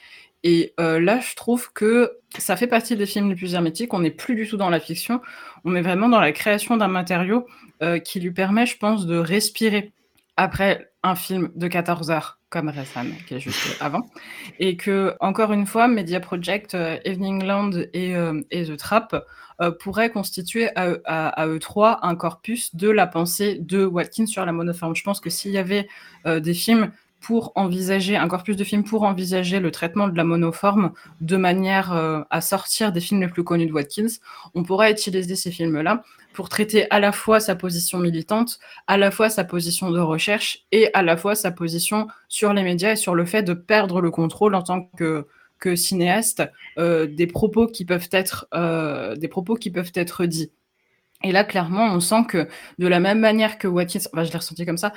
[0.44, 3.94] Et euh, là, je trouve que ça fait partie des films les plus hermétiques.
[3.96, 5.22] On n'est plus du tout dans la fiction.
[5.64, 7.48] On est vraiment dans la création d'un matériau
[8.06, 9.92] qui lui permet, je pense, de respirer
[10.38, 14.10] après un film de 14 heures comme Ressan, qui est juste avant.
[14.60, 19.26] Et que, encore une fois, Media Project, euh, Evening Land et, euh, et The Trap
[19.60, 24.54] euh, pourraient constituer à, eux trois un corpus de la pensée de Watkins sur la
[24.54, 24.96] monoforme.
[24.96, 25.90] Je pense que s'il y avait
[26.26, 26.92] des films
[27.22, 30.92] pour envisager, un corpus de films pour envisager le traitement de la monoforme
[31.22, 31.92] de manière
[32.30, 34.20] à sortir des films les plus connus de Watkins,
[34.54, 36.04] on pourrait utiliser ces films-là
[36.34, 40.66] pour traiter à la fois sa position militante, à la fois sa position de recherche
[40.72, 44.02] et à la fois sa position sur les médias et sur le fait de perdre
[44.02, 45.26] le contrôle en tant que
[45.76, 46.44] cinéaste
[46.78, 48.48] des propos qui peuvent être
[49.18, 50.52] des propos qui peuvent être dits.
[51.24, 52.48] Et là, clairement, on sent que
[52.78, 54.94] de la même manière que Watkins, enfin, je l'ai ressenti comme ça,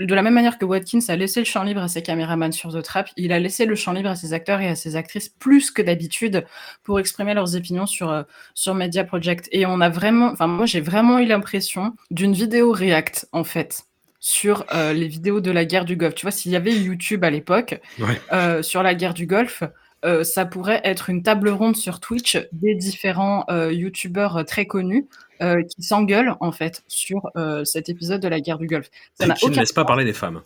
[0.00, 2.72] de la même manière que Watkins a laissé le champ libre à ses caméramans sur
[2.72, 5.28] The Trap, il a laissé le champ libre à ses acteurs et à ses actrices
[5.28, 6.46] plus que d'habitude
[6.82, 8.22] pour exprimer leurs opinions sur, euh,
[8.54, 9.48] sur Media Project.
[9.52, 13.84] Et on a vraiment, enfin, moi, j'ai vraiment eu l'impression d'une vidéo React, en fait
[14.22, 16.14] sur euh, les vidéos de la guerre du Golfe.
[16.14, 17.80] Tu vois, s'il y avait YouTube à l'époque
[18.32, 19.62] euh, sur la guerre du Golfe,
[20.22, 25.08] ça pourrait être une table ronde sur Twitch des différents YouTubeurs très connus
[25.42, 28.90] euh, qui s'engueulent en fait sur euh, cet épisode de la guerre du Golfe.
[29.14, 30.42] Ça qui ne laisse pas parler les femmes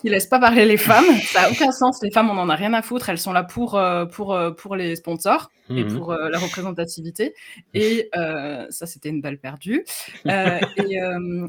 [0.00, 1.04] qui laisse pas parler les femmes.
[1.24, 2.02] Ça n'a aucun sens.
[2.02, 3.08] Les femmes, on en a rien à foutre.
[3.10, 5.96] Elles sont là pour, euh, pour, euh, pour les sponsors et mhm.
[5.96, 7.34] pour euh, la représentativité.
[7.74, 8.08] Et
[8.70, 9.84] ça, c'était une balle perdue.
[10.24, 10.98] et,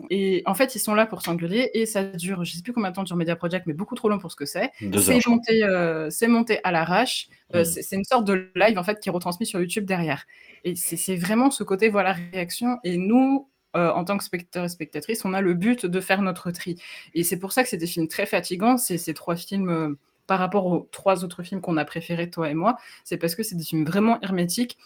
[0.10, 2.90] et, en fait, ils sont là pour s'engueuler et ça dure, je sais plus combien
[2.90, 4.72] de temps dure Media Project, mais beaucoup trop long pour ce que c'est.
[4.98, 7.30] C'est monté, c'est monté à l'arrache.
[7.54, 7.64] Mhm.
[7.66, 10.26] C'est une sorte de live en fait qui est retransmis sur YouTube derrière.
[10.64, 12.78] Et c'est vraiment ce côté voilà réaction.
[12.84, 16.22] Et nous, euh, en tant que spectateur et spectatrice, on a le but de faire
[16.22, 16.82] notre tri.
[17.14, 19.98] Et c'est pour ça que c'est des films très fatigants, ces trois films euh,
[20.28, 23.44] par rapport aux trois autres films qu'on a préférés, toi et moi, c'est parce que
[23.44, 24.78] c'est des films vraiment hermétiques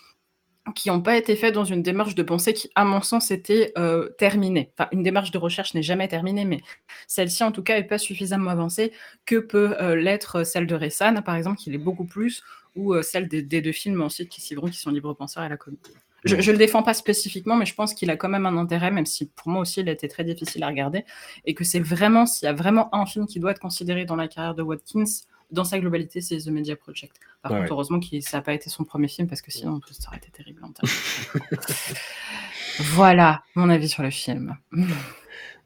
[0.74, 3.72] qui n'ont pas été faits dans une démarche de pensée qui, à mon sens, était
[3.78, 4.72] euh, terminée.
[4.78, 6.62] Enfin, une démarche de recherche n'est jamais terminée, mais
[7.08, 8.92] celle-ci, en tout cas, n'est pas suffisamment avancée
[9.26, 12.44] que peut l'être celle de Ressan, par exemple, qui l'est beaucoup plus,
[12.76, 15.94] ou celle des, deux films ensuite qui qui sont Libre Penseur et La Comédie.
[16.26, 18.92] Je, ne le défends pas spécifiquement, mais je pense qu'il a quand même un intérêt,
[18.92, 21.06] même si pour moi aussi il a été très difficile à regarder,
[21.46, 24.16] et que c'est vraiment, s'il y a vraiment un film qui doit être considéré dans
[24.16, 25.06] la carrière de Watkins,
[25.52, 27.16] dans sa globalité, c'est The Media Project.
[27.42, 29.94] Par contre, heureusement que ça n'a pas été son premier film, parce que sinon, tout
[29.94, 30.62] ça aurait été terrible.
[32.80, 34.58] voilà mon avis sur le film.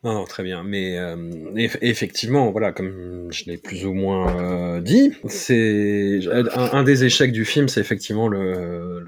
[0.04, 0.64] Non, très bien.
[0.64, 1.52] Mais euh,
[1.82, 6.22] effectivement, voilà, comme je l'ai plus ou moins euh, dit, c'est
[6.54, 9.04] un, des échecs du film, c'est effectivement le,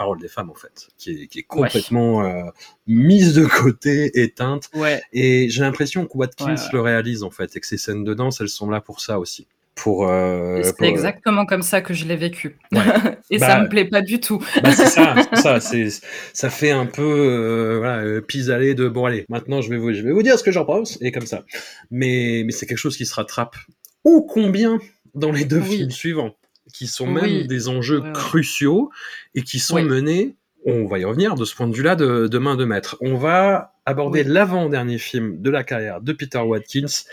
[0.00, 2.44] parole des femmes en fait, qui est, qui est complètement euh,
[2.86, 4.70] mise de côté, éteinte.
[5.12, 8.40] Et j'ai l'impression que Watkins le réalise en fait, et que ces scènes de danse,
[8.40, 9.46] elles sont là pour ça aussi.
[9.74, 12.56] Pour, euh, c'est euh, exactement comme ça que je l'ai vécu.
[13.30, 14.42] et ça bah, me plaît pas du tout.
[14.62, 19.60] Bah c'est ça, ça, ça fait un peu euh, voilà, pis-aller de bon allez, maintenant
[19.60, 21.44] je vais vous, je vais vous dire ce que j'en pense et comme ça.
[21.90, 23.56] Mais, mais c'est quelque chose qui se rattrape.
[24.04, 24.78] Ô combien
[25.14, 26.34] dans les deux films suivants
[26.70, 28.90] qui sont même des enjeux cruciaux
[29.34, 32.56] et qui sont menés, on va y revenir de ce point de vue-là, de, main
[32.56, 32.96] de maître.
[33.00, 37.04] On va aborder l'avant-dernier film de la carrière de Peter Watkins.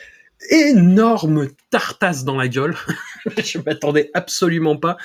[0.52, 2.76] Énorme tartasse dans la gueule.
[3.44, 4.98] Je m'attendais absolument pas.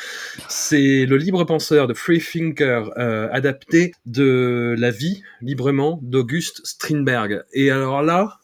[0.49, 7.45] C'est le libre penseur de Freethinker euh, adapté de la vie librement d'Auguste Strindberg.
[7.55, 8.41] Et alors là,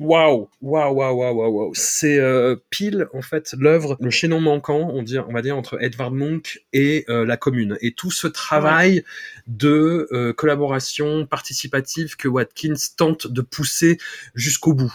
[0.00, 1.74] Waouh, waouh, waouh, waouh, waouh.
[1.74, 5.76] C'est euh, pile en fait l'œuvre, le chaînon manquant, on, dit, on va dire entre
[5.82, 9.04] Edvard Munch et euh, la Commune, et tout ce travail
[9.46, 13.98] de euh, collaboration participative que Watkins tente de pousser
[14.34, 14.94] jusqu'au bout.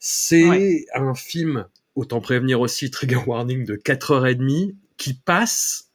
[0.00, 5.90] C'est un film, autant prévenir aussi trigger warning de 4h30, qui passe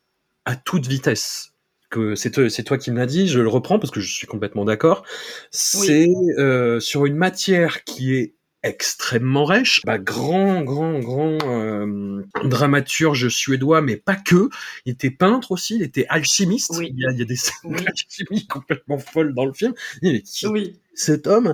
[0.46, 1.52] à toute vitesse
[1.90, 4.28] que c'est toi, toi, qui me l'as dit, je le reprends parce que je suis
[4.28, 5.04] complètement d'accord.
[5.52, 6.08] C'est
[6.80, 8.36] sur une matière qui est
[8.66, 9.82] extrêmement riche.
[9.86, 14.50] Bah, grand, grand, grand euh, dramaturge suédois, mais pas que.
[14.86, 16.74] Il était peintre aussi, il était alchimiste.
[16.82, 19.74] Il, y a, des scènes d'alchimie complètement folles dans le film.
[20.02, 20.80] Il est oui.
[20.94, 21.54] cet homme?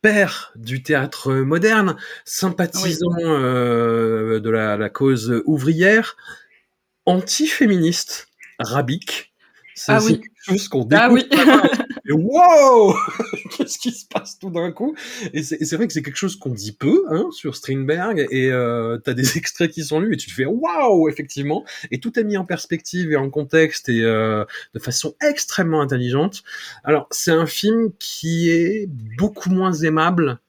[0.00, 6.16] Père du théâtre moderne, sympathisant euh, de la, la, cause ouvrière,
[7.06, 9.32] anti-féministe, rabique.
[9.74, 10.20] C'est ah oui.
[10.20, 11.28] quelque chose qu'on ah découvre.
[11.36, 11.81] Ah oui.
[12.08, 12.94] Et wow
[13.56, 14.94] Qu'est-ce qui se passe tout d'un coup?
[15.32, 18.98] Et c'est vrai que c'est quelque chose qu'on dit peu hein, sur Strindberg, et euh,
[18.98, 22.24] t'as des extraits qui sont lus, et tu te fais waouh, effectivement, et tout est
[22.24, 24.44] mis en perspective et en contexte, et euh,
[24.74, 26.42] de façon extrêmement intelligente.
[26.84, 30.40] Alors, c'est un film qui est beaucoup moins aimable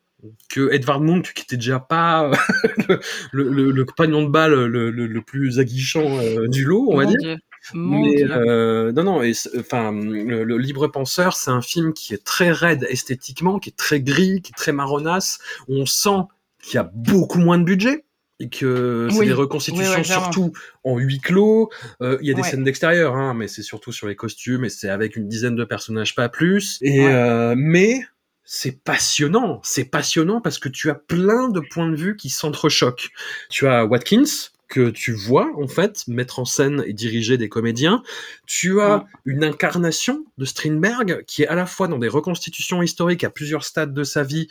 [0.49, 2.31] que Edvard Munch, qui était déjà pas
[2.87, 7.05] le, le, le, compagnon de balle le, le plus aguichant euh, du lot, on va
[7.05, 7.37] dire.
[7.73, 9.21] Mais euh, non, non,
[9.59, 14.01] enfin, le, Libre Penseur, c'est un film qui est très raide esthétiquement, qui est très
[14.01, 15.39] gris, qui est très marronasse.
[15.67, 16.27] On sent
[16.61, 18.05] qu'il y a beaucoup moins de budget
[18.39, 20.53] et que c'est des reconstitutions surtout
[20.83, 21.69] en huis clos.
[22.01, 24.69] Euh, il y a des scènes d'extérieur, hein, mais c'est surtout sur les costumes et
[24.69, 26.79] c'est avec une dizaine de personnages, pas plus.
[26.81, 28.01] Et euh, mais
[28.43, 33.09] c'est passionnant, c'est passionnant parce que tu as plein de points de vue qui s'entrechoquent.
[33.49, 38.01] Tu as Watkins, que tu vois en fait mettre en scène et diriger des comédiens.
[38.47, 43.23] Tu as une incarnation de Strindberg qui est à la fois dans des reconstitutions historiques
[43.23, 44.47] à plusieurs stades de sa vie,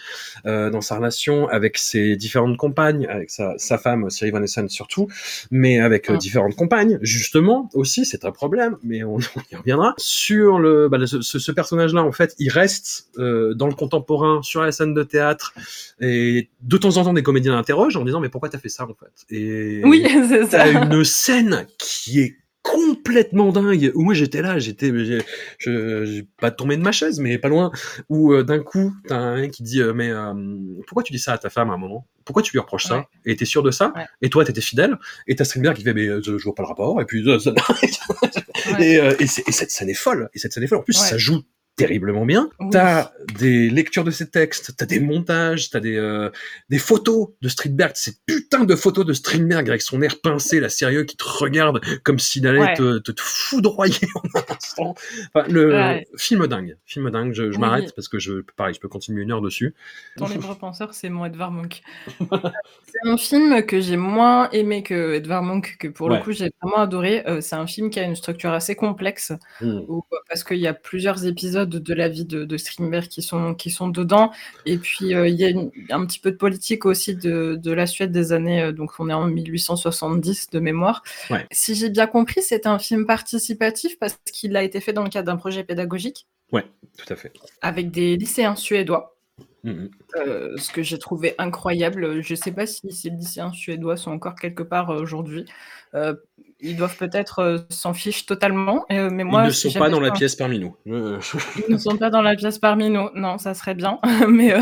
[0.47, 4.69] euh, dans sa relation avec ses différentes compagnes, avec sa, sa femme Siri Van Essen
[4.69, 5.09] surtout,
[5.51, 8.05] mais avec euh, différentes compagnes justement aussi.
[8.05, 9.19] C'est un problème, mais on,
[9.51, 9.95] y reviendra.
[9.99, 14.63] Sur le bah, ce, ce personnage-là en fait, il reste euh, dans le contemporain sur
[14.63, 15.53] la scène de théâtre
[16.01, 18.85] et de temps en temps des comédiens l'interrogent en disant mais pourquoi t'as fait ça
[18.85, 19.35] en fait?
[19.35, 20.69] Et oui, c'est ça.
[20.69, 24.93] une scène qui est complètement dingue où moi j'étais là j'étais
[25.59, 27.73] je j'ai pas tombé de ma chaise mais pas loin
[28.09, 30.33] où euh, d'un coup t'as un qui dit euh, mais euh,
[30.87, 32.07] pourquoi tu dis ça à ta femme à un moment?
[32.25, 33.07] Pourquoi tu lui reproches ça?
[33.27, 33.93] Et t'es sûr de ça?
[34.21, 34.97] Et toi t'étais fidèle?
[35.27, 37.29] Et t'as Strindberg qui fait mais je, vois pas le rapport et puis
[38.79, 40.79] et, et, cette scène est folle et cette scène est folle.
[40.79, 41.43] En plus ça joue
[41.77, 42.51] terriblement bien.
[42.71, 46.31] T'as des lectures de ces textes, t'as des montages, t'as des euh,
[46.69, 50.69] des photos de Strindberg, ces putains de photos de Strindberg avec son air pincé, la
[50.69, 54.95] sérieux qui te regarde comme s'il allait te, te, foudroyer en un instant.
[55.35, 57.33] Enfin, le film dingue, film dingue.
[57.33, 59.75] Je, je m'arrête parce que je pareil, je peux continuer une heure dessus.
[60.19, 61.83] Dans les penseurs, c'est mon Edvard Munch.
[62.21, 66.51] c'est un film que j'ai moins aimé que Edvard Munch, que pour le coup j'ai
[66.61, 67.27] vraiment adoré.
[67.27, 69.81] Euh, c'est un film qui a une structure assez complexe mmh.
[70.29, 73.71] parce qu'il y a plusieurs épisodes de, la vie de, de, Strindberg qui sont, qui
[73.71, 74.31] sont dedans.
[74.67, 77.87] Et puis, euh, il y a un petit peu de politique aussi de, de la
[77.87, 81.03] Suède des années, euh, donc on est en 1870 de mémoire.
[81.51, 85.11] Si j'ai bien compris, c'est un film participatif parce qu'il a été fait dans le
[85.11, 86.27] cadre d'un projet pédagogique.
[86.53, 86.67] Ouais,
[86.99, 87.33] tout à fait.
[87.63, 89.17] Avec des lycéens suédois.
[89.65, 89.87] Mmh
[90.17, 92.21] euh, ce que j'ai trouvé incroyable.
[92.21, 95.47] Je ne sais pas si ces lycéens suédois sont encore quelque part aujourd'hui
[96.63, 98.87] ils doivent peut-être euh, s'en ficher totalement.
[98.93, 100.77] Euh, mais moi, ils ne sont pas dans la pièce parmi nous.
[100.87, 103.11] ils ne sont pas dans la pièce parmi nous.
[103.15, 103.99] Non, ça serait bien.
[104.29, 104.61] mais euh,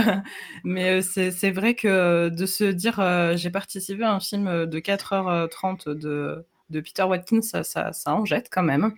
[0.64, 3.00] mais c'est vrai que de se dire,
[3.36, 8.24] j'ai participé à un film de 4h30 de, de Peter Watkins, ça, ça, ça, en
[8.24, 8.94] jette quand même.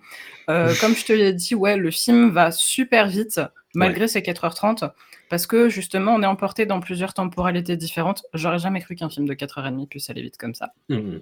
[0.47, 3.41] comme je te l'ai dit, ouais, le film va super vite,
[3.75, 4.91] malgré ses 4h30.
[5.29, 8.23] Parce que justement, on est emporté dans plusieurs temporalités différentes.
[8.35, 10.75] J'aurais jamais cru qu'un film de 4h30 puisse aller vite comme ça.
[10.91, 11.21] Mmh.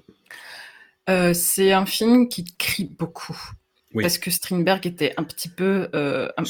[1.08, 3.38] Euh, c'est un film qui crie beaucoup.
[4.00, 6.44] Parce que Strindberg était un petit peu, euh, un,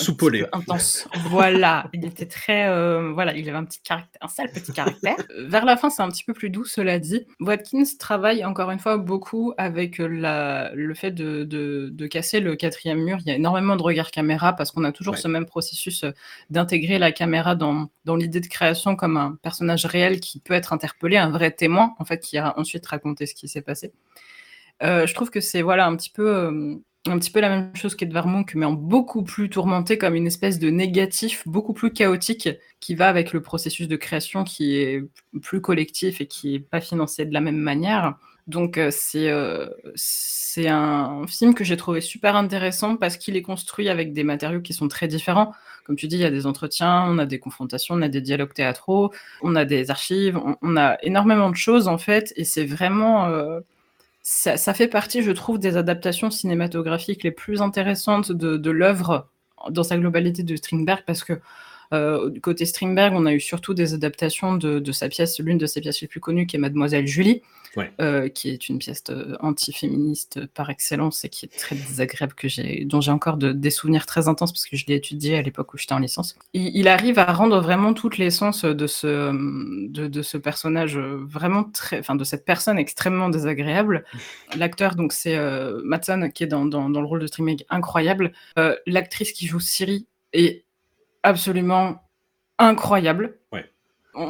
[0.53, 1.09] intense.
[1.29, 5.17] voilà, il était très, euh, voilà, il avait un petit caractère, un sale petit caractère.
[5.39, 7.27] Vers la fin, c'est un petit peu plus doux, cela dit.
[7.41, 13.03] Watkins travaille encore une fois beaucoup avec la, le fait de, de, casser le quatrième
[13.03, 13.17] mur.
[13.21, 16.05] Il y a énormément de regards caméra parce qu'on a toujours ce même processus
[16.51, 20.75] d'intégrer la caméra dans, dans l'idée de création comme un personnage réel qui peut être
[20.75, 23.93] interpellé, un vrai témoin en fait, qui a ensuite raconté ce qui s'est passé.
[24.83, 26.75] Euh, je trouve que c'est voilà un petit peu euh,
[27.07, 30.59] un petit peu la même chose qu'Edvard mais en beaucoup plus tourmenté comme une espèce
[30.59, 35.03] de négatif, beaucoup plus chaotique, qui va avec le processus de création qui est
[35.43, 38.17] plus collectif et qui est pas financé de la même manière.
[38.47, 38.91] Donc euh,
[39.95, 44.61] c'est un film que j'ai trouvé super intéressant parce qu'il est construit avec des matériaux
[44.61, 45.53] qui sont très différents.
[45.87, 48.21] Comme tu dis, il y a des entretiens, on a des confrontations, on a des
[48.21, 49.11] dialogues théâtraux,
[49.43, 53.29] on a des archives, on a énormément de choses en fait, et c'est vraiment
[54.23, 59.29] ça, fait partie, je trouve, des adaptations cinématographiques les plus intéressantes de, de l'œuvre
[59.71, 61.41] dans sa globalité de Strindberg parce que
[61.93, 65.81] euh, côté Strindberg, on a eu surtout des adaptations de, sa pièce, l'une de ses
[65.81, 67.43] pièces les plus connues, qui est Mademoiselle Julie,
[68.01, 72.49] euh, qui est une pièce euh, anti-féministe par excellence et qui est très désagréable, que
[72.49, 75.73] j'ai, dont j'ai encore des souvenirs très intenses parce que je l'ai étudié à l'époque
[75.73, 76.37] où j'étais en licence.
[76.53, 79.33] Il, arrive à rendre vraiment toute l'essence de ce,
[79.89, 84.05] de, ce personnage vraiment très, enfin de cette personne extrêmement désagréable.
[84.57, 85.39] L'acteur, donc c'est
[85.85, 88.33] Matson qui est dans, dans, le rôle de Strindberg incroyable.
[88.87, 90.65] L'actrice qui joue Siri est
[91.23, 92.03] absolument
[92.59, 93.39] incroyable.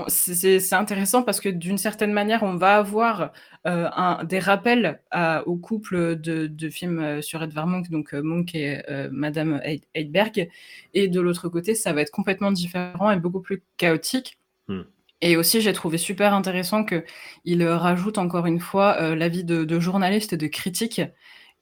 [0.09, 3.33] C'est intéressant parce que d'une certaine manière, on va avoir
[3.67, 5.01] euh, un, des rappels
[5.47, 9.61] au couple de, films euh, sur Edvard Munch, donc euh, Munch et Madame
[9.95, 10.49] Heidberg,
[10.95, 14.39] et de l'autre côté, ça va être complètement différent et beaucoup plus chaotique.
[14.69, 14.83] Hmm.
[15.23, 20.33] Et aussi, j'ai trouvé super intéressant qu'il rajoute encore une fois l'avis de, de journalistes
[20.33, 21.03] et de critiques.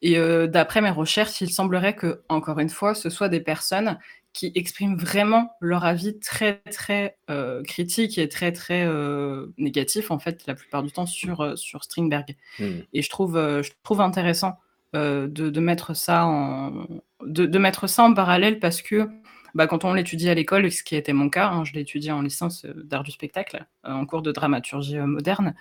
[0.00, 0.16] Et
[0.46, 3.98] d'après mes recherches, il semblerait que, encore une fois, ce soit des personnes
[4.32, 10.18] qui expriment vraiment leur avis très très euh, critique et très très euh, négatif en
[10.18, 12.36] fait la plupart du temps sur euh, sur Strindberg.
[12.58, 12.80] Hmm.
[12.92, 14.58] Et je trouve je trouve intéressant
[14.94, 16.86] de, de, mettre ça en
[17.24, 19.08] de, de, mettre ça en parallèle parce que
[19.54, 22.12] bah, quand on l'étudie à l'école, ce qui était mon cas, hein, je l'ai étudié
[22.12, 25.54] en licence d'art du spectacle, en cours de dramaturgie moderne,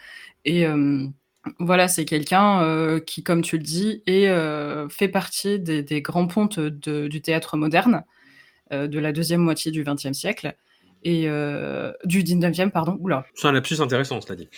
[0.45, 0.65] et
[1.59, 4.29] voilà, c'est quelqu'un qui, comme tu le dis, est,
[4.89, 8.03] fait partie des, des grands pontes de, du théâtre moderne,
[8.71, 10.55] de la deuxième moitié du XXe siècle.
[11.03, 12.97] Et euh, du 19e, pardon.
[12.99, 13.25] Oula.
[13.35, 14.49] C'est un lapsus intéressant, cela dit.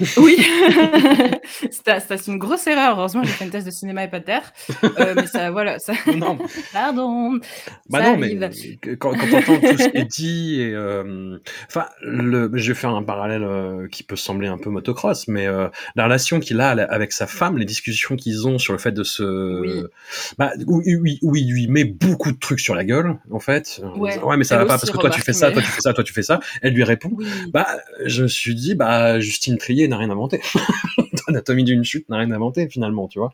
[0.16, 0.36] Oui,
[1.70, 2.98] c'est une grosse erreur.
[2.98, 4.52] Heureusement, j'ai fait une thèse de cinéma et pas de terre.
[4.98, 5.78] Euh, mais ça, voilà.
[5.78, 5.92] Ça...
[6.16, 6.38] Non.
[6.72, 7.38] Pardon.
[7.88, 8.36] Bah ça non, mais
[8.98, 11.38] quand, quand on entend tout ce qui est dit, et, euh,
[11.68, 15.46] enfin, le, je vais faire un parallèle euh, qui peut sembler un peu motocross, mais
[15.46, 19.02] la relation qu'il a avec sa femme, les discussions qu'ils ont sur le fait de
[19.02, 19.82] se, Oui.
[20.38, 23.80] bah, où, où- où il lui met beaucoup de trucs sur la gueule, en fait.
[23.96, 24.18] Ouais.
[24.36, 26.04] mais ça va pas parce que toi tu fais ça, toi tu fais ça, toi
[26.04, 26.40] tu fais ça.
[26.62, 27.10] Elle lui répond.
[27.12, 27.26] Oui.
[27.52, 27.66] Bah,
[28.04, 30.40] je me suis dit, bah, Justine Trier n'a rien inventé.
[31.28, 33.32] Anatomie d'une chute n'a rien inventé finalement, tu vois.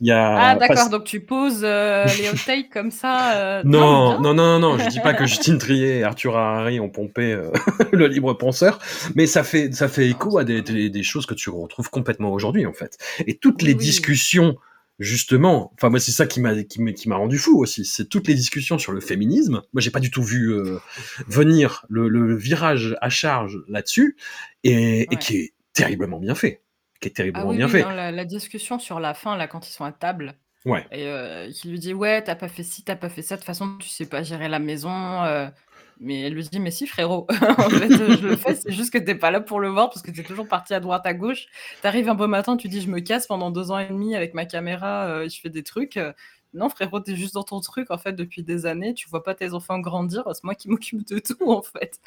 [0.00, 0.90] Il y a Ah, pas- d'accord.
[0.90, 3.32] Donc, tu poses euh, les hot comme ça.
[3.36, 6.80] euh, non, non, non, non, non, je dis pas que Justine Trier et Arthur Harari
[6.80, 7.50] ont pompé euh,
[7.92, 8.78] le libre penseur,
[9.14, 12.30] mais ça fait, ça fait écho à des, des, des choses que tu retrouves complètement
[12.32, 12.98] aujourd'hui, en fait.
[13.26, 13.78] Et toutes les oui.
[13.78, 14.56] discussions,
[15.00, 18.04] justement, enfin, moi, c'est ça qui m'a, qui m'a, qui m'a rendu fou aussi, c'est
[18.04, 19.62] toutes les discussions sur le féminisme.
[19.72, 20.78] Moi, j'ai pas du tout vu euh,
[21.26, 24.16] venir le, le virage à charge là-dessus,
[24.62, 26.60] et, qui est terriblement bien fait.
[27.00, 28.12] Qui est Ah terriblement oui, bien oui, fait.
[28.12, 30.34] la discussion sur la fin, là, quand ils sont à table,
[30.66, 30.86] Ouais.
[30.92, 33.40] et euh, qui lui dit Ouais, t'as pas fait ci, t'as pas fait ça, de
[33.40, 34.90] toute façon, tu sais pas gérer la maison.
[35.24, 35.48] euh.
[36.00, 37.26] Mais elle lui dit Mais si, frérot,
[37.58, 40.00] en fait, je le fais, c'est juste que t'es pas là pour le voir parce
[40.00, 41.46] que t'es toujours parti à droite, à gauche.
[41.82, 44.32] T'arrives un beau matin, tu dis Je me casse pendant deux ans et demi avec
[44.32, 45.98] ma caméra, euh, je fais des trucs.
[46.52, 49.34] Non, frérot, t'es juste dans ton truc, en fait, depuis des années, tu vois pas
[49.36, 52.00] tes enfants grandir, c'est moi qui m'occupe de tout, en fait.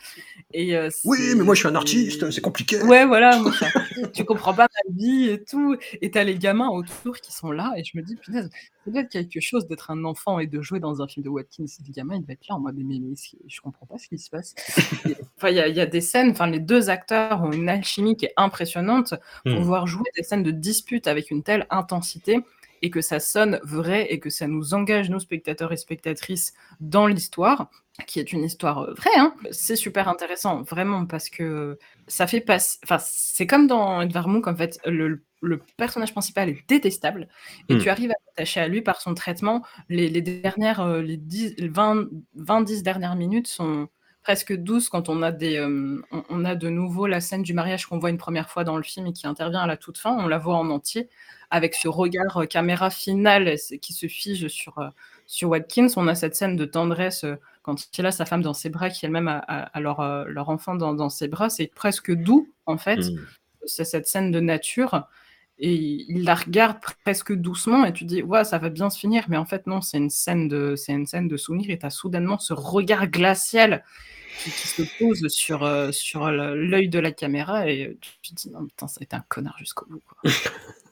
[0.54, 2.82] Et euh, Oui, mais moi, je suis un artiste, c'est compliqué.
[2.84, 3.52] Ouais, voilà, moi,
[4.14, 5.78] tu comprends pas ma vie et tout.
[6.02, 8.50] Et t'as les gamins autour qui sont là, et je me dis, punaise,
[8.86, 11.64] c'est peut-être quelque chose d'être un enfant et de jouer dans un film de Watkins.
[11.88, 13.00] Les gamins, ils devaient être là en mode, mais,
[13.48, 14.56] je comprends pas ce qui se passe.
[15.38, 17.70] Enfin, il y, a- il y a des scènes, enfin, les deux acteurs ont une
[17.70, 19.14] alchimie qui est impressionnante
[19.46, 19.64] pour Hmm.
[19.64, 22.42] voir jouer des scènes de dispute avec une telle intensité
[22.84, 27.08] et que ça sonne vrai et que ça nous engage, nous, spectateurs et spectatrices, dans
[27.08, 27.72] l'histoire,
[28.08, 29.10] qui est une histoire euh, vraie.
[29.18, 29.34] Hein.
[29.52, 32.80] C'est super intéressant, vraiment, parce que ça fait passer.
[32.84, 37.28] Enfin, c'est comme dans Edvard Munch, en fait, le, le personnage principal est détestable
[37.70, 37.80] et Hmm.
[37.80, 39.64] tu arrives à t'attacher à lui par son traitement.
[39.90, 43.88] Les, les dernières, euh, les 10, 20, 20-10 dernières minutes sont
[44.24, 47.54] presque douces quand on a, des, euh, on, on a de nouveau la scène du
[47.54, 49.98] mariage qu'on voit une première fois dans le film et qui intervient à la toute
[49.98, 50.16] fin.
[50.18, 51.10] On la voit en entier
[51.52, 54.88] avec ce regard euh, caméra final qui se fige sur, euh,
[55.28, 55.88] sur Watkins.
[55.98, 57.26] On a cette scène de tendresse
[57.62, 60.50] quand il a sa femme dans ses bras, qui elle-même a, a- a leur, leur
[60.50, 61.50] enfant dans, dans ses bras.
[61.50, 62.98] C'est presque doux, en fait.
[63.00, 63.20] Hmm.
[63.66, 65.08] C'est cette scène de nature.
[65.66, 65.72] Et
[66.10, 69.38] il la regarde presque doucement et tu dis ouais ça va bien se finir mais
[69.38, 72.38] en fait non c'est une scène de c'est une scène de souvenir et t'as soudainement
[72.38, 73.84] ce regard glacial
[74.44, 78.50] qui, qui se pose sur euh, sur l'œil de la caméra et tu te dis
[78.52, 80.32] non putain ça a été un connard jusqu'au bout quoi.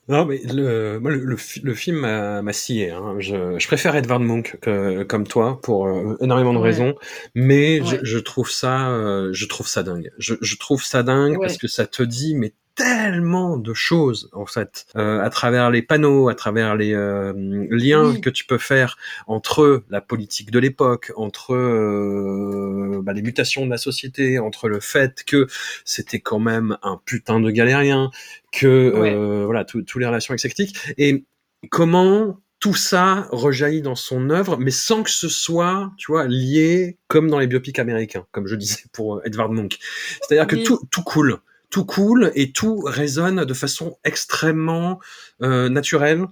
[0.08, 2.90] Non, mais le, le, le, fi- le film m'a scié.
[2.90, 3.16] Hein.
[3.20, 6.70] Je, je préfère Edvard Munch que, comme toi pour euh, énormément de Ouais.
[6.70, 6.96] raisons,
[7.36, 10.12] mais je, trouve ça, euh, je trouve ça dingue.
[10.18, 11.46] Je, je trouve ça dingue Ouais.
[11.48, 15.82] parce que ça te dit mais tellement de choses en fait euh, à travers les
[15.82, 17.34] panneaux, à travers les euh,
[17.70, 18.22] liens Oui.
[18.22, 18.98] que tu peux faire
[19.28, 24.80] entre la politique de l'époque, entre euh, bah, les mutations de la société, entre le
[24.80, 25.48] fait que
[25.86, 28.10] c'était quand même un putain de galérien,
[28.52, 29.46] que Ouais.
[29.46, 31.24] voilà tout- tous les relations exécutives et
[31.70, 36.98] comment tout ça rejaillit dans son œuvre, mais sans que ce soit, tu vois, lié
[37.08, 39.80] comme dans les biopics américains, comme je disais pour Edvard Munch.
[40.22, 41.38] C'est-à-dire que tout, tout coule,
[41.72, 45.00] tout coule et tout résonne de façon extrêmement
[45.42, 46.26] euh, naturelle,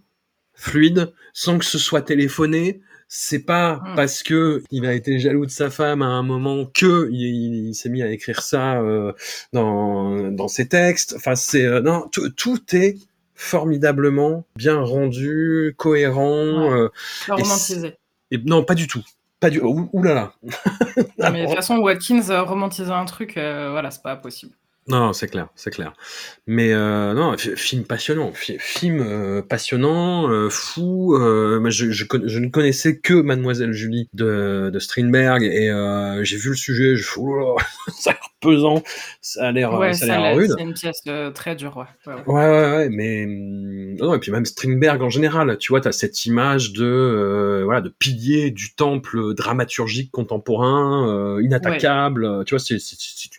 [0.53, 2.81] fluide, sans que ce soit téléphoné.
[3.11, 3.95] C'est pas Mm.
[3.95, 7.73] parce que il a été jaloux de sa femme à un moment que il, il
[7.73, 9.13] s'est mis à écrire ça euh,
[9.51, 11.15] dans, dans ses textes.
[11.17, 12.07] Enfin, c'est euh, non,
[12.37, 12.97] tout, est
[13.33, 16.69] formidablement bien rendu, cohérent.
[16.71, 16.87] Ouais.
[17.27, 17.97] Pas Et romantisé.
[18.31, 19.01] et non, pas du tout.
[19.39, 19.59] Pas du.
[19.61, 20.33] Ouh, ouh là là.
[21.31, 24.53] Mais de toute façon Watkins romantiser un truc euh, voilà c'est pas possible.
[24.87, 25.93] Non, c'est clair, c'est clair.
[26.47, 31.15] Mais euh, non, fi- film passionnant, fi- film euh, passionnant, euh, fou.
[31.69, 35.67] Je, je, conna- je ne connaissais que Mademoiselle Julie de, de Strindberg et
[36.23, 36.95] j'ai vu le sujet.
[36.95, 38.83] Je oh là là, ça a l'air pesant,
[39.21, 40.51] ça a l'air, Ouais ça a l'air rude.
[40.57, 41.01] c'est une pièce
[41.35, 41.85] très dure ouais.
[42.07, 42.23] Ouais, ouais.
[42.25, 46.25] Ouais, ouais, ouais, mais non, et puis même Strindberg en général, tu vois, t'as cette
[46.25, 52.43] image de voilà de pilier du temple dramaturgique contemporain, inattaquable.
[52.45, 52.77] Tu vois, c'est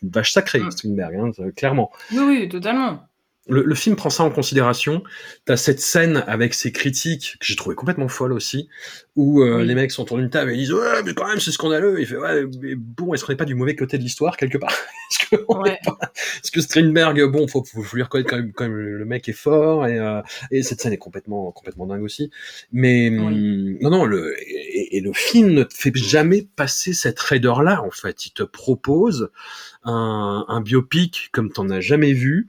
[0.02, 0.70] une vache sacrée, Mm.
[0.70, 1.90] Strindberg, hein, clairement.
[2.12, 3.09] Oui oui totalement.
[3.48, 5.02] Le, film prend ça en considération.
[5.44, 8.68] T'as cette scène avec ses critiques que j'ai trouvé complètement folle aussi,
[9.16, 11.40] où euh, les mecs sont autour d'une table et ils disent ouais mais quand même
[11.40, 12.00] c'est scandaleux.
[12.00, 14.58] Il fait ouais mais bon est-ce qu'on n'est pas du mauvais côté de l'histoire quelque
[14.58, 14.72] part?
[15.10, 19.28] Est-ce que, que Strindberg bon faut, faut, lui reconnaître quand même, quand même le mec
[19.28, 20.20] est fort et, euh,
[20.52, 22.30] et cette scène est complètement complètement dingue aussi.
[22.72, 27.62] Mais hum, non non le et, le film ne te fait jamais passer cette raideur
[27.62, 28.26] là en fait.
[28.26, 29.30] Il te propose
[29.82, 32.48] un, un biopic comme t'en as jamais vu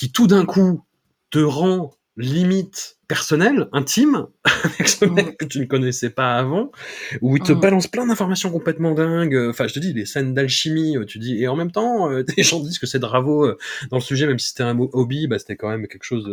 [0.00, 0.82] qui tout d'un coup
[1.28, 4.28] te rend limite personnel, intime,
[4.64, 6.72] avec ce mec que tu ne connaissais pas avant,
[7.20, 9.36] où il te balance plein d'informations complètement dingues.
[9.50, 12.24] Enfin, je te dis, les scènes d'alchimie, euh, tu dis, et en même temps, euh,
[12.38, 13.58] les gens disent que c'est Bravo euh,
[13.90, 16.24] dans le sujet, même si c'était un hobby, bah, c'était quand même quelque chose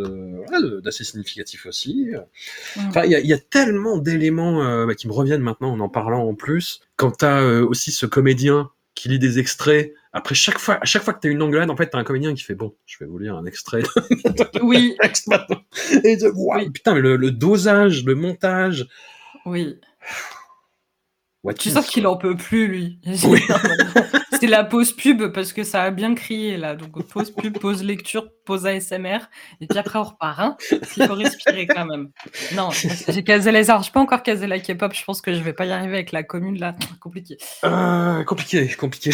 [0.82, 2.12] d'assez significatif aussi.
[2.88, 6.34] Enfin, il y a, tellement d'éléments bah, qui me reviennent maintenant en en parlant en
[6.34, 6.80] plus.
[6.96, 9.92] Quand t'as aussi ce comédien qui lit des extraits.
[10.12, 12.00] Après, chaque fois, à chaque fois que tu as une engueulade, en fait, tu as
[12.00, 13.82] un comédien qui fait Bon, je vais vous lire un extrait.
[14.62, 14.96] oui.
[16.04, 18.86] Et de, Putain, mais le, dosage, le montage.
[19.44, 19.78] Oui.
[21.58, 23.00] Tu sens qu'il en peut plus, lui.
[23.24, 23.40] Oui.
[24.40, 26.76] C'est la pause pub parce que ça a bien crié là.
[26.76, 29.18] Donc pause pub, pause lecture, pause ASMR.
[29.60, 30.38] Et puis après on repart.
[30.38, 30.56] Hein
[30.96, 32.10] Il faut respirer quand même.
[32.54, 33.82] Non, j'ai casé les arts.
[33.82, 34.94] Je pas encore casé la K-pop.
[34.94, 36.76] Je pense que je vais pas y arriver avec la commune là.
[37.00, 37.36] Compliqué.
[37.64, 39.10] Euh, compliqué, compliqué.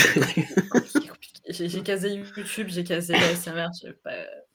[1.49, 3.69] J'ai casé YouTube, j'ai casé l'ASMR.
[4.03, 4.11] Pas...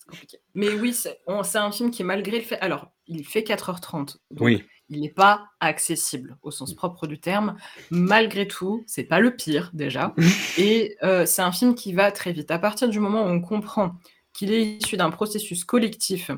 [0.08, 0.38] Compliqué.
[0.54, 2.60] Mais oui, c'est un film qui, malgré le fait.
[2.60, 4.18] Alors, il fait 4h30.
[4.40, 7.56] oui il n'est pas accessible au sens propre du terme.
[7.92, 10.14] Malgré tout, c'est pas le pire déjà.
[10.58, 12.52] Et euh, c'est un film qui va très vite.
[12.52, 13.96] À partir du moment où on comprend
[14.34, 16.32] qu'il est issu d'un processus collectif,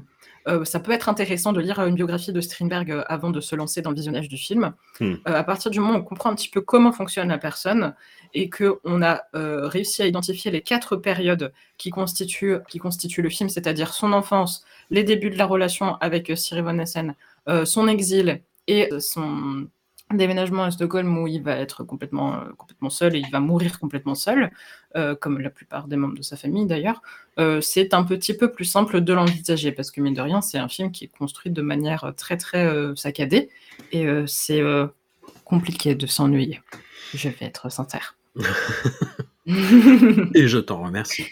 [0.48, 3.56] euh, ça peut être intéressant de lire une biographie de Strindberg euh, avant de se
[3.56, 4.74] lancer dans le visionnage du film.
[5.00, 5.16] Hmm.
[5.26, 7.96] à partir du moment où on comprend un petit peu comment fonctionne la personne
[8.34, 13.50] et qu'on a réussi à identifier les quatre périodes qui constituent, qui constituent le film,
[13.50, 17.16] c'est-à-dire son enfance, les débuts de la relation avec Siri Von Essen,
[17.66, 19.68] son exil et son
[20.14, 23.80] déménagement à Stockholm où il va être complètement, euh, complètement seul et il va mourir
[23.80, 24.52] complètement seul,
[24.96, 27.02] euh, comme la plupart des membres de sa famille d'ailleurs,
[27.62, 30.68] c'est un petit peu plus simple de l'envisager parce que mine de rien, c'est un
[30.68, 33.50] film qui est construit de manière très très saccadée
[33.92, 34.62] et c'est
[35.44, 36.62] compliqué de s'ennuyer.
[37.16, 38.16] Je vais être sincère.
[39.48, 41.26] et je t'en remercie.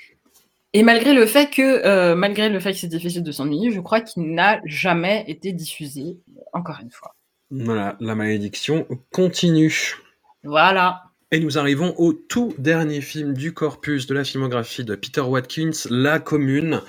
[0.73, 3.79] Et malgré le fait que, euh, malgré le fait que c'est difficile de s'ennuyer, je
[3.79, 6.19] crois qu'il n'a jamais été diffusé,
[6.53, 7.15] encore une fois.
[7.49, 9.95] Voilà, la malédiction continue.
[10.43, 11.03] Voilà.
[11.31, 15.71] Et nous arrivons au tout dernier film du corpus de la filmographie de Peter Watkins,
[15.89, 16.81] La Commune.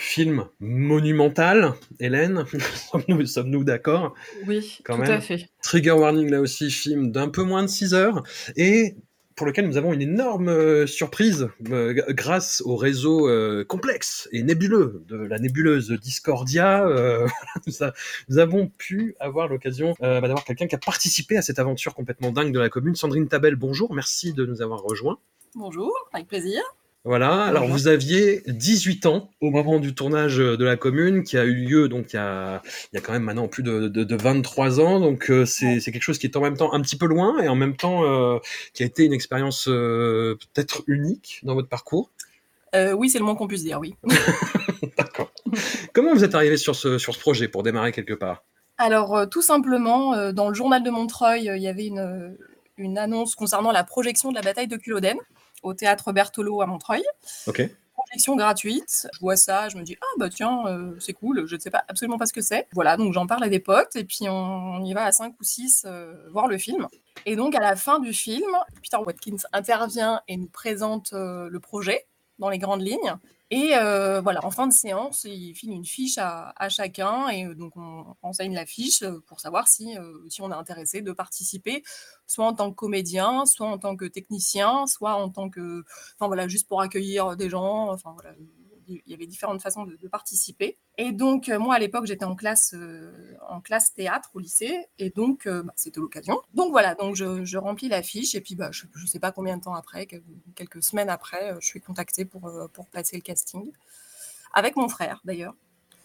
[0.00, 2.44] Film monumental, Hélène,
[2.92, 4.14] sommes-nous sommes d'accord?
[4.46, 5.48] Oui, tout à fait.
[5.60, 8.22] Trigger Warning, là aussi, film d'un peu moins de 6 heures.
[8.54, 8.94] Et
[9.38, 14.42] pour lequel nous avons une énorme euh, surprise euh, grâce au réseau euh, complexe et
[14.42, 16.84] nébuleux de la nébuleuse Discordia.
[18.28, 22.32] nous, avons pu avoir l'occasion bah, d'avoir quelqu'un qui a participé à cette aventure complètement
[22.32, 22.96] dingue de la commune.
[22.96, 25.18] Sandrine Tabel, bonjour, merci de nous avoir rejoints.
[25.54, 26.60] Bonjour, avec plaisir.
[27.08, 31.44] Voilà, alors vous aviez 18 ans au moment du tournage de la commune qui a
[31.44, 32.60] eu lieu donc il y a,
[32.92, 36.02] il y a quand même maintenant plus de, de, 23 ans, donc euh, c'est quelque
[36.02, 38.38] chose qui est en même temps un petit peu loin et en même temps euh,
[38.74, 42.10] qui a été une expérience euh, peut-être unique dans votre parcours.
[42.74, 43.94] oui, c'est le moins qu'on puisse dire, oui.
[44.98, 45.32] D'accord.
[45.94, 48.44] Comment vous êtes arrivé sur ce, sur ce projet pour démarrer quelque part?
[48.76, 52.36] Alors tout simplement, dans le journal de Montreuil, il y avait une,
[52.76, 55.16] une annonce concernant la projection de la bataille de Culloden
[55.62, 57.04] au théâtre Berthelot à Montreuil.
[57.46, 57.62] Ok.
[57.94, 59.08] Projection gratuite.
[59.12, 61.46] Je vois ça, je me dis ah bah tiens euh, c'est cool.
[61.46, 62.68] Je ne sais pas absolument pas ce que c'est.
[62.72, 65.44] Voilà donc j'en parle à des potes et puis on, y va à 5 ou
[65.44, 66.86] 6 euh, voir le film.
[67.26, 71.60] Et donc à la fin du film, Peter Watkins intervient et nous présente euh, le
[71.60, 72.06] projet
[72.38, 73.14] dans les grandes lignes.
[73.50, 73.70] Et
[74.22, 78.54] voilà, en fin de séance, il file une fiche à, chacun et donc on enseigne
[78.54, 79.96] la fiche pour savoir si,
[80.28, 81.82] si on est intéressé de participer,
[82.26, 85.82] soit en tant que comédien, soit en tant que technicien, soit en tant que,
[86.16, 87.90] enfin voilà, juste pour accueillir des gens.
[87.90, 88.36] Enfin voilà,
[88.88, 90.78] il y avait différentes façons de, participer.
[90.96, 94.86] Et donc, euh, moi, à l'époque, j'étais en classe, euh, en classe théâtre au lycée,
[94.98, 96.40] et donc, euh, bah, c'était l'occasion.
[96.54, 99.56] Donc voilà, donc je, remplis la fiche, et puis bah, je ne sais pas combien
[99.58, 100.06] de temps après,
[100.54, 103.70] quelques semaines après, je suis contactée pour, pour passer le casting,
[104.52, 105.54] avec mon frère d'ailleurs,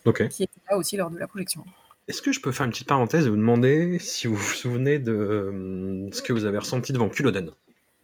[0.04, 1.64] qui était là aussi lors de la projection.
[2.10, 5.00] Est-ce que je peux faire une petite parenthèse et vous demander si vous vous souvenez
[5.00, 7.52] de ce que vous avez ressenti devant Culloden?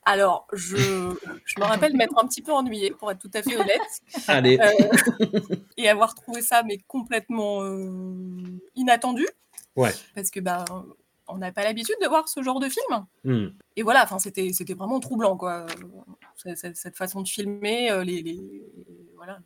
[0.09, 3.79] Alors, je, me rappelle m'être un petit peu ennuyée, pour être tout à fait honnête.
[4.27, 4.57] Allez.
[4.59, 5.39] Euh,
[5.77, 9.27] et avoir trouvé ça mais complètement euh, inattendu.
[9.75, 9.91] Ouais.
[10.15, 10.65] Parce que ben,
[11.27, 13.05] on n'a pas l'habitude de voir ce genre de film.
[13.23, 13.49] Hmm.
[13.75, 15.67] Et voilà, enfin, c'était, c'était vraiment troublant, quoi.
[16.55, 18.65] Cette, façon de filmer, euh, les,
[19.15, 19.37] voilà,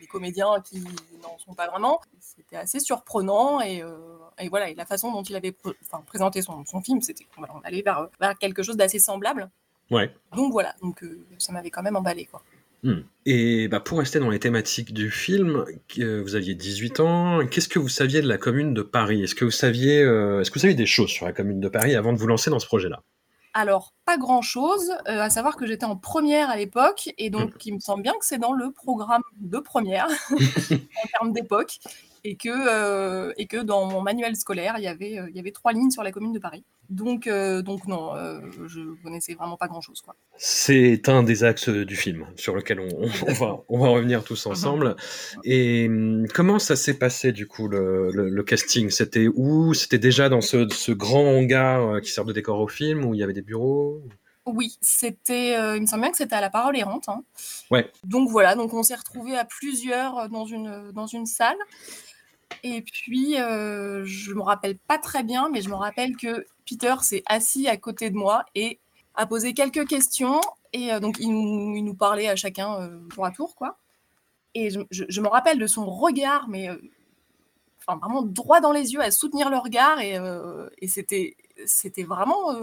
[0.00, 0.82] des comédiens qui
[1.22, 2.00] n'en sont pas vraiment.
[2.18, 3.82] C'était assez surprenant et,
[4.38, 5.54] et, voilà, et la façon dont il avait
[6.06, 9.50] présenté son, son film, c'était qu'on allait vers, vers quelque chose d'assez semblable.
[9.90, 10.12] Ouais.
[10.36, 11.04] Donc voilà, donc
[11.38, 12.42] ça m'avait quand même emballé quoi.
[12.84, 13.00] Hmm.
[13.26, 15.64] Et bah, pour rester dans les thématiques du film,
[15.96, 17.46] vous aviez 18 ans.
[17.46, 19.22] Qu'est-ce que vous saviez de la commune de Paris?
[19.22, 21.68] Est-ce que vous saviez, euh, est-ce que vous saviez des choses sur la commune de
[21.68, 23.02] Paris avant de vous lancer dans ce projet-là?
[23.54, 27.58] Alors, pas grand-chose, euh, à savoir que j'étais en première à l'époque, et donc hmm.
[27.64, 31.78] il me semble bien que c'est dans le programme de première, en termes d'époque,
[32.22, 35.50] et, que euh, et que dans mon manuel scolaire, il y avait, il y avait
[35.50, 36.62] trois lignes sur la commune de Paris.
[36.88, 40.02] Donc, euh, donc non, euh, je connaissais vraiment pas grand-chose.
[40.38, 44.96] C'est un des axes du film sur lequel on, va, on va revenir tous ensemble.
[45.44, 48.88] Et hum, comment ça s'est passé du coup le, le, casting?
[48.88, 49.74] C'était où?
[49.74, 53.14] C'était déjà dans ce, ce, grand hangar euh, qui sert de décor au film où
[53.14, 54.02] il y avait des bureaux?
[54.46, 57.10] Oui, c'était, il me semble bien que c'était à la parole errante.
[57.10, 57.22] Hein.
[57.70, 57.92] Ouais.
[58.04, 61.58] Donc voilà, donc on s'est retrouvés à plusieurs dans une, dans une salle.
[62.62, 66.94] Et puis, euh, je me rappelle pas très bien, mais je me rappelle que Peter
[67.02, 68.78] s'est assis à côté de moi et
[69.14, 70.40] a posé quelques questions.
[70.72, 73.78] Et euh, donc, il nous, parlait à chacun euh, tour à tour, quoi.
[74.54, 76.76] Et je, me rappelle de son regard, mais euh,
[77.80, 80.00] enfin, vraiment droit dans les yeux, à soutenir le regard.
[80.00, 80.18] Et,
[80.78, 82.54] et c'était, c'était vraiment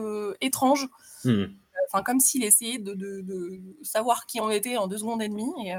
[0.41, 0.89] étrange.
[1.23, 1.45] Hmm.
[1.87, 5.51] Enfin, comme s'il essayait de, de, savoir qui on était en deux secondes et demie.
[5.63, 5.73] Et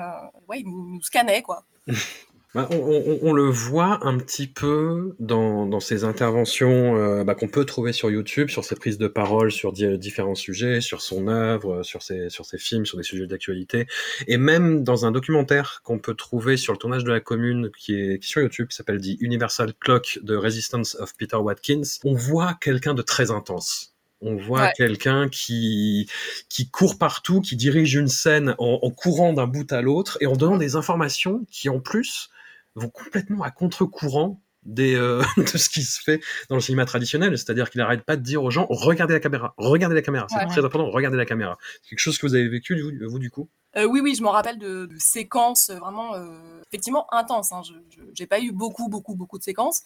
[0.49, 1.65] ouais, il nous, nous scannait, quoi.
[2.55, 7.67] Bah, on, le voit un petit peu dans, dans ces interventions euh, bah, qu'on peut
[7.67, 12.03] trouver sur YouTube, sur ses prises de parole sur différents sujets, sur son œuvre, sur
[12.03, 13.87] ses, sur ses films, sur des sujets d'actualité,
[14.27, 17.95] et même dans un documentaire qu'on peut trouver sur le tournage de la commune qui
[17.95, 22.15] est, qui sur YouTube, qui s'appelle The Universal Clock de Resistance of Peter Watkins, on
[22.15, 23.93] voit quelqu'un de très intense.
[24.23, 26.09] On voit quelqu'un qui
[26.49, 30.27] qui court partout, qui dirige une scène en, en courant d'un bout à l'autre et
[30.27, 32.31] en donnant des informations qui en plus
[32.77, 37.37] vont complètement à contre-courant des, euh, de ce qui se fait dans le cinéma traditionnel,
[37.39, 40.47] c'est-à-dire qu'il n'arrête pas de dire aux gens regardez la caméra, regardez la caméra, c'est
[40.47, 41.57] très important, regardez la caméra.
[41.83, 43.49] C'est quelque chose que vous avez vécu vous, du coup?
[43.77, 47.53] Euh, Oui, oui, je me rappelle de, séquences vraiment euh, effectivement intenses.
[47.53, 47.63] Hein.
[47.65, 49.83] Je n'ai pas eu beaucoup, beaucoup, beaucoup de séquences,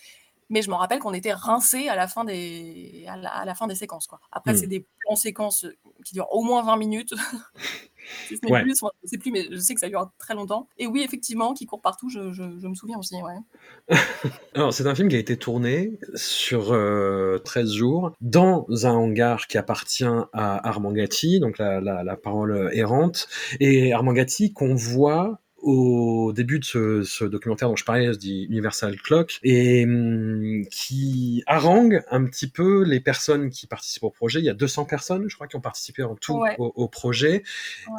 [0.48, 3.74] mais je me rappelle qu'on était rincés à la fin des, à la, fin des
[3.74, 4.06] séquences.
[4.06, 4.20] Quoi.
[4.32, 4.56] Après, hmm.
[4.56, 5.66] c'est des plans séquences
[6.04, 7.14] qui durent au moins 20 minutes.
[8.28, 10.68] si ce n'est plus, je sais plus, mais je sais que ça dure très longtemps.
[10.78, 13.16] Et oui, effectivement, qui court partout, je, je, me souviens aussi.
[13.16, 13.97] Ouais.
[14.55, 19.47] Alors, c'est un film qui a été tourné sur 13 euh, jours dans un hangar
[19.47, 23.28] qui appartient à Armand Gatti, donc la, la, la parole errante.
[23.60, 28.44] Et Armand Gatti qu'on voit au début de ce, ce, documentaire dont je parlais, dit
[28.44, 34.40] Universal Clock, et hum, qui harangue un petit peu les personnes qui participent au projet.
[34.40, 37.42] Il y a 200 personnes, je crois, qui ont participé en tout au, projet,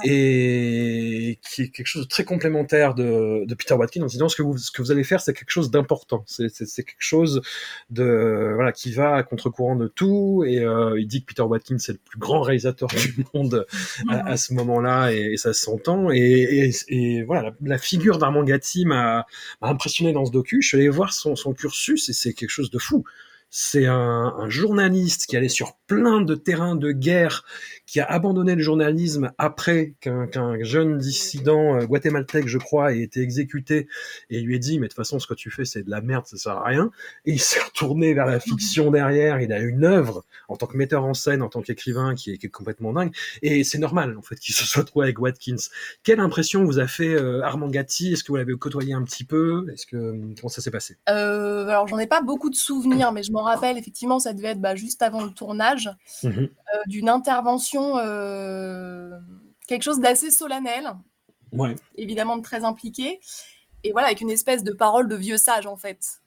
[0.04, 4.36] et qui est quelque chose de très complémentaire de, de, Peter Watkins en disant ce
[4.36, 6.24] que vous, ce que vous allez faire, c'est quelque chose d'important.
[6.28, 6.50] C'est
[6.84, 7.42] quelque chose
[7.90, 11.78] de voilà qui va à contre-courant de tout, et euh, il dit que Peter Watkins
[11.78, 13.66] c'est le plus grand réalisateur du monde
[14.10, 18.86] à, ce moment-là, et, et, ça s'entend, et, et, et voilà la, figure d'Armand Gatti
[18.86, 19.26] m'a
[19.62, 20.62] impressionné dans ce docu.
[20.62, 23.04] Je suis allé voir son, son cursus et c'est quelque chose de fou.
[23.54, 27.44] C'est un, journaliste qui allait sur plein de terrains de guerre,
[27.86, 33.20] qui a abandonné le journalisme après qu'un jeune dissident euh, guatémaltèque, je crois, ait été
[33.20, 33.90] exécuté
[34.30, 36.00] et lui ait dit mais de toute façon ce que tu fais c'est de la
[36.00, 36.92] merde, ça sert à rien.
[37.26, 39.42] Et il s'est retourné vers la fiction derrière.
[39.42, 42.48] Il a une œuvre en tant que metteur en scène, en tant qu'écrivain qui est,
[42.48, 43.14] complètement dingue.
[43.42, 45.58] Et c'est normal en fait qu'il se soit trouvé avec Watkins.
[46.04, 48.14] Quelle impression vous a fait euh, Armand Gatti?
[48.14, 49.68] Est-ce que vous l'avez côtoyé un petit peu?
[49.74, 50.96] Est-ce que comment ça s'est passé?
[51.10, 54.50] Euh, Alors j'en ai pas beaucoup de souvenirs, mais je m'en rappelle effectivement ça devait
[54.50, 55.90] être bah, juste avant le tournage
[56.24, 59.10] Mmh euh, d'une intervention, euh,
[59.68, 60.94] quelque chose d'assez solennel,
[61.52, 61.76] ouais.
[61.96, 63.20] évidemment très impliqué,
[63.84, 66.22] et voilà, avec une espèce de parole de vieux sage en fait.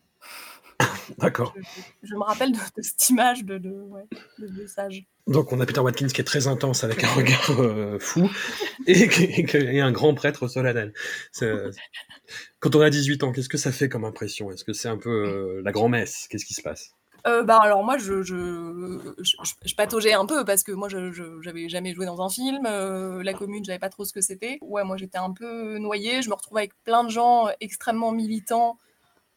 [1.19, 1.55] D'accord.
[2.03, 3.73] Je, me rappelle de, cette image de, de,
[4.39, 5.07] vieux sage.
[5.27, 8.29] Donc on a Peter Watkins qui est très intense avec un regard euh, fou
[8.87, 9.09] et,
[9.55, 10.93] et, un grand prêtre solennel.
[12.61, 14.51] Quand on a 18 ans, qu'est-ce que ça fait comme impression?
[14.51, 16.27] Est-ce que c'est un peu la grand-messe?
[16.29, 16.95] Qu'est-ce qui se passe?
[17.27, 18.23] Euh, bah alors moi je,
[19.77, 23.33] pataugeais un peu parce que moi je j'avais jamais joué dans un film, euh, la
[23.33, 24.59] commune j'avais pas trop ce que c'était.
[24.61, 28.79] Ouais moi j'étais un peu noyée, je me retrouvais avec plein de gens extrêmement militants,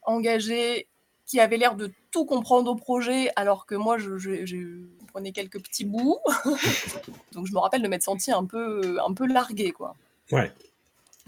[0.02, 0.86] engagés,
[1.24, 5.62] qui avaient l'air de tout comprendre au projet alors que moi je, je prenais quelques
[5.62, 6.18] petits bouts.
[7.32, 9.94] Donc je me rappelle de m'être sentie un peu, un peu larguée quoi.
[10.30, 10.52] Ouais.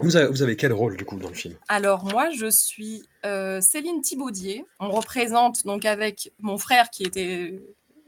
[0.01, 1.55] Vous avez, quel rôle du coup dans le film?
[1.67, 4.65] Alors moi je suis euh, Céline Thibaudier.
[4.79, 7.61] On représente donc avec mon frère qui était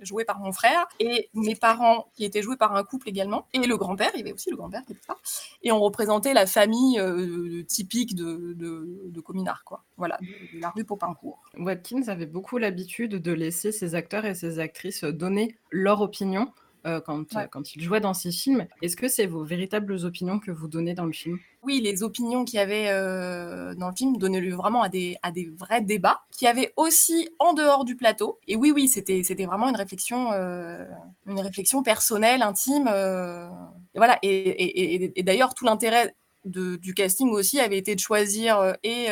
[0.06, 3.60] joué par mon frère, et mes parents, qui étaient joués par un couple également, et
[3.60, 5.16] le grand-père, il y avait aussi le grand-père qui était là,
[5.64, 9.84] et on représentait la famille euh, typique de, de, de Cominard, quoi.
[9.98, 11.42] Voilà, de, la rue Popincourt.
[11.58, 16.52] Watkins avait beaucoup l'habitude de laisser ses acteurs et ses actrices donner leur opinion
[16.86, 18.68] euh, quand, euh, quand il jouait dans ces films.
[18.82, 21.40] Est-ce que c'est vos véritables opinions que vous donnez dans le film?
[21.62, 25.16] Oui, les opinions qu'il y avait euh, dans le film donnaient lieu vraiment à des,
[25.22, 28.38] à des vrais débats, qui avaient aussi en dehors du plateau.
[28.50, 32.90] Et oui, oui, c'était, c'était vraiment une réflexion, une réflexion personnelle, intime.
[32.90, 34.20] et voilà.
[34.22, 39.08] Et, et, et d'ailleurs, tout l'intérêt de, du casting aussi avait été de choisir et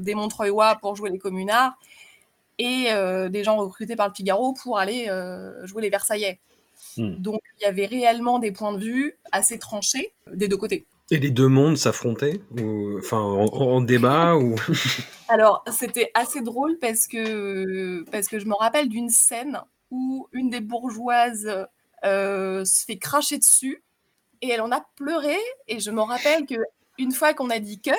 [0.00, 1.78] des Montreuillois pour jouer les communards
[2.58, 2.88] et
[3.30, 5.08] des gens recrutés par le Figaro pour aller
[5.64, 6.38] jouer les Versaillais.
[6.98, 7.14] Hmm.
[7.18, 10.86] Donc il y avait réellement des points de vue assez tranchés des deux côtés.
[11.10, 12.40] Et les deux mondes s'affrontaient
[12.98, 14.56] Enfin, en, débat ou...
[15.28, 19.58] Alors, c'était assez drôle parce que, parce que je me rappelle d'une scène
[19.90, 21.66] où une des bourgeoises
[22.04, 23.82] euh, se fait cracher dessus
[24.42, 25.36] et elle en a pleuré.
[25.66, 26.56] Et je me rappelle que
[26.98, 27.94] une fois qu'on a dit cut,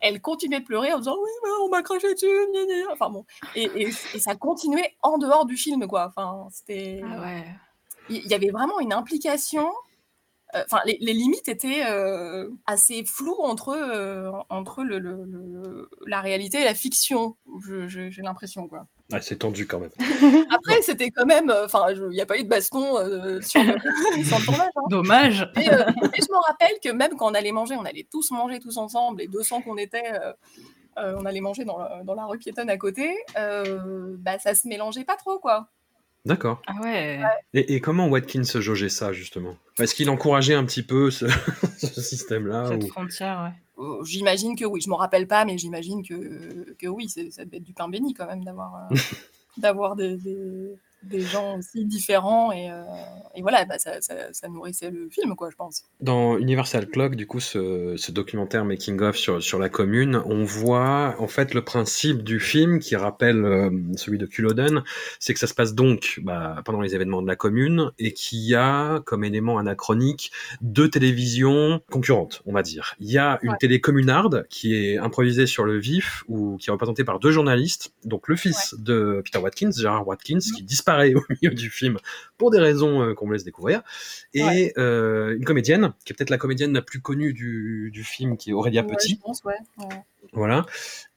[0.00, 2.26] elle continuait de pleurer en disant oui, on m'a craché dessus.
[2.90, 6.06] Enfin bon, et, et, ça continuait en dehors du film, quoi.
[6.08, 7.02] Enfin, c'était.
[7.04, 7.44] Ah ouais
[8.10, 9.70] il y avait vraiment une implication.
[10.54, 16.64] Euh, enfin, les, limites étaient euh, assez floues entre, euh, entre le, la réalité et
[16.64, 17.36] la fiction.
[17.86, 18.86] J'ai l'impression, quoi.
[19.20, 19.90] c'est tendu quand même.
[20.50, 21.52] Après, c'était quand même.
[21.64, 22.96] Enfin, il n'y a pas eu de baston
[23.42, 24.68] sur, le, tournage.
[24.74, 24.82] Hein.
[24.88, 25.52] Dommage.
[25.56, 28.76] Et, je me rappelle que même quand on allait manger, on allait tous manger tous
[28.76, 30.12] ensemble, les 200 qu'on était.
[30.96, 35.16] on allait manger dans, dans, la rue piétonne à côté, bah, ça se mélangeait pas
[35.16, 35.68] trop, quoi.
[36.26, 36.60] D'accord.
[36.66, 37.20] Ah ouais.
[37.54, 39.56] Et, comment Watkins jaugeait ça, justement?
[39.78, 41.26] Est-ce qu'il encourageait un petit peu ce,
[41.78, 43.62] système-là Cette frontière, ouais.
[43.82, 47.44] Oh, j'imagine que oui, je ne me rappelle pas, mais j'imagine que, que oui, ça
[47.46, 48.94] devait être du pain béni quand même d'avoir euh,
[49.56, 50.74] d'avoir des, des
[51.20, 52.82] gens aussi différents et, euh,
[53.34, 55.84] et voilà, bah, ça, ça, nourrissait le film, quoi, je pense.
[56.00, 60.44] Dans Universal Clock, du coup, ce, ce documentaire making of sur, sur la commune, on
[60.44, 64.82] voit en fait le principe du film qui rappelle euh, celui de Culloden,
[65.18, 68.40] c'est que ça se passe donc bah, pendant les événements de la commune et qu'il
[68.40, 72.94] y a comme élément anachronique deux télévisions concurrentes, on va dire.
[73.00, 76.72] Il y a une télé communarde qui est improvisée sur le vif ou qui est
[76.72, 80.52] représentée par deux journalistes, donc le fils de Peter Watkins, Gérard Watkins, mm-hmm.
[80.56, 81.98] qui disparaît au milieu du film
[82.38, 83.82] pour des raisons euh, qu'on me laisse découvrir.
[84.34, 88.36] Et euh, une comédienne, qui est peut-être la comédienne la plus connue du, du film,
[88.36, 89.20] qui est Aurélia Petit.
[90.32, 90.66] Voilà.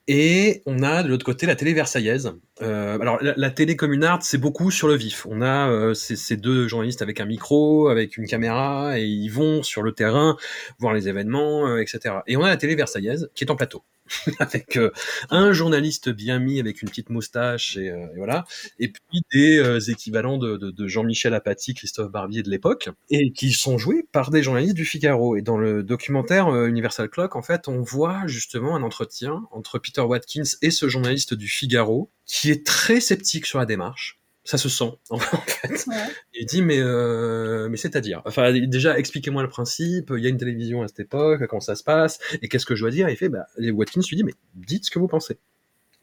[0.07, 2.33] Et on a de l'autre côté la télé versaillaise.
[2.61, 5.25] Euh, alors la, télé communarde, c'est beaucoup sur le vif.
[5.29, 9.63] On a euh, ces, deux journalistes avec un micro, avec une caméra, et ils vont
[9.63, 10.35] sur le terrain
[10.77, 12.15] voir les événements, euh, etc.
[12.27, 13.83] Et on a la télé versaillaise qui est en plateau.
[14.39, 14.91] avec euh,
[15.29, 18.45] un journaliste bien mis avec une petite moustache et, euh, voilà,
[18.79, 23.77] et puis des euh, équivalents de, Jean-Michel Apathy, Christophe Barbier de l'époque, et qui sont
[23.77, 25.35] joués par des journalistes du Figaro.
[25.37, 30.01] Et dans le documentaire Universal Clock, en fait, on voit justement un entretien entre Peter
[30.01, 34.69] Watkins et ce journaliste du Figaro, qui est très sceptique sur la démarche, ça se
[34.69, 35.85] sent en fait.
[36.33, 40.11] Il dit mais euh, mais c'est-à-dire, enfin déjà expliquez-moi le principe.
[40.15, 42.75] Il y a une télévision à cette époque, comment ça se passe et qu'est-ce que
[42.75, 43.09] je dois dire?
[43.09, 45.37] il fait bah les Watkins lui dit mais dites ce que vous pensez.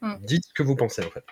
[0.01, 0.15] Hmm.
[0.23, 1.23] Dites ce que vous pensez en fait.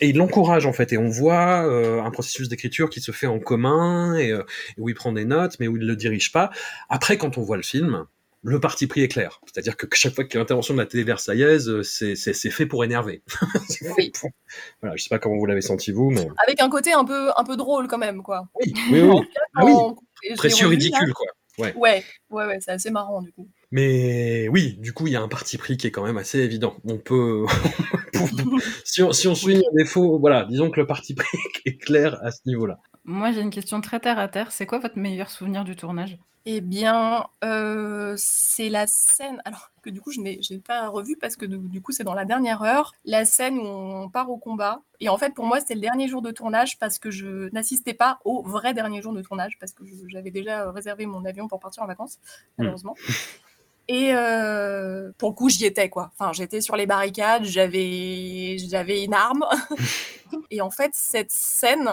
[0.00, 3.26] Et il l'encourage en fait et on voit euh, un processus d'écriture qui se fait
[3.26, 4.42] en commun et, euh,
[4.76, 6.50] où il prend des notes mais où il le dirige pas.
[6.90, 8.06] Après quand on voit le film,
[8.42, 9.40] le parti pris est clair.
[9.46, 12.66] C'est-à-dire que chaque fois qu'il y a l'intervention de la télé versaillaise, euh, c'est fait
[12.66, 13.22] pour énerver.
[13.96, 14.12] oui.
[14.80, 17.30] Voilà, je sais pas comment vous l'avez senti vous, mais avec un côté un peu
[17.36, 18.48] un peu drôle quand même, quoi.
[18.60, 19.20] Oui, oui, oui.
[19.54, 20.34] ah, oui.
[20.36, 21.26] Précieux ridicule, quoi.
[21.58, 23.46] Ouais, ouais, ouais, ouais c'est assez marrant du coup.
[23.70, 26.38] Mais oui, du coup, il y a un parti pris qui est quand même assez
[26.38, 26.76] évident.
[26.84, 27.44] On peut,
[28.84, 32.18] si on si on suit les défaut, voilà, disons que le parti pris est clair
[32.22, 32.78] à ce niveau-là.
[33.04, 34.52] Moi, j'ai une question très terre à terre.
[34.52, 36.18] C'est quoi votre meilleur souvenir du tournage?
[36.44, 41.36] Eh bien, euh, c'est la scène alors que du coup je n'ai pas revu parce
[41.36, 44.80] que du coup c'est dans la dernière heure, la scène où on part au combat
[45.00, 47.94] et en fait pour moi c'était le dernier jour de tournage parce que je n'assistais
[47.94, 51.60] pas au vrai dernier jour de tournage parce que j'avais déjà réservé mon avion pour
[51.60, 52.30] partir en vacances mmh.
[52.58, 52.94] malheureusement.
[53.88, 56.12] Et euh, pour le coup, j'y étais, quoi.
[56.14, 59.44] Enfin, j'étais sur les barricades, j'avais, j'avais une arme.
[60.50, 61.90] et en fait, cette scène,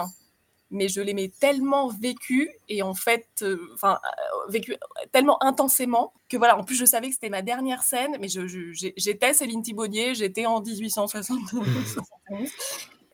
[0.70, 4.76] mais je l'aimais tellement vécu et en fait, euh, enfin, euh, vécu
[5.12, 9.34] tellement intensément que voilà, en plus je savais que c'était ma dernière scène, mais j'étais
[9.34, 12.00] Céline Thibaudier, j'étais en 1871.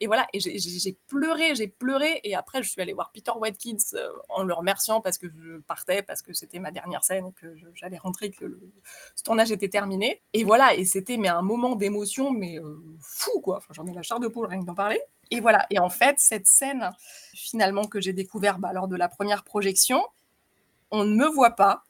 [0.01, 3.77] et voilà, et j'ai pleuré, j'ai pleuré, et après je suis allée voir Peter Watkins
[3.95, 7.57] euh, en le remerciant parce que je partais, parce que c'était ma dernière scène, que
[7.75, 8.61] j'allais rentrer, que le,
[9.15, 10.21] ce tournage était terminé.
[10.35, 12.59] Et voilà, et c'était mais un moment d'émotion, mais
[13.01, 13.61] fou quoi.
[13.71, 15.01] J'en ai la chair de poule rien que d'en parler.
[15.31, 15.67] Et voilà.
[15.71, 16.91] Et en fait, cette scène,
[17.35, 20.03] finalement, que j'ai découvert bah, lors de la première projection,
[20.91, 21.85] on ne me voit pas,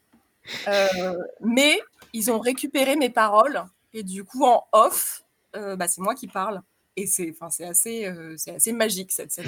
[0.69, 1.79] euh, mais
[2.13, 3.65] ils ont récupéré mes paroles.
[3.93, 5.23] Et du coup, en off,
[5.55, 6.63] euh, bah, c'est moi qui parle.
[6.97, 9.47] Et c'est assez, euh, assez magique, cette scène.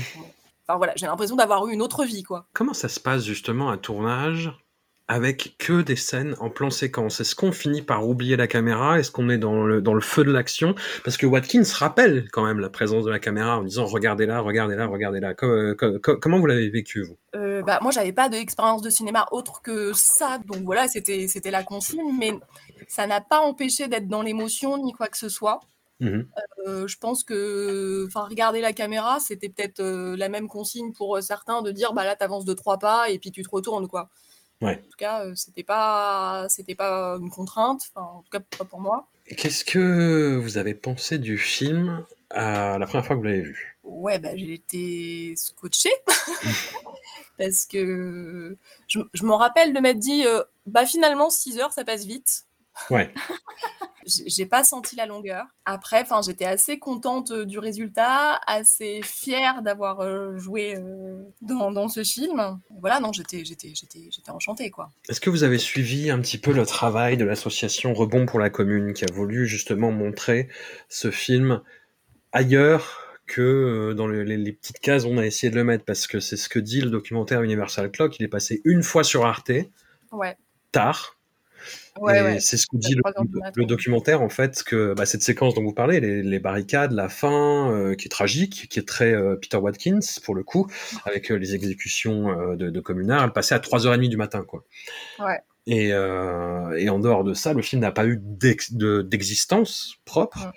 [0.66, 2.46] Enfin voilà, j'ai l'impression d'avoir eu une autre vie, quoi.
[2.52, 4.52] Comment ça se passe justement un tournage
[5.08, 8.98] avec que des scènes en plan séquence Est-ce qu'on finit par oublier la caméra?
[8.98, 10.74] Est-ce qu'on est dans le, dans le feu de l'action?
[11.02, 14.40] Parce que Watkins rappelle quand même la présence de la caméra en disant regardez là,
[14.40, 15.34] regardez là, regardez là.
[15.34, 17.16] comment vous l'avez vécu, vous?
[17.34, 20.38] Euh, bah, Moi, j'avais pas d'expérience de cinéma autre que ça.
[20.46, 22.16] Donc voilà, c'était la consigne.
[22.18, 22.32] Mais
[22.86, 25.60] ça n'a pas empêché d'être dans l'émotion ni quoi que ce soit.
[26.00, 26.20] Mmh
[26.68, 31.20] euh, je pense que, enfin, regarder la caméra, c'était peut-être euh, la même consigne pour
[31.22, 34.10] certains de dire, bah là, t'avances de trois pas et puis tu te retournes, quoi.
[34.60, 38.80] En tout cas, euh, c'était pas, c'était pas une contrainte, en tout cas pas pour
[38.80, 39.06] moi.
[39.36, 43.78] Qu'est-ce que vous avez pensé du film à la première fois que vous l'avez vu?
[43.84, 45.90] Ouais, bah, j'ai été scotché
[47.38, 48.56] parce que
[48.88, 52.44] je, je me rappelle de m'être dit, euh, bah finalement 6 heures ça passe vite.
[52.90, 53.12] Ouais.
[54.26, 55.46] j'ai pas senti la longueur.
[55.64, 61.70] Après, enfin, j'étais assez contente euh, du résultat, assez fière d'avoir euh, joué euh, dans,
[61.70, 62.58] dans, ce film.
[62.80, 64.90] Voilà, non, j'étais, j'étais, j'étais, j'étais enchantée, quoi.
[65.08, 68.50] Est-ce que vous avez suivi un petit peu le travail de l'association Rebond pour la
[68.50, 70.48] commune, qui a voulu justement montrer
[70.88, 71.62] ce film
[72.32, 75.84] ailleurs que dans les, les, petites cases, on a essayé de le mettre?
[75.84, 78.18] Parce que c'est ce que dit le documentaire Universal Clock.
[78.18, 79.52] Il est passé une fois sur Arte,
[80.12, 80.36] ouais.
[80.72, 81.17] tard,
[82.40, 86.00] c'est ce que dit le, documentaire, en fait, que bah, cette séquence dont vous parlez,
[86.00, 90.34] les, barricades, la fin, euh, qui est tragique, qui est très euh, Peter Watkins, pour
[90.34, 90.66] le coup,
[91.04, 94.64] avec euh, les exécutions de, de communards, elle passait à 3h30 du matin, quoi.
[95.18, 95.40] Ouais.
[95.70, 100.50] Et, et, en dehors de ça, le film n'a pas eu d'existence propre.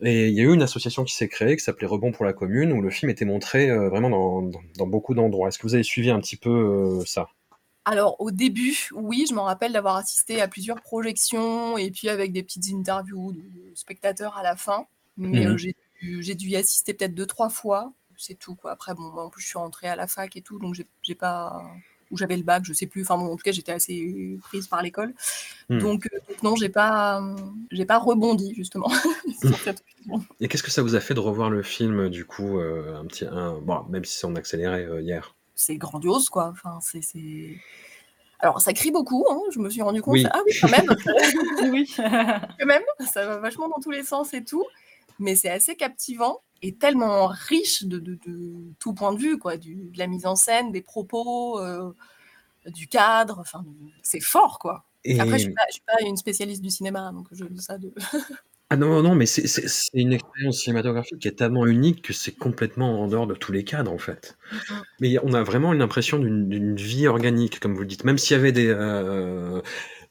[0.00, 2.32] Et il y a eu une association qui s'est créée, qui s'appelait Rebond pour la
[2.32, 5.48] commune, où le film était montré vraiment dans, dans, dans beaucoup d'endroits.
[5.48, 7.26] Est-ce que vous avez suivi un petit peu ça?
[7.84, 12.32] Alors au début, oui, je m'en rappelle d'avoir assisté à plusieurs projections et puis avec
[12.32, 14.86] des petites interviews de spectateurs à la fin.
[15.16, 15.56] Mais mmh euh,
[16.20, 17.92] j'ai dû, y assister peut-être deux, trois fois.
[18.16, 18.72] C'est tout, quoi.
[18.72, 21.62] Après, bon, en plus, je suis rentrée à la fac et tout, donc j'ai pas
[22.10, 23.02] ou j'avais le bac, je sais plus.
[23.02, 25.14] Enfin bon, en tout cas, j'étais assez prise par l'école.
[25.70, 25.78] Mmh.
[25.78, 27.22] Donc, euh, non, j'ai pas,
[27.70, 28.92] j'ai pas rebondi justement.
[30.40, 33.06] Et qu'est-ce que ça vous a fait de revoir le film du coup, euh, un
[33.06, 33.58] petit, un...
[33.60, 35.34] bon, même si c'est en accéléré hier?
[35.62, 36.52] C'est grandiose, quoi.
[36.52, 37.56] Enfin, c'est.
[38.40, 40.18] Alors, ça crie beaucoup, hein, je me suis rendu compte.
[40.30, 40.86] Ah oui, quand même.
[41.72, 41.92] oui.
[41.96, 42.82] quand même,
[43.12, 44.64] ça va vachement dans tous les sens et tout.
[45.18, 48.18] Mais c'est assez captivant et tellement riche de, de,
[48.78, 49.56] tout point de vue, quoi.
[49.56, 51.94] Du, de la mise en scène, des propos, euh,
[52.66, 53.38] du cadre.
[53.38, 53.64] Enfin,
[54.02, 54.84] c'est fort, quoi.
[55.18, 57.92] Après, je ne suis, pas une spécialiste du cinéma, donc je dis ça de.
[58.72, 59.42] Ah non, non, mais c'est
[59.92, 63.64] une expérience cinématographique qui est tellement unique que c'est complètement en dehors de tous les
[63.64, 64.38] cadres, en fait.
[65.00, 68.04] Mais on a vraiment l'impression d'une vie organique, comme vous le dites.
[68.04, 69.60] Même s'il y avait des, euh,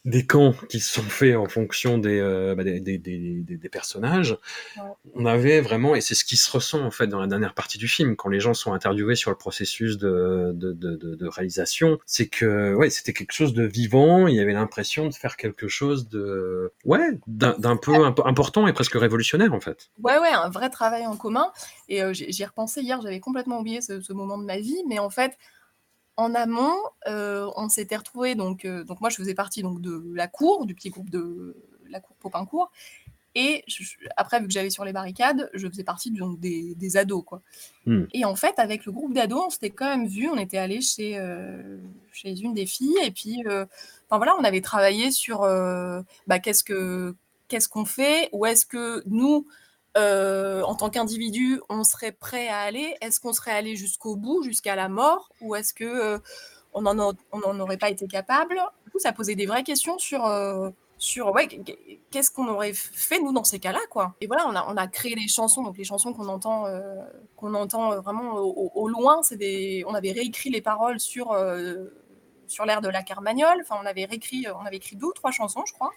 [0.03, 4.35] des camps qui sont faits en fonction des, euh, bah, des, des, des, des, personnages.
[5.13, 7.77] On avait vraiment, et c'est ce qui se ressent en fait dans la dernière partie
[7.77, 11.99] du film, quand les gens sont interviewés sur le processus de, de, de, de réalisation,
[12.07, 14.25] c'est que ouais, c'était quelque chose de vivant.
[14.27, 17.93] Il y avait l'impression de faire quelque chose de ouais, d'un peu
[18.25, 19.91] important et presque révolutionnaire en fait.
[20.01, 21.51] Ouais, ouais, un vrai travail en commun.
[21.89, 24.97] Et euh, j'y repensé hier, j'avais complètement oublié ce, ce moment de ma vie, mais
[24.97, 25.37] en fait
[26.22, 26.77] en amont,
[27.07, 30.65] euh, on s'était retrouvés, donc, euh, donc moi je faisais partie donc, de la cour,
[30.65, 31.56] du petit groupe de
[31.89, 32.72] la cour Popincourt.
[33.34, 33.64] Et
[34.18, 37.23] après, vu que j'allais sur les barricades, je faisais partie donc, des, ados.
[37.26, 37.41] Quoi.
[37.85, 38.03] Hmm.
[38.14, 40.81] Et en fait, avec le groupe d'ados, on s'était quand même vu, on était allé
[40.81, 41.77] chez, euh,
[42.11, 45.41] chez une des filles, et puis enfin, voilà, on avait travaillé sur
[46.27, 47.15] bah, qu'est-ce qu'on
[47.48, 49.48] qu'est-ce qu'on fait, ou est-ce que nous,
[49.97, 52.95] euh, en tant qu'individu, on serait prêt à aller?
[53.01, 55.31] Est-ce qu'on serait allé jusqu'au bout, jusqu'à la mort?
[55.41, 56.19] Ou est-ce que euh,
[56.73, 58.61] on n'en aurait pas été capable?
[58.85, 61.47] Du coup, ça posait des vraies questions sur, euh, sur ouais,
[62.09, 63.81] qu'est-ce qu'on aurait fait, nous, dans ces cas-là.
[63.89, 64.15] quoi.
[64.22, 66.68] Et voilà, on a, on a créé les chansons, donc les chansons qu'on entend,
[67.35, 69.84] qu'on entend vraiment au, loin, c'est des...
[69.88, 71.35] on avait réécrit les paroles sur,
[72.47, 73.59] sur l'air de la Carmagnole.
[73.61, 75.91] Enfin, on avait réécrit, on avait écrit deux ou trois chansons, je crois.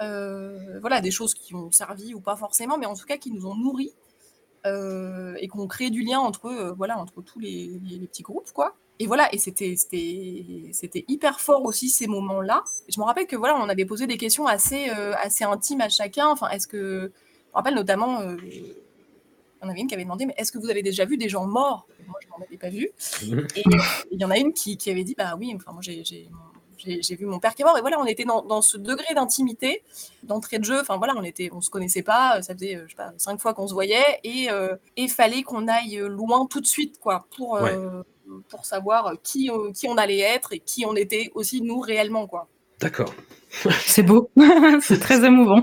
[0.00, 3.30] Euh, voilà, des choses qui ont servi ou pas forcément, mais en tout cas qui
[3.30, 3.92] nous ont nourris
[4.66, 8.50] euh, et qui ont créé du lien entre, euh, voilà, entre tous les, petits groupes,
[8.52, 8.74] quoi.
[8.98, 9.74] Et voilà, et c'était,
[11.08, 12.64] hyper fort aussi ces moments-là.
[12.88, 16.28] Je me rappelle que voilà, on avait posé des questions assez, assez intimes à chacun.
[16.28, 17.10] Enfin, est-ce que,
[17.46, 18.20] je me rappelle notamment,
[19.62, 21.46] on avait une qui avait demandé, mais est-ce que vous avez déjà vu des gens
[21.46, 21.86] morts?
[22.06, 22.90] Moi, je n'en avais pas vu.
[23.56, 23.64] Et
[24.10, 26.28] il y en a une qui, qui, avait dit, bah oui, enfin moi j'ai
[26.84, 29.82] j'ai vu mon père qui est mort et voilà, on était dans, ce degré d'intimité,
[30.22, 30.80] d'entrée de jeu.
[30.80, 33.54] Enfin voilà, on était, on se connaissait pas, ça faisait je sais pas cinq fois
[33.54, 34.48] qu'on se voyait et
[34.96, 37.58] il fallait qu'on aille loin tout de suite quoi pour
[38.48, 42.48] pour savoir qui qui on allait être et qui on était aussi nous réellement quoi.
[42.80, 43.14] D'accord.
[43.80, 44.30] C'est beau,
[44.80, 45.60] c'est très émouvant.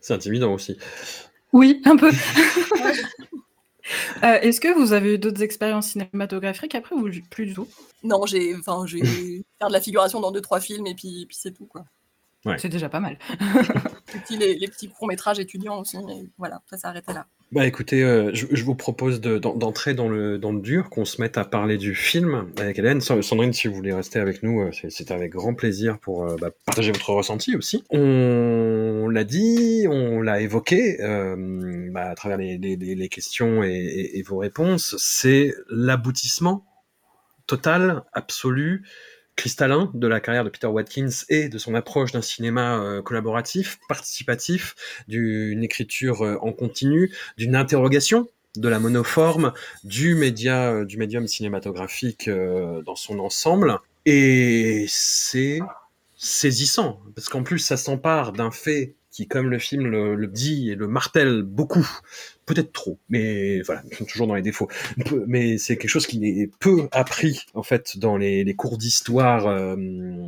[0.00, 0.78] c'est intimidant aussi.
[1.52, 2.10] Oui, un peu.
[4.22, 7.68] Euh, est-ce que vous avez eu d'autres expériences cinématographiques après ou plus du tout?
[8.02, 9.00] Non, j'ai enfin, j'ai
[9.58, 11.84] faire de la figuration dans deux trois films et puis, puis c'est tout quoi.
[12.58, 13.18] C'est déjà pas mal.
[14.30, 17.26] les, les, petits courts métrages étudiants aussi, mais voilà, ça s'est arrêté là.
[17.52, 21.20] Bah écoutez, euh, je, je, vous propose d'entrer dans, le, dans le dur, qu'on se
[21.20, 23.00] mette à parler du film avec Hélène.
[23.00, 26.50] Sandrine, si vous voulez rester avec nous, euh, c'est avec grand plaisir pour euh, bah,
[26.64, 27.82] partager votre ressenti aussi.
[27.90, 30.98] On l'a dit, on l'a évoqué
[31.90, 36.64] bah, à travers les, les, les questions et, et, vos réponses, c'est l'aboutissement
[37.48, 38.84] total, absolu,
[39.36, 43.78] cristallin de la carrière de Peter Watkins et de son approche d'un cinéma euh, collaboratif,
[43.88, 44.74] participatif,
[45.08, 49.52] d'une écriture euh, en continu, d'une interrogation de la monoforme,
[49.84, 53.78] du média, euh, du médium cinématographique dans son ensemble.
[54.04, 55.60] Et c'est
[56.16, 60.74] saisissant, parce qu'en plus ça s'empare d'un fait qui, comme le film le, dit et
[60.74, 61.88] le martèle beaucoup,
[62.46, 64.68] peut-être trop, mais voilà, sont toujours dans les défauts.
[65.26, 69.46] Mais c'est quelque chose qui est peu appris en fait dans les, les cours d'histoire
[69.46, 69.76] euh,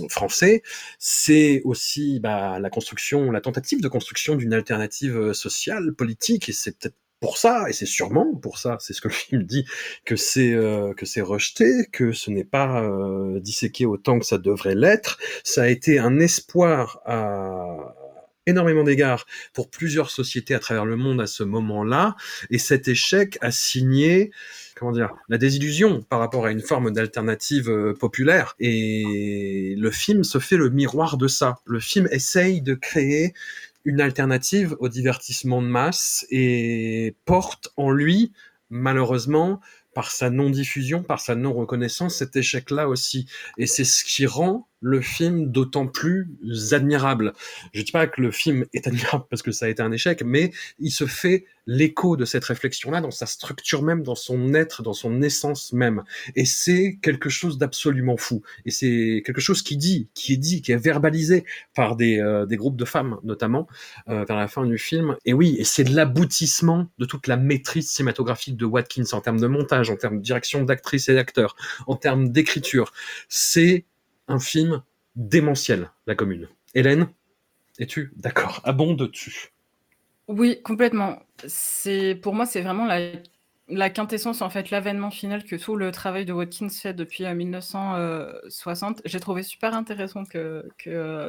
[0.09, 0.63] français.
[0.99, 6.53] C'est aussi bah, la construction, la tentative de construction d'une alternative euh, sociale, politique, et
[6.53, 9.65] c'est peut-être pour ça, et c'est sûrement pour ça, c'est ce que le film dit,
[10.05, 14.39] que c'est euh, que c'est rejeté, que ce n'est pas euh, disséqué autant que ça
[14.39, 15.19] devrait l'être.
[15.45, 17.95] Ça a été un espoir à
[18.47, 22.17] énormément d'égards pour plusieurs sociétés à travers le monde à ce moment-là,
[22.51, 24.33] et cet échec a signé
[24.83, 28.57] comment dire, la désillusion par rapport à une forme d'alternative euh, populaire.
[28.59, 31.61] Et le film se fait le miroir de ça.
[31.67, 33.33] Le film essaye de créer
[33.85, 38.33] une alternative au divertissement de masse et porte en lui,
[38.71, 39.61] malheureusement,
[39.95, 43.27] par sa non-diffusion, par sa non-reconnaissance, cet échec-là aussi.
[43.59, 46.29] Et c'est ce qui rend le film d'autant plus
[46.73, 47.33] admirable.
[47.73, 50.23] Je dis pas que le film est admirable parce que ça a été un échec,
[50.25, 54.83] mais il se fait l'écho de cette réflexion-là dans sa structure même, dans son être,
[54.83, 56.03] dans son essence même.
[56.35, 58.43] Et c'est quelque chose d'absolument fou.
[58.65, 61.45] Et c'est quelque chose qui dit, qui est dit, qui est verbalisé
[61.75, 63.69] par des, euh, des groupes de femmes, notamment,
[64.09, 65.17] euh, vers la fin du film.
[65.25, 69.47] Et oui, et c'est l'aboutissement de toute la maîtrise cinématographique de Watkins en termes de
[69.47, 71.55] montage, en termes de direction d'actrices et d'acteurs,
[71.87, 72.93] en termes d'écriture.
[73.29, 73.85] C'est
[74.33, 74.83] un film
[75.15, 76.49] démentiel, La Commune.
[76.75, 77.09] Hélène,
[77.79, 78.61] es-tu d'accord?
[78.65, 79.53] Abondes-tu
[80.29, 81.23] Oui, complètement.
[81.47, 83.13] C'est pour moi, c'est vraiment la,
[83.91, 88.99] quintessence, en fait, l'avènement final que tout le travail de Watkins fait depuis 1960.
[88.99, 90.65] Euh, J'ai trouvé super intéressant que,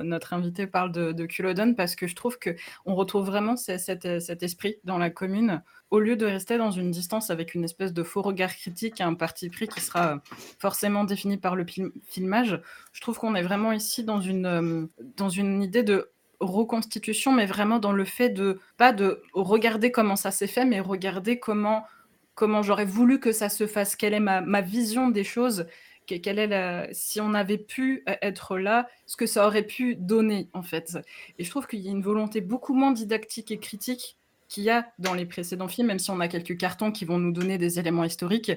[0.03, 2.55] notre invité parle de, de Culloden parce que je trouve que
[2.85, 4.05] on retrouve vraiment cet
[4.43, 5.61] esprit dans la commune
[5.93, 9.03] au lieu de rester dans une distance avec une espèce de faux regard critique et
[9.03, 10.23] un parti pris qui sera
[10.57, 11.67] forcément défini par le
[12.07, 12.59] filmage,
[12.93, 14.87] je trouve qu'on est vraiment ici dans une, euh,
[15.17, 16.09] dans une idée de
[16.39, 20.79] reconstitution, mais vraiment dans le fait de pas de regarder comment ça s'est fait, mais
[20.79, 21.85] regarder comment
[22.35, 25.65] comment j'aurais voulu que ça se fasse, quelle est ma, vision des choses,
[26.05, 30.49] quelle est la, si on avait pu être là, ce que ça aurait pu donner
[30.53, 30.97] en fait.
[31.39, 34.17] Et je trouve qu'il y a une volonté beaucoup moins didactique et critique
[34.53, 37.17] qu'il y a dans les précédents films, même si on a quelques cartons qui vont
[37.17, 38.51] nous donner des éléments historiques,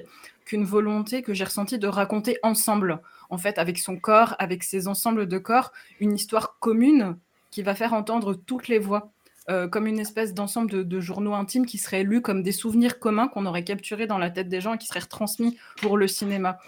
[0.45, 3.01] qu'une volonté que j'ai ressentie de raconter ensemble,
[3.31, 7.17] en fait, avec son corps, avec ses ensembles de corps, une histoire commune
[7.49, 9.11] qui va faire entendre toutes les voix.
[9.49, 13.29] Euh, comme une espèce d'ensemble de, journaux intimes qui seraient lus comme des souvenirs communs
[13.29, 16.59] qu'on aurait capturés dans la tête des gens et qui seraient retransmis pour le cinéma.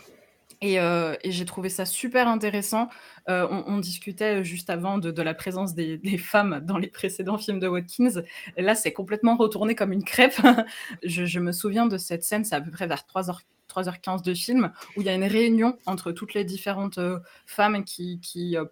[0.63, 2.89] Euh, et, j'ai trouvé ça super intéressant.
[3.29, 7.67] Euh, on, discutait juste avant de, la présence des, femmes dans les précédents films de
[7.67, 8.23] Watkins.
[8.57, 10.35] Là, c'est complètement retourné comme une crêpe.
[11.03, 13.39] je, me souviens de cette scène, c'est à peu près vers 3h,
[13.69, 17.83] 3h15 de film, où il y a une réunion entre toutes les différentes euh, femmes
[17.83, 18.19] qui,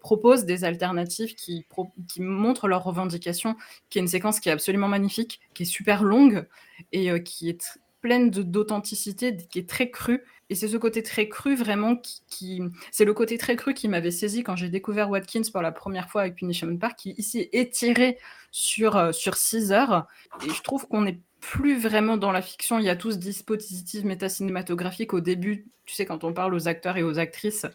[0.01, 1.65] proposent des alternatives, qui,
[2.07, 3.55] qui, montrent leurs revendications,
[3.89, 6.47] qui est une séquence qui est absolument magnifique, qui est super longue
[6.91, 10.23] et qui est pleine d'authenticité, qui est très crue.
[10.49, 11.97] Et c'est ce côté très cru vraiment
[12.29, 12.61] qui,
[12.91, 16.09] c'est le côté très cru qui m'avait saisi quand j'ai découvert Watkins pour la première
[16.09, 18.17] fois avec Punishment Park, qui ici est étiré
[18.51, 20.07] sur euh, sur six heures.
[20.45, 22.79] Et je trouve qu'on n'est plus vraiment dans la fiction.
[22.79, 26.67] Il y a tout ce dispositif métacinématographique au début, tu sais, quand on parle aux
[26.67, 27.65] acteurs et aux actrices.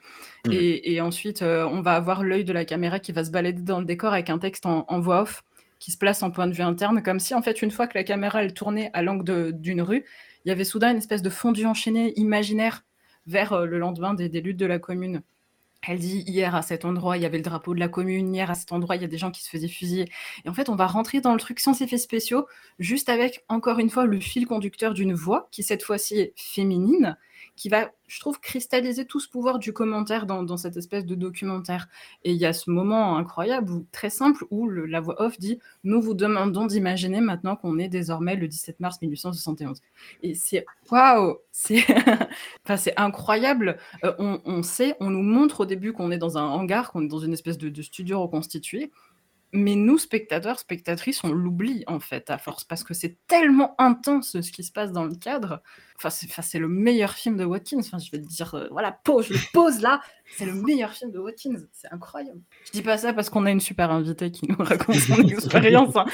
[0.46, 0.52] Mmh.
[0.52, 3.80] Et, ensuite, euh, on va avoir l'œil de la caméra qui va se balader dans
[3.80, 5.44] le décor avec un texte en, en voix off
[5.82, 7.98] qui se place en point de vue interne, comme si en fait une fois que
[7.98, 10.04] la caméra elle tournait à l'angle d'une rue,
[10.44, 12.84] il y avait soudain une espèce de fondu enchaîné imaginaire
[13.26, 15.22] vers euh, le lendemain des, luttes de la commune.
[15.86, 18.50] Elle dit hier à cet endroit, il y avait le drapeau de la commune, hier
[18.50, 20.08] à cet endroit, il y a des gens qui se faisaient fusiller.
[20.44, 22.46] Et en fait, on va rentrer dans le truc sans effets spéciaux,
[22.78, 27.16] juste avec, encore une fois, le fil conducteur d'une voix qui, cette fois-ci, est féminine,
[27.56, 31.88] qui va, je trouve, cristalliser tout ce pouvoir du commentaire dans, cette espèce de documentaire.
[32.24, 36.00] Et il y a ce moment incroyable, très simple, où la voix off dit Nous
[36.00, 39.80] vous demandons d'imaginer maintenant qu'on est désormais le 17 mars 1871.
[40.22, 41.84] Et c'est waouh C'est
[42.68, 43.78] enfin, incroyable.
[44.04, 47.08] Euh, on, sait, on nous montre au début qu'on est dans un hangar, qu'on est
[47.08, 48.90] dans une espèce de studio reconstitué
[49.52, 54.40] mais nous, spectateurs, spectatrices, on l'oublie en fait à force parce que c'est tellement intense
[54.40, 55.62] ce qui se passe dans le cadre.
[56.02, 57.78] Enfin, c'est le meilleur film de Watkins.
[57.78, 60.00] Enfin, je vais te dire, euh, voilà, pause, je le pose là.
[60.36, 61.66] C'est le meilleur film de Watkins.
[61.70, 62.40] C'est incroyable.
[62.64, 65.94] Je dis pas ça parce qu'on a une super invitée qui nous raconte son expérience.
[65.96, 66.06] Hein.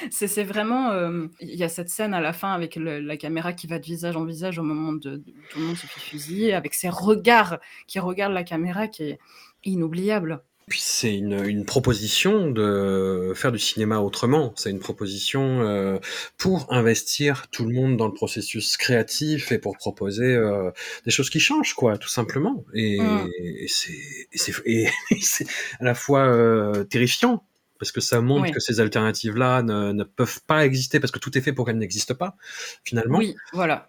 [0.10, 0.92] c'est vraiment.
[0.92, 3.84] Euh, il y a cette scène à la fin avec la caméra qui va de
[3.84, 6.88] visage en visage au moment de, de tout le monde se fait fusiller, avec ses
[6.88, 9.18] regards qui regardent la caméra qui est
[9.64, 10.42] inoubliable.
[10.68, 14.52] Puis c'est une, une, proposition de faire du cinéma autrement.
[14.56, 15.98] C'est une proposition euh,
[16.36, 20.70] pour investir tout le monde dans le processus créatif et pour proposer euh,
[21.04, 22.64] des choses qui changent, quoi, tout simplement.
[22.74, 23.28] Et, mm.
[23.38, 25.46] et c'est
[25.80, 27.44] à la fois euh, terrifiant
[27.78, 31.38] parce que ça montre que ces alternatives-là ne, ne, peuvent pas exister parce que tout
[31.38, 32.36] est fait pour qu'elles n'existent pas,
[32.82, 33.18] finalement.
[33.18, 33.88] Oui, voilà.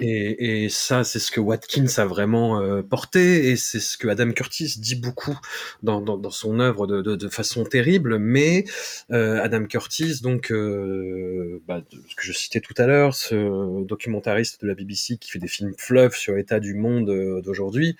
[0.00, 4.08] Et, et, ça, c'est ce que Watkins a vraiment euh, porté, et c'est ce que
[4.08, 5.38] Adam Curtis dit beaucoup
[5.84, 8.18] dans, dans, dans son œuvre de, de, de, façon terrible.
[8.18, 8.64] Mais
[9.12, 14.62] euh, Adam Curtis, donc, euh, bah, ce que je citais tout à l'heure, ce documentariste
[14.62, 17.96] de la BBC qui fait des films fleuves sur l'état du monde euh, d'aujourd'hui,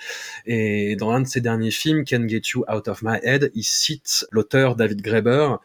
[0.47, 3.63] et dans un de ses derniers films, Can Get You Out of My Head, il
[3.63, 5.59] cite l'auteur David Graeber,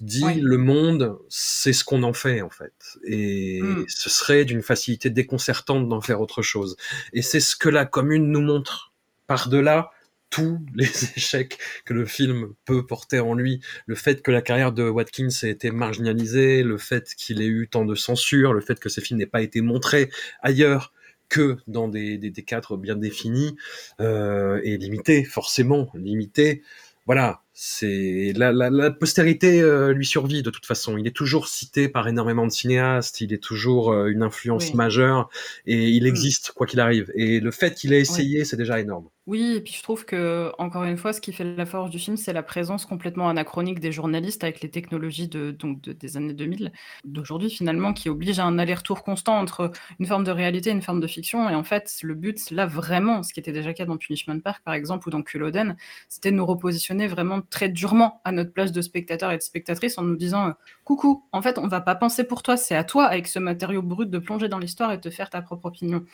[0.00, 2.72] dit le monde, c'est ce qu'on en fait en fait.
[3.04, 3.84] Et hmm.
[3.88, 6.76] ce serait d'une facilité déconcertante d'en faire autre chose.
[7.12, 8.92] Et c'est ce que la commune nous montre.
[9.26, 9.90] Par-delà
[10.30, 14.72] tous les échecs que le film peut porter en lui, le fait que la carrière
[14.72, 18.78] de Watkins ait été marginalisée, le fait qu'il ait eu tant de censure, le fait
[18.80, 20.10] que ces films n'aient pas été montrés
[20.40, 20.92] ailleurs
[21.28, 23.56] que dans des, des, des cadres bien définis
[24.00, 26.62] euh, et limités, forcément limités.
[27.06, 30.96] Voilà, c'est la, la, la, postérité euh, lui survit de toute façon.
[30.96, 33.20] Il est toujours cité par énormément de cinéastes.
[33.20, 35.28] Il est toujours euh, une influence majeure
[35.66, 36.06] et il mm.
[36.06, 37.12] existe quoi qu'il arrive.
[37.14, 39.10] Et le fait qu'il ait essayé, c'est déjà énorme.
[39.30, 42.00] Oui, et puis je trouve que encore une fois, ce qui fait la force du
[42.00, 46.34] film, c'est la présence complètement anachronique des journalistes avec les technologies de, donc des années
[46.34, 46.72] 2000,
[47.04, 49.70] d'aujourd'hui finalement, qui oblige à un aller-retour constant entre
[50.00, 51.48] une forme de réalité et une forme de fiction.
[51.48, 54.40] Et en fait, le but, là vraiment, ce qui était déjà le cas dans Punishment
[54.40, 55.76] Park par exemple ou dans Culloden,
[56.08, 59.96] c'était de nous repositionner vraiment très durement à notre place de spectateur et de spectatrice
[59.96, 60.52] en nous disant euh,
[60.82, 63.80] coucou, en fait, on va pas penser pour toi, c'est à toi avec ce matériau
[63.82, 66.04] brut de plonger dans l'histoire et de te faire ta propre opinion.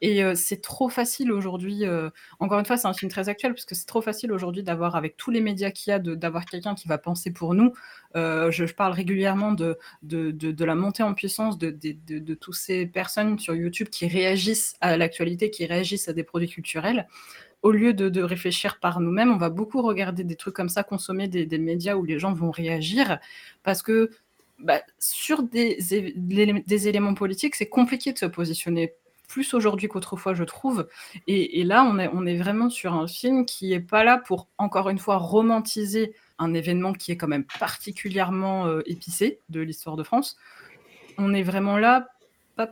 [0.00, 1.84] Et euh, c'est trop facile aujourd'hui.
[1.84, 4.62] Euh, encore une fois, c'est un film très actuel parce que c'est trop facile aujourd'hui
[4.62, 7.72] d'avoir, avec tous les médias qu'il y a, d'avoir quelqu'un qui va penser pour nous.
[8.14, 13.38] je, parle régulièrement de, de, de, la montée en puissance de, de, toutes ces personnes
[13.38, 17.06] sur YouTube qui réagissent à l'actualité, qui réagissent à des produits culturels
[17.62, 21.28] au lieu de, réfléchir par nous-mêmes, on va beaucoup regarder des trucs comme ça, consommer
[21.28, 23.18] des, médias où les gens vont réagir,
[23.62, 24.10] parce que
[24.58, 25.78] bah, sur des,
[26.16, 28.94] des, éléments politiques, c'est compliqué de se positionner
[29.30, 30.88] plus aujourd'hui qu'autrefois, je trouve.
[31.28, 34.98] Et, là, on est, vraiment sur un film qui n'est pas là pour, encore une
[34.98, 40.36] fois, romantiser un événement qui est quand même particulièrement euh, épicé de l'histoire de France.
[41.16, 42.08] On est vraiment là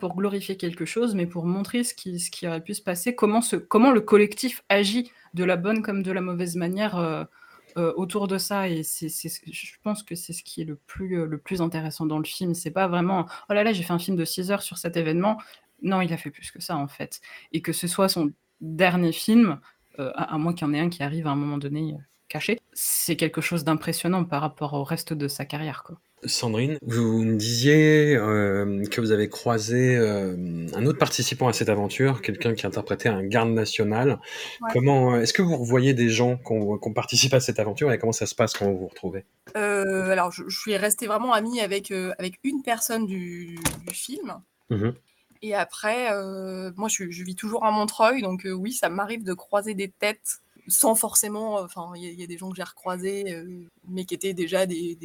[0.00, 3.40] pour glorifier quelque chose, mais pour montrer ce qui, qui aurait pu se passer, comment,
[3.68, 7.24] comment le collectif agit de la bonne comme de la mauvaise manière euh,
[7.78, 8.68] euh, autour de ça.
[8.68, 12.18] Et c'est, je pense que c'est ce qui est le plus, le plus intéressant dans
[12.18, 12.52] le film.
[12.54, 14.96] C'est pas vraiment, oh là là, j'ai fait un film de 6 heures sur cet
[14.96, 15.38] événement.
[15.82, 17.20] Non, il a fait plus que ça, en fait.
[17.52, 19.60] Et que ce soit son dernier film,
[19.98, 21.96] à, à, moins qu'il y en ait un qui arrive à un moment donné
[22.28, 25.82] caché, c'est quelque chose d'impressionnant par rapport au reste de sa carrière.
[25.84, 25.98] Quoi.
[26.24, 31.68] Sandrine, vous me disiez euh, que vous avez croisé euh, un autre participant à cette
[31.68, 34.18] aventure, quelqu'un qui interprétait un garde national.
[34.72, 38.12] Comment est-ce que vous revoyez des gens qui ont participé à cette aventure et comment
[38.12, 39.24] ça se passe quand vous vous retrouvez?
[39.56, 43.58] Euh, Alors, je, suis restée vraiment amie avec avec une personne du,
[43.92, 44.34] film.
[44.70, 44.90] Mmh
[45.42, 46.10] et après,
[46.76, 50.94] moi, je, vis toujours à Montreuil, donc oui, ça m'arrive de croiser des têtes sans
[50.94, 51.54] forcément.
[51.56, 53.42] Enfin, il y, a des gens que j'ai recroisés,
[53.88, 54.96] mais qui étaient déjà des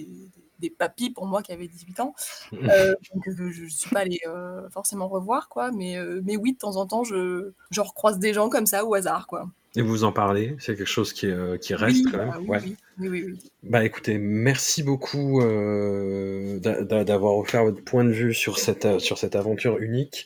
[0.64, 2.15] des papis pour moi qui avaient 18 ans.
[2.64, 5.72] Euh, donc euh, je ne suis pas allée euh, forcément revoir, quoi.
[5.72, 8.93] Mais, mais oui, de temps en temps, je, je recroise des gens comme ça au
[8.93, 9.49] hasard, quoi.
[9.75, 11.27] Et vous en parlez C'est quelque chose qui,
[11.61, 17.63] qui reste quand même bah oui, oui, oui, Bah écoutez, merci beaucoup euh, d'avoir offert
[17.63, 20.25] votre point de vue sur cette, sur cette aventure unique.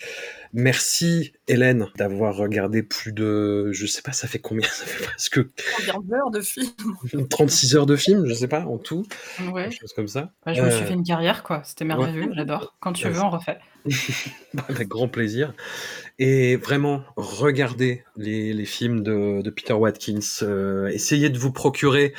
[0.53, 4.67] Merci Hélène d'avoir regardé plus de, je sais pas, ça fait combien?
[4.77, 5.39] Ça fait presque
[6.13, 6.69] heures de film?
[7.29, 9.05] 36 heures de film, je sais pas, en tout.
[9.51, 9.63] Ouais.
[9.63, 10.31] Quelque chose comme ça.
[10.45, 11.61] je me suis euh, fait une carrière, quoi.
[11.63, 12.75] C'était merveilleux, j'adore.
[12.79, 13.59] Quand tu veux, on refait.
[14.69, 15.53] Avec grand plaisir.
[16.19, 20.19] Et vraiment, regardez les, les films de, de, Peter Watkins.
[20.41, 22.13] Euh, essayez de vous procurer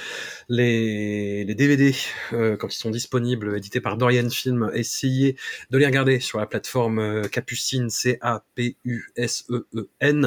[0.48, 1.94] les, les DVD
[2.32, 4.70] euh, quand ils sont disponibles, édités par Dorian Film.
[4.72, 5.36] Essayez
[5.70, 7.90] de les regarder sur la plateforme Capucine,
[8.22, 10.22] C-A-P-U-S-E-E-N.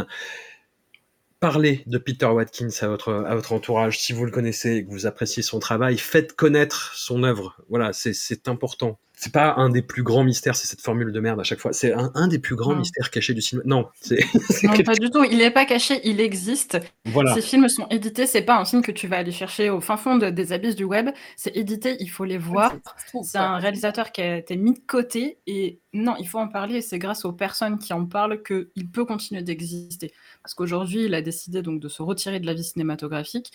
[1.41, 4.91] Parlez de Peter Watkins à votre, à votre entourage si vous le connaissez et que
[4.91, 5.97] vous appréciez son travail.
[5.97, 7.57] Faites connaître son œuvre.
[7.68, 11.39] Voilà, c'est important c'est pas un des plus grands mystères, c'est cette formule de merde
[11.39, 11.73] à chaque fois.
[11.73, 13.63] C'est un, des plus grands mystères cachés du cinéma.
[13.68, 14.18] Non, c'est.
[14.63, 15.23] Non, pas du tout.
[15.23, 16.80] Il n'est pas caché, il existe.
[17.05, 17.35] Voilà.
[17.35, 19.95] Ces films sont édités, c'est pas un film que tu vas aller chercher au fin
[19.95, 21.09] fond des abysses du web.
[21.35, 22.73] C'est édité, il faut les voir.
[23.22, 26.77] C'est un réalisateur qui a été mis de côté et non, il faut en parler.
[26.77, 30.11] Et c'est grâce aux personnes qui en parlent qu'il peut continuer d'exister.
[30.43, 33.51] Parce qu'aujourd'hui, il a décidé donc de se retirer de la vie cinématographique.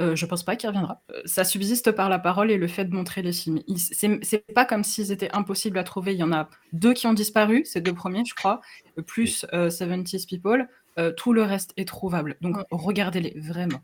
[0.00, 1.02] Euh, je pense pas qu'il reviendra.
[1.10, 3.60] Euh, ça subsiste par la parole et le fait de montrer les films.
[3.76, 6.14] C'est pas comme s'ils étaient impossibles à trouver.
[6.14, 8.60] Il y en a deux qui ont disparu, ces deux premiers, je crois,
[9.06, 10.68] plus euh, 70 People.
[10.98, 12.36] Euh, tout le reste est trouvable.
[12.40, 13.80] Donc regardez-les, vraiment.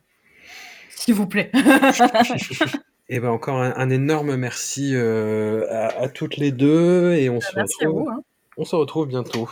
[0.90, 1.51] S'il vous plaît.
[1.55, 1.59] Et
[3.09, 8.20] eh ben encore un, énorme merci à, toutes les deux et on, se, retrouve, hein.
[8.56, 9.48] on se retrouve bientôt.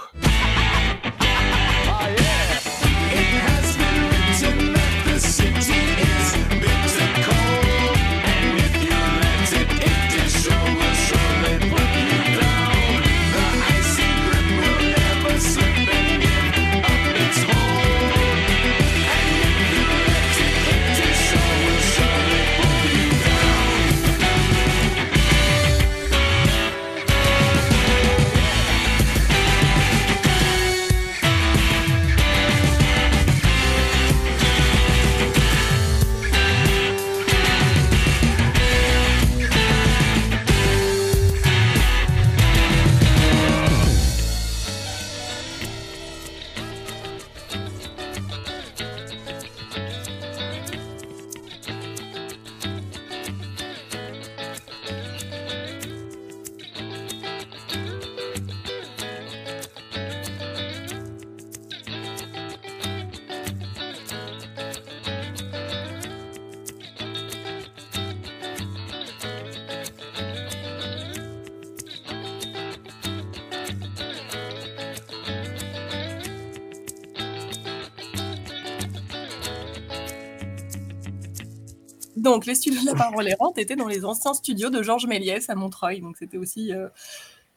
[82.33, 85.51] Donc, les studios de la parole errante étaient dans les anciens studios de Georges Méliès
[85.51, 86.01] à Montreuil.
[86.01, 86.89] Donc, c'était aussi euh,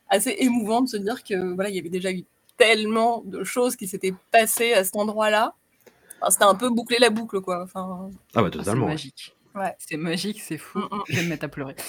[0.10, 2.26] assez émouvant de se dire que voilà, il y avait déjà eu
[2.58, 5.54] tellement de choses qui s'étaient passées à cet endroit-là.
[6.30, 7.64] c'était un peu boucler la boucle, quoi.
[7.64, 8.88] Enfin, ah bah totalement.
[8.88, 9.36] c'est magique.
[9.56, 9.76] Ouais.
[9.80, 10.80] C'est magique, c'est fou.
[10.80, 11.04] Mm, mm.
[11.08, 11.76] Je vais me mettre à pleurer.